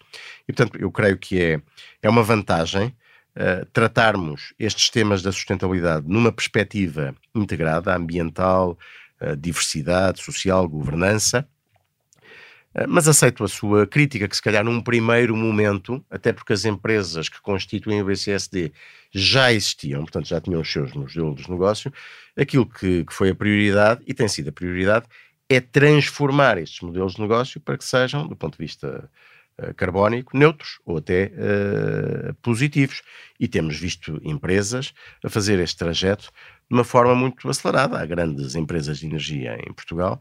E, 0.48 0.52
portanto, 0.52 0.76
eu 0.80 0.90
creio 0.90 1.16
que 1.16 1.40
é, 1.40 1.60
é 2.02 2.10
uma 2.10 2.24
vantagem 2.24 2.88
uh, 2.88 3.64
tratarmos 3.72 4.52
estes 4.58 4.90
temas 4.90 5.22
da 5.22 5.30
sustentabilidade 5.30 6.04
numa 6.08 6.32
perspectiva 6.32 7.14
integrada, 7.36 7.94
ambiental, 7.94 8.76
uh, 9.20 9.36
diversidade 9.36 10.20
social, 10.20 10.68
governança, 10.68 11.46
mas 12.88 13.08
aceito 13.08 13.42
a 13.42 13.48
sua 13.48 13.86
crítica, 13.86 14.28
que 14.28 14.36
se 14.36 14.42
calhar 14.42 14.62
num 14.64 14.82
primeiro 14.82 15.34
momento, 15.34 16.04
até 16.10 16.32
porque 16.32 16.52
as 16.52 16.64
empresas 16.64 17.28
que 17.28 17.40
constituem 17.40 18.02
o 18.02 18.04
BCSD 18.04 18.72
já 19.10 19.52
existiam, 19.52 20.02
portanto 20.02 20.28
já 20.28 20.40
tinham 20.40 20.60
os 20.60 20.70
seus 20.70 20.92
modelos 20.92 21.44
de 21.44 21.50
negócio, 21.50 21.92
aquilo 22.36 22.66
que, 22.66 23.04
que 23.04 23.14
foi 23.14 23.30
a 23.30 23.34
prioridade, 23.34 24.02
e 24.06 24.12
tem 24.12 24.28
sido 24.28 24.50
a 24.50 24.52
prioridade, 24.52 25.06
é 25.48 25.60
transformar 25.60 26.58
estes 26.58 26.80
modelos 26.80 27.14
de 27.14 27.20
negócio 27.20 27.60
para 27.60 27.78
que 27.78 27.84
sejam, 27.84 28.26
do 28.26 28.36
ponto 28.36 28.58
de 28.58 28.64
vista 28.64 29.08
uh, 29.58 29.74
carbónico, 29.74 30.36
neutros 30.36 30.78
ou 30.84 30.98
até 30.98 31.32
uh, 31.32 32.34
positivos. 32.42 33.02
E 33.38 33.46
temos 33.46 33.78
visto 33.78 34.20
empresas 34.24 34.92
a 35.24 35.30
fazer 35.30 35.58
este 35.60 35.76
trajeto 35.76 36.32
de 36.68 36.74
uma 36.74 36.84
forma 36.84 37.14
muito 37.14 37.48
acelerada. 37.48 38.00
Há 38.00 38.06
grandes 38.06 38.54
empresas 38.54 38.98
de 38.98 39.06
energia 39.06 39.56
em 39.66 39.72
Portugal 39.72 40.20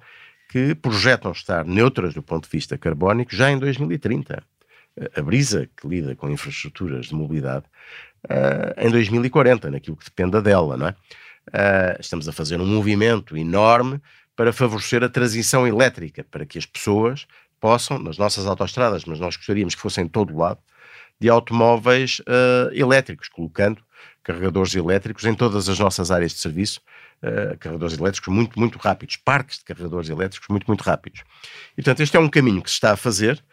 que 0.49 0.75
projetam 0.75 1.31
estar 1.31 1.65
neutras 1.65 2.13
do 2.13 2.23
ponto 2.23 2.45
de 2.45 2.49
vista 2.49 2.77
carbónico 2.77 3.35
já 3.35 3.51
em 3.51 3.57
2030. 3.57 4.43
A 5.15 5.21
Brisa, 5.21 5.69
que 5.75 5.87
lida 5.87 6.15
com 6.15 6.29
infraestruturas 6.29 7.07
de 7.07 7.15
mobilidade, 7.15 7.65
uh, 8.25 8.79
em 8.79 8.89
2040, 8.89 9.69
naquilo 9.69 9.97
que 9.97 10.05
dependa 10.05 10.41
dela, 10.41 10.77
não 10.77 10.87
é? 10.87 10.95
Uh, 11.49 11.99
estamos 11.99 12.27
a 12.27 12.31
fazer 12.31 12.59
um 12.61 12.65
movimento 12.65 13.37
enorme 13.37 14.01
para 14.35 14.53
favorecer 14.53 15.03
a 15.03 15.09
transição 15.09 15.67
elétrica, 15.67 16.23
para 16.23 16.45
que 16.45 16.57
as 16.57 16.65
pessoas 16.65 17.27
possam, 17.59 17.99
nas 17.99 18.17
nossas 18.17 18.45
autoestradas, 18.45 19.05
mas 19.05 19.19
nós 19.19 19.35
gostaríamos 19.35 19.75
que 19.75 19.81
fossem 19.81 20.05
em 20.05 20.07
todo 20.07 20.33
o 20.33 20.37
lado, 20.37 20.59
de 21.19 21.29
automóveis 21.29 22.19
uh, 22.21 22.73
elétricos, 22.73 23.29
colocando 23.29 23.81
carregadores 24.23 24.75
elétricos 24.75 25.25
em 25.25 25.33
todas 25.33 25.69
as 25.69 25.79
nossas 25.79 26.11
áreas 26.11 26.33
de 26.33 26.39
serviço, 26.39 26.81
uh, 27.23 27.57
carregadores 27.59 27.97
elétricos 27.97 28.33
muito, 28.33 28.59
muito 28.59 28.77
rápidos, 28.77 29.17
parques 29.17 29.59
de 29.59 29.65
carregadores 29.65 30.09
elétricos 30.09 30.47
muito, 30.49 30.65
muito 30.67 30.81
rápidos. 30.81 31.21
E, 31.73 31.75
portanto, 31.75 32.01
este 32.01 32.17
é 32.17 32.19
um 32.19 32.29
caminho 32.29 32.61
que 32.61 32.69
se 32.69 32.75
está 32.75 32.91
a 32.91 32.97
fazer, 32.97 33.43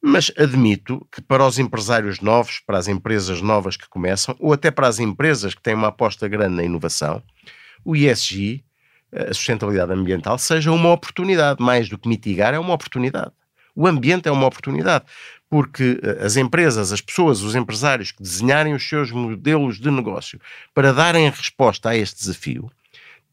mas 0.00 0.30
admito 0.36 1.06
que 1.10 1.20
para 1.20 1.44
os 1.44 1.58
empresários 1.58 2.20
novos, 2.20 2.60
para 2.60 2.78
as 2.78 2.88
empresas 2.88 3.42
novas 3.42 3.76
que 3.76 3.88
começam, 3.88 4.36
ou 4.38 4.52
até 4.52 4.70
para 4.70 4.86
as 4.86 4.98
empresas 4.98 5.54
que 5.54 5.62
têm 5.62 5.74
uma 5.74 5.88
aposta 5.88 6.28
grande 6.28 6.54
na 6.54 6.62
inovação, 6.62 7.22
o 7.84 7.96
ISG, 7.96 8.64
a 9.12 9.32
sustentabilidade 9.32 9.92
ambiental, 9.92 10.38
seja 10.38 10.70
uma 10.70 10.92
oportunidade, 10.92 11.62
mais 11.62 11.88
do 11.88 11.98
que 11.98 12.08
mitigar, 12.08 12.54
é 12.54 12.58
uma 12.58 12.74
oportunidade. 12.74 13.32
O 13.74 13.86
ambiente 13.86 14.28
é 14.28 14.32
uma 14.32 14.46
oportunidade, 14.46 15.04
porque 15.48 16.00
eh, 16.02 16.24
as 16.24 16.36
empresas, 16.36 16.92
as 16.92 17.00
pessoas, 17.00 17.42
os 17.42 17.54
empresários 17.54 18.10
que 18.10 18.22
desenharem 18.22 18.74
os 18.74 18.86
seus 18.86 19.10
modelos 19.10 19.80
de 19.80 19.90
negócio 19.90 20.40
para 20.74 20.92
darem 20.92 21.30
resposta 21.30 21.90
a 21.90 21.96
este 21.96 22.18
desafio, 22.18 22.70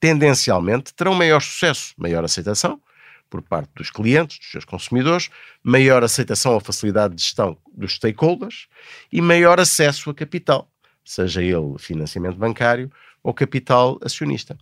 tendencialmente 0.06 0.93
terão 0.93 1.16
maior 1.16 1.41
sucesso, 1.41 1.95
maior 1.97 2.24
aceitação 2.24 2.80
por 3.28 3.41
parte 3.41 3.72
dos 3.76 3.89
clientes, 3.89 4.38
dos 4.38 4.51
seus 4.51 4.64
consumidores, 4.64 5.32
maior 5.64 6.03
aceitação 6.03 6.53
ou 6.53 6.60
facilidade 6.60 7.16
de 7.16 7.24
gestão 7.24 7.58
dos 7.74 7.95
stakeholders 7.95 8.68
e 9.12 9.20
maior 9.20 9.60
acesso 9.60 10.12
a 10.12 10.14
capital, 10.14 10.70
seja 11.03 11.41
ele 11.41 11.76
financiamento 11.80 12.38
bancário 12.38 12.91
ou 13.24 13.34
capital 13.34 13.99
acionista. 14.03 14.56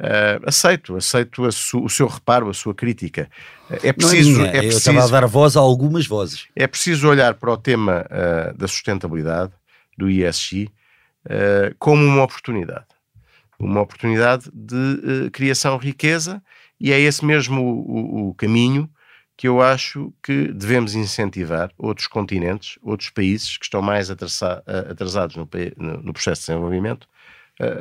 Uh, 0.00 0.40
aceito, 0.46 0.96
aceito 0.96 1.42
o 1.42 1.88
seu 1.90 2.06
reparo, 2.06 2.48
a 2.48 2.54
sua 2.54 2.74
crítica. 2.74 3.30
é 3.82 3.92
preciso. 3.92 4.44
É, 4.44 4.48
é 4.48 4.50
preciso, 4.62 4.64
Eu 4.64 4.78
estava 4.78 5.04
a 5.04 5.20
dar 5.20 5.26
voz 5.26 5.58
a 5.58 5.60
algumas 5.60 6.06
vozes. 6.06 6.46
É 6.56 6.66
preciso 6.66 7.06
olhar 7.06 7.34
para 7.34 7.52
o 7.52 7.56
tema 7.56 8.06
uh, 8.06 8.56
da 8.56 8.66
sustentabilidade, 8.66 9.52
do 9.96 10.08
ISG, 10.10 10.70
ah, 11.28 11.74
como 11.78 12.04
uma 12.04 12.22
oportunidade. 12.22 12.84
Uma 13.58 13.80
oportunidade 13.80 14.50
de 14.52 15.30
criação 15.30 15.78
de 15.78 15.86
riqueza, 15.86 16.42
e 16.78 16.92
é 16.92 17.00
esse 17.00 17.24
mesmo 17.24 17.62
o, 17.62 18.26
o, 18.26 18.28
o 18.28 18.34
caminho 18.34 18.90
que 19.36 19.46
eu 19.46 19.60
acho 19.60 20.12
que 20.22 20.48
devemos 20.48 20.94
incentivar 20.94 21.70
outros 21.76 22.06
continentes, 22.06 22.78
outros 22.82 23.10
países 23.10 23.58
que 23.58 23.66
estão 23.66 23.82
mais 23.82 24.10
atrasados 24.10 25.36
no, 25.36 25.46
no 26.02 26.12
processo 26.12 26.40
de 26.40 26.46
desenvolvimento 26.46 27.06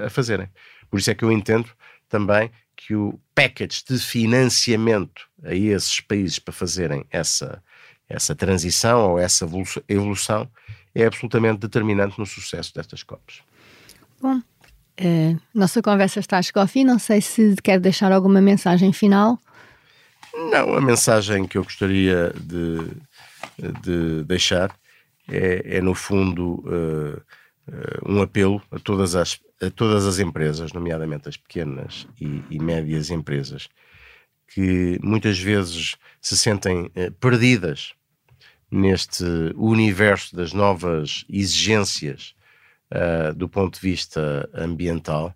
a 0.06 0.10
fazerem. 0.10 0.50
Por 0.90 1.00
isso 1.00 1.10
é 1.10 1.16
que 1.16 1.24
eu 1.24 1.32
entendo 1.32 1.70
também 2.10 2.52
que 2.76 2.94
o 2.94 3.20
package 3.34 3.84
de 3.88 3.98
financiamento 3.98 5.30
a 5.44 5.56
esses 5.56 6.02
países 6.02 6.40
para 6.40 6.54
fazerem 6.54 7.06
essa, 7.10 7.64
essa 8.10 8.36
transição 8.36 9.12
ou 9.12 9.20
essa 9.20 9.48
evolução 9.88 10.50
é 10.94 11.06
absolutamente 11.06 11.60
determinante 11.60 12.20
no 12.20 12.26
sucesso 12.26 12.74
destas 12.74 13.02
COPs. 13.04 13.42
Bom, 14.22 14.42
uh, 15.02 15.42
nossa 15.54 15.82
conversa 15.82 16.20
está 16.20 16.38
a 16.38 16.42
chegar 16.42 16.62
ao 16.62 16.68
fim. 16.68 16.84
Não 16.84 17.00
sei 17.00 17.22
se 17.22 17.56
quer 17.64 17.80
deixar 17.80 18.12
alguma 18.12 18.42
mensagem 18.42 18.92
final. 18.94 19.40
Não, 20.34 20.76
a 20.76 20.82
mensagem 20.82 21.46
que 21.48 21.58
eu 21.58 21.64
gostaria 21.64 22.34
de, 22.36 22.92
de 23.82 24.24
deixar 24.24 24.76
é, 25.30 25.78
é 25.78 25.82
no 25.82 25.96
fundo, 25.96 26.64
uh, 26.66 27.22
uh, 27.72 28.12
um 28.12 28.22
apelo 28.22 28.62
a 28.72 28.80
todas 28.80 29.16
as 29.16 29.40
a 29.62 29.70
todas 29.70 30.06
as 30.06 30.20
empresas, 30.20 30.74
nomeadamente 30.74 31.30
as 31.30 31.38
pequenas 31.38 32.08
e, 32.20 32.42
e 32.50 32.60
médias 32.60 33.10
empresas, 33.10 33.70
que 34.48 35.00
muitas 35.02 35.40
vezes 35.40 35.96
se 36.22 36.38
sentem 36.38 36.92
eh, 36.96 37.10
perdidas 37.10 37.94
neste 38.70 39.24
universo 39.56 40.36
das 40.36 40.54
novas 40.54 41.26
exigências 41.30 42.36
uh, 42.96 43.34
do 43.34 43.50
ponto 43.50 43.76
de 43.76 43.82
vista 43.82 44.50
ambiental, 44.54 45.34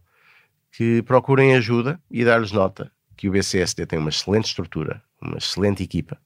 que 0.72 1.02
procurem 1.04 1.56
ajuda 1.56 2.00
e 2.10 2.24
dar-lhes 2.24 2.52
nota 2.52 2.92
que 3.18 3.28
o 3.28 3.32
BCSD 3.32 3.86
tem 3.86 4.00
uma 4.00 4.10
excelente 4.10 4.46
estrutura, 4.46 5.04
uma 5.22 5.38
excelente 5.38 5.84
equipa, 5.84 6.18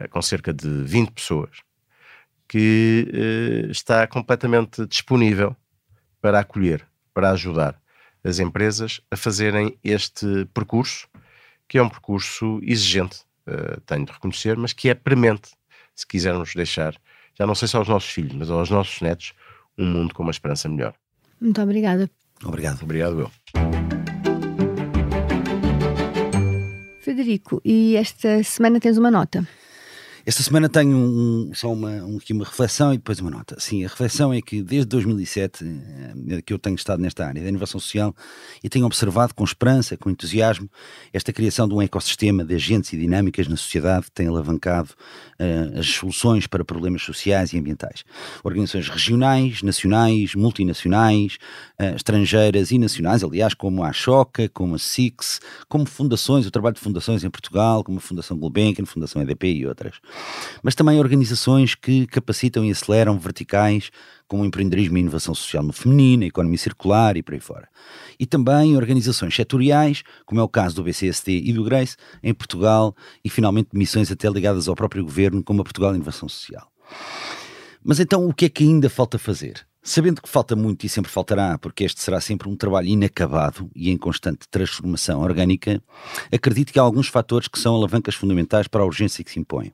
uh, 0.00 0.08
com 0.08 0.20
cerca 0.20 0.52
de 0.52 0.68
20 0.68 1.12
pessoas, 1.12 1.60
que 2.48 3.08
uh, 3.12 3.70
está 3.70 4.06
completamente 4.06 4.86
disponível 4.86 5.56
para 6.20 6.40
acolher 6.40 6.86
para 7.14 7.30
ajudar 7.30 7.80
as 8.24 8.38
empresas 8.38 9.00
a 9.10 9.16
fazerem 9.16 9.78
este 9.84 10.46
percurso, 10.54 11.08
que 11.68 11.76
é 11.76 11.82
um 11.82 11.88
percurso 11.88 12.60
exigente, 12.62 13.24
tenho 13.84 14.06
de 14.06 14.12
reconhecer, 14.12 14.56
mas 14.56 14.72
que 14.72 14.88
é 14.88 14.94
premente, 14.94 15.50
se 15.94 16.06
quisermos 16.06 16.54
deixar, 16.54 16.94
já 17.34 17.46
não 17.46 17.54
sei 17.54 17.66
só 17.66 17.78
aos 17.78 17.88
nossos 17.88 18.10
filhos, 18.10 18.32
mas 18.32 18.50
aos 18.50 18.70
nossos 18.70 19.00
netos, 19.00 19.34
um 19.78 19.86
mundo 19.86 20.14
com 20.14 20.22
uma 20.22 20.30
esperança 20.30 20.68
melhor. 20.68 20.94
Muito 21.40 21.60
obrigada. 21.60 22.10
Obrigado. 22.44 22.82
Obrigado, 22.82 23.20
eu. 23.20 23.30
Federico, 27.00 27.60
e 27.64 27.96
esta 27.96 28.42
semana 28.42 28.78
tens 28.80 28.96
uma 28.96 29.10
nota? 29.10 29.46
Esta 30.24 30.40
semana 30.40 30.68
tenho 30.68 30.96
um, 30.96 31.50
só 31.52 31.72
uma, 31.72 31.90
um, 31.90 32.16
aqui 32.16 32.32
uma 32.32 32.44
reflexão 32.44 32.94
e 32.94 32.96
depois 32.96 33.18
uma 33.18 33.28
nota. 33.28 33.58
Sim, 33.58 33.84
a 33.84 33.88
reflexão 33.88 34.32
é 34.32 34.40
que 34.40 34.62
desde 34.62 34.86
2007 34.86 35.64
eh, 35.64 36.42
que 36.42 36.52
eu 36.52 36.60
tenho 36.60 36.76
estado 36.76 37.02
nesta 37.02 37.26
área 37.26 37.42
da 37.42 37.48
inovação 37.48 37.80
social 37.80 38.14
e 38.62 38.68
tenho 38.68 38.86
observado 38.86 39.34
com 39.34 39.42
esperança, 39.42 39.96
com 39.96 40.08
entusiasmo, 40.08 40.70
esta 41.12 41.32
criação 41.32 41.66
de 41.66 41.74
um 41.74 41.82
ecossistema 41.82 42.44
de 42.44 42.54
agentes 42.54 42.92
e 42.92 42.96
dinâmicas 42.96 43.48
na 43.48 43.56
sociedade 43.56 44.04
que 44.04 44.12
tem 44.12 44.28
alavancado 44.28 44.90
uh, 45.40 45.80
as 45.80 45.86
soluções 45.86 46.46
para 46.46 46.64
problemas 46.64 47.02
sociais 47.02 47.52
e 47.52 47.58
ambientais. 47.58 48.04
Organizações 48.44 48.88
regionais, 48.88 49.60
nacionais, 49.60 50.36
multinacionais, 50.36 51.36
uh, 51.80 51.96
estrangeiras 51.96 52.70
e 52.70 52.78
nacionais, 52.78 53.24
aliás, 53.24 53.54
como 53.54 53.82
a 53.82 53.92
Choca, 53.92 54.48
como 54.48 54.76
a 54.76 54.78
SIX, 54.78 55.40
como 55.68 55.84
fundações, 55.84 56.46
o 56.46 56.50
trabalho 56.52 56.76
de 56.76 56.80
fundações 56.80 57.24
em 57.24 57.30
Portugal, 57.30 57.82
como 57.82 57.98
a 57.98 58.00
Fundação 58.00 58.38
Gulbenkian, 58.38 58.84
a 58.84 58.86
Fundação 58.86 59.20
EDP 59.20 59.52
e 59.52 59.66
outras 59.66 60.00
mas 60.62 60.74
também 60.74 60.98
organizações 60.98 61.74
que 61.74 62.06
capacitam 62.06 62.64
e 62.64 62.70
aceleram 62.70 63.18
verticais 63.18 63.90
como 64.28 64.42
o 64.42 64.46
empreendedorismo 64.46 64.96
e 64.96 65.00
inovação 65.00 65.34
social 65.34 65.62
no 65.62 65.72
feminino, 65.72 66.24
a 66.24 66.26
economia 66.26 66.56
circular 66.56 67.16
e 67.16 67.22
por 67.22 67.34
aí 67.34 67.40
fora. 67.40 67.68
E 68.18 68.24
também 68.24 68.76
organizações 68.76 69.34
setoriais, 69.34 70.02
como 70.24 70.40
é 70.40 70.44
o 70.44 70.48
caso 70.48 70.76
do 70.76 70.84
BCST 70.84 71.30
e 71.30 71.52
do 71.52 71.64
Grace, 71.64 71.96
em 72.22 72.32
Portugal, 72.32 72.96
e 73.22 73.28
finalmente 73.28 73.70
missões 73.74 74.10
até 74.10 74.28
ligadas 74.30 74.68
ao 74.68 74.74
próprio 74.74 75.04
governo, 75.04 75.42
como 75.42 75.60
a 75.60 75.64
Portugal 75.64 75.94
Inovação 75.94 76.28
Social. 76.28 76.66
Mas 77.84 78.00
então 78.00 78.26
o 78.26 78.32
que 78.32 78.46
é 78.46 78.48
que 78.48 78.64
ainda 78.64 78.88
falta 78.88 79.18
fazer? 79.18 79.66
Sabendo 79.84 80.22
que 80.22 80.28
falta 80.28 80.54
muito 80.54 80.86
e 80.86 80.88
sempre 80.88 81.10
faltará, 81.10 81.58
porque 81.58 81.82
este 81.82 82.00
será 82.00 82.20
sempre 82.20 82.48
um 82.48 82.54
trabalho 82.54 82.86
inacabado 82.86 83.68
e 83.74 83.90
em 83.90 83.96
constante 83.96 84.48
transformação 84.48 85.20
orgânica, 85.22 85.82
acredito 86.32 86.72
que 86.72 86.78
há 86.78 86.82
alguns 86.82 87.08
fatores 87.08 87.48
que 87.48 87.58
são 87.58 87.74
alavancas 87.74 88.14
fundamentais 88.14 88.68
para 88.68 88.82
a 88.82 88.86
urgência 88.86 89.24
que 89.24 89.30
se 89.32 89.40
impõe. 89.40 89.72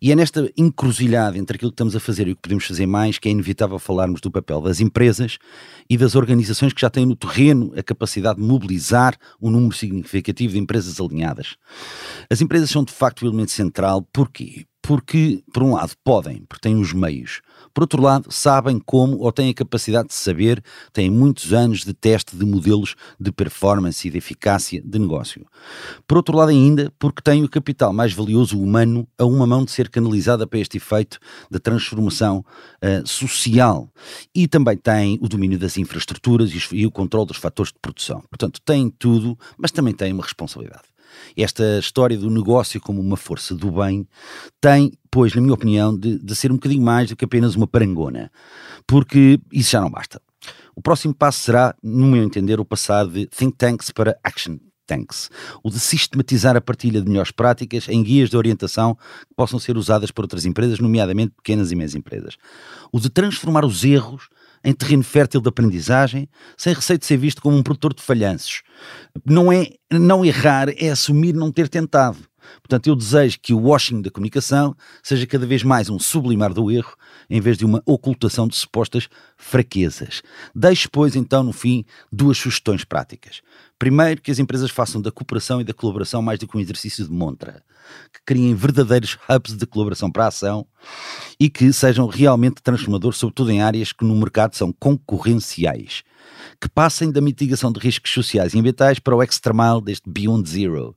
E 0.00 0.12
é 0.12 0.16
nesta 0.16 0.50
encruzilhada 0.56 1.36
entre 1.36 1.56
aquilo 1.56 1.72
que 1.72 1.74
estamos 1.74 1.94
a 1.94 2.00
fazer 2.00 2.26
e 2.28 2.32
o 2.32 2.36
que 2.36 2.42
podemos 2.42 2.64
fazer 2.64 2.86
mais 2.86 3.18
que 3.18 3.28
é 3.28 3.32
inevitável 3.32 3.78
falarmos 3.78 4.20
do 4.20 4.30
papel 4.30 4.62
das 4.62 4.80
empresas 4.80 5.38
e 5.90 5.98
das 5.98 6.14
organizações 6.14 6.72
que 6.72 6.80
já 6.80 6.88
têm 6.88 7.04
no 7.04 7.16
terreno 7.16 7.74
a 7.76 7.82
capacidade 7.82 8.40
de 8.40 8.46
mobilizar 8.46 9.14
um 9.42 9.50
número 9.50 9.74
significativo 9.74 10.54
de 10.54 10.58
empresas 10.58 11.00
alinhadas. 11.00 11.56
As 12.30 12.40
empresas 12.40 12.70
são 12.70 12.82
de 12.82 12.92
facto 12.92 13.22
o 13.22 13.26
elemento 13.26 13.50
central, 13.50 14.00
porquê? 14.10 14.64
Porque, 14.80 15.42
por 15.52 15.62
um 15.62 15.74
lado, 15.74 15.92
podem, 16.02 16.44
porque 16.48 16.62
têm 16.62 16.76
os 16.76 16.92
meios, 16.94 17.42
por 17.72 17.82
outro 17.82 18.02
lado, 18.02 18.30
sabem 18.30 18.78
como 18.78 19.18
ou 19.18 19.32
têm 19.32 19.50
a 19.50 19.54
capacidade 19.54 20.08
de 20.08 20.14
saber, 20.14 20.62
têm 20.92 21.10
muitos 21.10 21.52
anos 21.52 21.84
de 21.84 21.92
teste 21.92 22.36
de 22.36 22.44
modelos 22.44 22.94
de 23.18 23.30
performance 23.32 24.06
e 24.06 24.10
de 24.10 24.18
eficácia 24.18 24.82
de 24.84 24.98
negócio. 24.98 25.46
Por 26.06 26.16
outro 26.16 26.36
lado, 26.36 26.50
ainda, 26.50 26.92
porque 26.98 27.22
têm 27.22 27.44
o 27.44 27.48
capital 27.48 27.92
mais 27.92 28.12
valioso 28.12 28.60
humano 28.60 29.06
a 29.18 29.24
uma 29.24 29.46
mão 29.46 29.64
de 29.64 29.70
ser 29.70 29.88
canalizada 29.88 30.46
para 30.46 30.58
este 30.58 30.76
efeito 30.76 31.18
de 31.50 31.58
transformação 31.58 32.44
uh, 32.82 33.06
social. 33.06 33.88
E 34.34 34.46
também 34.48 34.76
têm 34.76 35.18
o 35.20 35.28
domínio 35.28 35.58
das 35.58 35.76
infraestruturas 35.76 36.50
e, 36.52 36.76
e 36.76 36.86
o 36.86 36.90
controle 36.90 37.26
dos 37.26 37.36
fatores 37.36 37.72
de 37.72 37.78
produção. 37.80 38.22
Portanto, 38.28 38.60
têm 38.64 38.90
tudo, 38.90 39.38
mas 39.56 39.70
também 39.70 39.94
têm 39.94 40.12
uma 40.12 40.22
responsabilidade. 40.22 40.82
Esta 41.36 41.78
história 41.78 42.16
do 42.16 42.30
negócio 42.30 42.80
como 42.80 43.00
uma 43.00 43.16
força 43.16 43.54
do 43.54 43.70
bem 43.70 44.06
tem, 44.60 44.92
pois, 45.10 45.34
na 45.34 45.40
minha 45.40 45.54
opinião, 45.54 45.96
de, 45.96 46.18
de 46.18 46.34
ser 46.34 46.50
um 46.50 46.56
bocadinho 46.56 46.82
mais 46.82 47.08
do 47.08 47.16
que 47.16 47.24
apenas 47.24 47.54
uma 47.54 47.66
parangona, 47.66 48.30
porque 48.86 49.40
isso 49.52 49.70
já 49.70 49.80
não 49.80 49.90
basta. 49.90 50.20
O 50.74 50.82
próximo 50.82 51.14
passo 51.14 51.40
será, 51.40 51.74
no 51.82 52.06
meu 52.06 52.22
entender, 52.22 52.60
o 52.60 52.64
passar 52.64 53.06
de 53.06 53.26
think 53.26 53.56
tanks 53.56 53.90
para 53.90 54.18
action 54.22 54.58
tanks, 54.88 55.30
o 55.62 55.70
de 55.70 55.78
sistematizar 55.78 56.56
a 56.56 56.60
partilha 56.60 57.02
de 57.02 57.08
melhores 57.08 57.30
práticas 57.30 57.88
em 57.88 58.02
guias 58.02 58.30
de 58.30 58.36
orientação 58.36 58.94
que 58.94 59.34
possam 59.36 59.58
ser 59.58 59.76
usadas 59.76 60.10
por 60.10 60.24
outras 60.24 60.46
empresas, 60.46 60.80
nomeadamente 60.80 61.34
pequenas 61.36 61.70
e 61.70 61.76
médias 61.76 61.94
empresas, 61.94 62.36
o 62.90 62.98
de 62.98 63.10
transformar 63.10 63.64
os 63.64 63.84
erros 63.84 64.28
em 64.64 64.72
terreno 64.72 65.02
fértil 65.02 65.40
de 65.40 65.48
aprendizagem, 65.48 66.28
sem 66.56 66.74
receio 66.74 66.98
de 66.98 67.06
ser 67.06 67.16
visto 67.16 67.42
como 67.42 67.56
um 67.56 67.62
produtor 67.62 67.94
de 67.94 68.02
falhanços. 68.02 68.62
Não 69.24 69.52
é 69.52 69.66
não 69.90 70.24
errar, 70.24 70.68
é 70.76 70.90
assumir 70.90 71.34
não 71.34 71.50
ter 71.50 71.68
tentado. 71.68 72.18
Portanto, 72.62 72.86
eu 72.86 72.96
desejo 72.96 73.38
que 73.40 73.52
o 73.52 73.60
washing 73.60 74.02
da 74.02 74.10
comunicação 74.10 74.76
seja 75.02 75.26
cada 75.26 75.46
vez 75.46 75.62
mais 75.62 75.88
um 75.88 75.98
sublimar 75.98 76.52
do 76.52 76.70
erro 76.70 76.94
em 77.28 77.40
vez 77.40 77.56
de 77.56 77.64
uma 77.64 77.82
ocultação 77.84 78.48
de 78.48 78.56
supostas 78.56 79.08
fraquezas. 79.36 80.22
Deixo, 80.54 80.88
pois, 80.90 81.14
então, 81.16 81.42
no 81.42 81.52
fim, 81.52 81.84
duas 82.12 82.38
sugestões 82.38 82.84
práticas. 82.84 83.42
Primeiro, 83.78 84.20
que 84.20 84.30
as 84.30 84.38
empresas 84.38 84.70
façam 84.70 85.00
da 85.00 85.12
cooperação 85.12 85.60
e 85.60 85.64
da 85.64 85.72
colaboração 85.72 86.20
mais 86.20 86.38
do 86.38 86.48
que 86.48 86.56
um 86.56 86.60
exercício 86.60 87.04
de 87.04 87.12
montra, 87.12 87.62
que 88.12 88.20
criem 88.26 88.54
verdadeiros 88.54 89.16
hubs 89.28 89.56
de 89.56 89.66
colaboração 89.66 90.10
para 90.10 90.24
a 90.24 90.28
ação 90.28 90.66
e 91.38 91.48
que 91.48 91.72
sejam 91.72 92.06
realmente 92.06 92.62
transformadores, 92.62 93.18
sobretudo 93.18 93.50
em 93.50 93.62
áreas 93.62 93.92
que 93.92 94.04
no 94.04 94.16
mercado 94.16 94.56
são 94.56 94.72
concorrenciais 94.72 96.02
que 96.60 96.68
passem 96.68 97.10
da 97.10 97.20
mitigação 97.20 97.72
de 97.72 97.80
riscos 97.80 98.12
sociais 98.12 98.54
e 98.54 98.58
ambientais 98.58 98.98
para 98.98 99.14
o 99.14 99.22
extremal 99.22 99.80
deste 99.80 100.08
Beyond 100.08 100.48
Zero. 100.48 100.96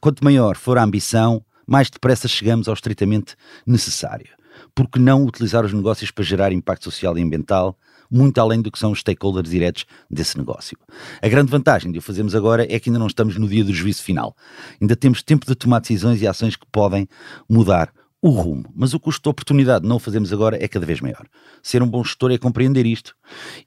Quanto 0.00 0.24
maior 0.24 0.56
for 0.56 0.78
a 0.78 0.82
ambição, 0.82 1.44
mais 1.66 1.88
depressa 1.88 2.26
chegamos 2.26 2.68
ao 2.68 2.74
estritamente 2.74 3.36
necessário. 3.66 4.28
Por 4.74 4.88
que 4.88 4.98
não 4.98 5.24
utilizar 5.24 5.64
os 5.64 5.72
negócios 5.72 6.10
para 6.10 6.24
gerar 6.24 6.52
impacto 6.52 6.84
social 6.84 7.16
e 7.16 7.22
ambiental, 7.22 7.78
muito 8.10 8.40
além 8.40 8.60
do 8.60 8.70
que 8.70 8.78
são 8.78 8.90
os 8.90 9.00
stakeholders 9.00 9.50
diretos 9.50 9.86
desse 10.10 10.36
negócio? 10.36 10.76
A 11.22 11.28
grande 11.28 11.50
vantagem 11.50 11.92
de 11.92 11.98
o 11.98 12.02
fazermos 12.02 12.34
agora 12.34 12.66
é 12.68 12.78
que 12.80 12.90
ainda 12.90 12.98
não 12.98 13.06
estamos 13.06 13.36
no 13.36 13.48
dia 13.48 13.64
do 13.64 13.72
juízo 13.72 14.02
final. 14.02 14.36
Ainda 14.80 14.96
temos 14.96 15.22
tempo 15.22 15.46
de 15.46 15.54
tomar 15.54 15.80
decisões 15.80 16.20
e 16.20 16.26
ações 16.26 16.56
que 16.56 16.66
podem 16.70 17.08
mudar 17.48 17.92
o 18.22 18.30
rumo. 18.30 18.64
Mas 18.74 18.94
o 18.94 19.00
custo 19.00 19.22
de 19.22 19.28
oportunidade 19.28 19.82
de 19.82 19.88
não 19.88 19.96
o 19.96 20.00
fazermos 20.00 20.32
agora 20.32 20.62
é 20.62 20.68
cada 20.68 20.86
vez 20.86 21.00
maior. 21.00 21.26
Ser 21.62 21.82
um 21.82 21.88
bom 21.88 22.04
gestor 22.04 22.30
é 22.30 22.38
compreender 22.38 22.86
isto 22.86 23.14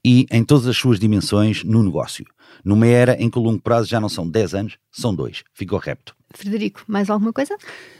e 0.03 0.25
em 0.31 0.43
todas 0.43 0.67
as 0.67 0.77
suas 0.77 0.99
dimensões 0.99 1.63
no 1.63 1.81
negócio. 1.81 2.25
Numa 2.63 2.87
era 2.87 3.15
em 3.21 3.29
que 3.29 3.39
o 3.39 3.41
longo 3.41 3.61
prazo 3.61 3.89
já 3.89 3.99
não 3.99 4.09
são 4.09 4.27
10 4.27 4.53
anos, 4.53 4.77
são 4.91 5.13
2. 5.13 5.43
Ficou 5.53 5.79
repto. 5.79 6.15
Frederico, 6.37 6.83
mais 6.87 7.09
alguma 7.09 7.31
coisa? 7.31 7.55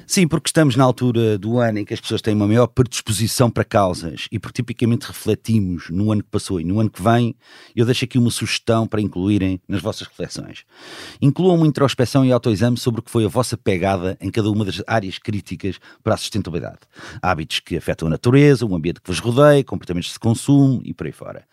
Sim, 0.05 0.27
porque 0.27 0.49
estamos 0.49 0.75
na 0.75 0.83
altura 0.83 1.37
do 1.37 1.59
ano 1.59 1.79
em 1.79 1.85
que 1.85 1.93
as 1.93 1.99
pessoas 1.99 2.21
têm 2.21 2.33
uma 2.33 2.47
maior 2.47 2.67
predisposição 2.67 3.49
para 3.49 3.63
causas 3.63 4.27
e 4.31 4.39
porque 4.39 4.61
tipicamente 4.61 5.07
refletimos 5.07 5.89
no 5.89 6.11
ano 6.11 6.23
que 6.23 6.29
passou 6.29 6.59
e 6.59 6.63
no 6.63 6.79
ano 6.79 6.89
que 6.89 7.01
vem, 7.01 7.35
eu 7.75 7.85
deixo 7.85 8.05
aqui 8.05 8.17
uma 8.17 8.31
sugestão 8.31 8.87
para 8.87 9.01
incluírem 9.01 9.61
nas 9.67 9.81
vossas 9.81 10.07
reflexões. 10.07 10.65
Incluam 11.21 11.55
uma 11.55 11.67
introspeção 11.67 12.25
e 12.25 12.31
autoexame 12.31 12.77
sobre 12.77 12.99
o 12.99 13.03
que 13.03 13.11
foi 13.11 13.25
a 13.25 13.29
vossa 13.29 13.57
pegada 13.57 14.17
em 14.19 14.29
cada 14.29 14.49
uma 14.49 14.65
das 14.65 14.81
áreas 14.87 15.17
críticas 15.17 15.79
para 16.03 16.15
a 16.15 16.17
sustentabilidade. 16.17 16.79
Hábitos 17.21 17.59
que 17.59 17.77
afetam 17.77 18.07
a 18.07 18.11
natureza, 18.11 18.65
o 18.65 18.75
ambiente 18.75 19.01
que 19.01 19.09
vos 19.09 19.19
rodeia, 19.19 19.63
comportamentos 19.63 20.11
de 20.11 20.19
consumo 20.19 20.81
e 20.83 20.93
por 20.93 21.07
aí 21.07 21.13
fora. 21.13 21.45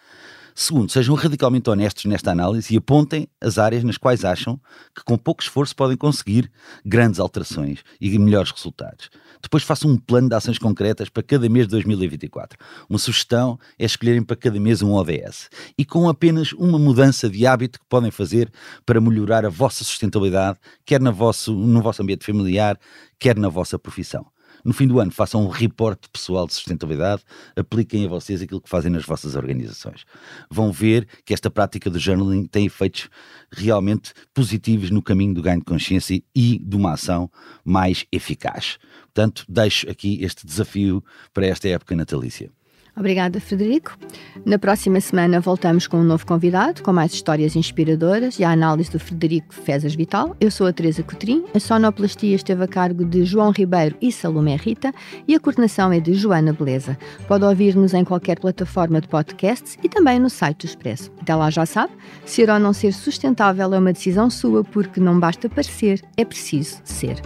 Segundo, 0.55 0.91
sejam 0.91 1.15
radicalmente 1.15 1.71
honestos 1.71 2.05
nesta 2.05 2.31
análise 2.31 2.75
e 2.75 2.77
apontem 2.77 3.29
as 3.41 3.59
áreas 3.59 3.85
nas 3.85 3.97
quais 3.97 4.25
acham 4.25 4.61
que 4.95 5.03
com 5.05 5.17
pouco 5.17 5.43
esforço 5.43 5.75
podem 5.75 5.97
conseguir 5.97 6.51
grandes 6.85 7.21
alterações 7.21 7.81
e 8.01 8.19
melhores 8.19 8.51
resultados. 8.51 9.11
Depois 9.43 9.63
façam 9.63 9.91
um 9.91 9.97
plano 9.97 10.29
de 10.29 10.35
ações 10.35 10.59
concretas 10.59 11.09
para 11.09 11.23
cada 11.23 11.49
mês 11.49 11.67
de 11.67 11.73
2024. 11.73 12.59
Uma 12.89 12.99
sugestão 12.99 13.59
é 13.79 13.85
escolherem 13.85 14.23
para 14.23 14.37
cada 14.37 14.61
mês 14.61 14.83
um 14.83 14.93
ODS 14.93 15.49
e 15.79 15.85
com 15.85 16.09
apenas 16.09 16.53
uma 16.53 16.79
mudança 16.79 17.29
de 17.29 17.47
hábito 17.47 17.79
que 17.79 17.87
podem 17.89 18.11
fazer 18.11 18.51
para 18.85 19.01
melhorar 19.01 19.47
a 19.47 19.49
vossa 19.49 19.85
sustentabilidade, 19.85 20.59
quer 20.85 21.01
no 21.01 21.13
vosso, 21.13 21.55
no 21.55 21.81
vosso 21.81 22.03
ambiente 22.03 22.27
familiar, 22.27 22.79
quer 23.19 23.37
na 23.37 23.49
vossa 23.49 23.79
profissão 23.79 24.27
no 24.65 24.73
fim 24.73 24.87
do 24.87 25.01
ano 25.01 25.11
façam 25.11 25.45
um 25.45 25.49
reporte 25.49 26.09
pessoal 26.09 26.47
de 26.47 26.55
sustentabilidade, 26.55 27.23
apliquem 27.57 28.05
a 28.05 28.09
vocês 28.09 28.43
aquilo 28.43 28.61
que 28.61 28.69
fazem 28.69 28.91
nas 28.91 29.05
vossas 29.05 29.37
organizações. 29.37 30.05
Vão 30.51 30.73
ver 30.73 31.07
que 31.25 31.35
esta 31.35 31.51
prática 31.51 31.91
do 31.91 31.99
journaling 31.99 32.47
tem 32.47 32.67
efeitos 32.67 33.09
realmente 33.51 34.13
positivos 34.35 34.91
no 34.91 35.03
caminho 35.03 35.35
do 35.35 35.43
ganho 35.43 35.61
de 35.61 35.65
consciência 35.65 36.23
e 36.35 36.59
de 36.59 36.77
uma 36.77 36.93
ação 36.93 37.31
mais 37.65 38.05
eficaz. 38.13 38.79
Portanto, 39.13 39.45
deixo 39.49 39.91
aqui 39.91 40.23
este 40.23 40.47
desafio 40.47 41.03
para 41.33 41.47
esta 41.47 41.69
época 41.69 41.97
natalícia. 41.97 42.51
Obrigada, 42.97 43.41
Frederico. 43.41 43.97
Na 44.45 44.59
próxima 44.59 45.01
semana 45.01 45.41
voltamos 45.41 45.87
com 45.87 45.99
um 45.99 46.05
novo 46.05 46.27
convidado, 46.27 46.83
com 46.83 46.93
mais 46.93 47.13
histórias 47.13 47.57
inspiradoras 47.57 48.39
e 48.39 48.45
a 48.45 48.51
análise 48.51 48.91
do 48.91 48.99
Frederico 48.99 49.55
Fezas 49.55 49.95
Vital. 49.95 50.37
Eu 50.41 50.51
sou 50.51 50.67
a 50.67 50.73
Teresa 50.73 51.03
Cotrim, 51.03 51.45
a 51.55 51.61
sonoplastia 51.61 52.35
esteve 52.35 52.65
a 52.65 52.69
cargo 52.69 53.05
de 53.05 53.25
João 53.25 53.51
Ribeiro 53.51 53.97
e 54.01 54.11
Salomé 54.11 54.57
Rita 54.57 54.93
e 55.27 55.35
a 55.35 55.41
coordenação 55.41 55.93
é 55.93 56.01
de 56.01 56.15
Joana 56.15 56.53
Beleza. 56.53 56.99
Pode 57.27 57.45
ouvir-nos 57.45 57.95
em 57.95 58.05
qualquer 58.05 58.39
plataforma 58.39 59.01
de 59.01 59.09
podcasts 59.09 59.79
e 59.83 59.89
também 59.89 60.19
no 60.19 60.31
site 60.31 60.67
do 60.67 60.67
Expresso. 60.67 61.11
Até 61.21 61.35
lá 61.35 61.51
já 61.51 61.67
sabe, 61.67 61.93
ser 62.25 62.51
ou 62.51 62.59
não 62.59 62.73
ser 62.73 62.93
sustentável 62.93 63.73
é 63.73 63.79
uma 63.79 63.93
decisão 63.93 64.31
sua 64.31 64.65
porque 64.65 65.01
não 65.01 65.19
basta 65.19 65.49
parecer, 65.49 66.03
é 66.17 66.25
preciso 66.25 66.81
ser. 66.85 67.21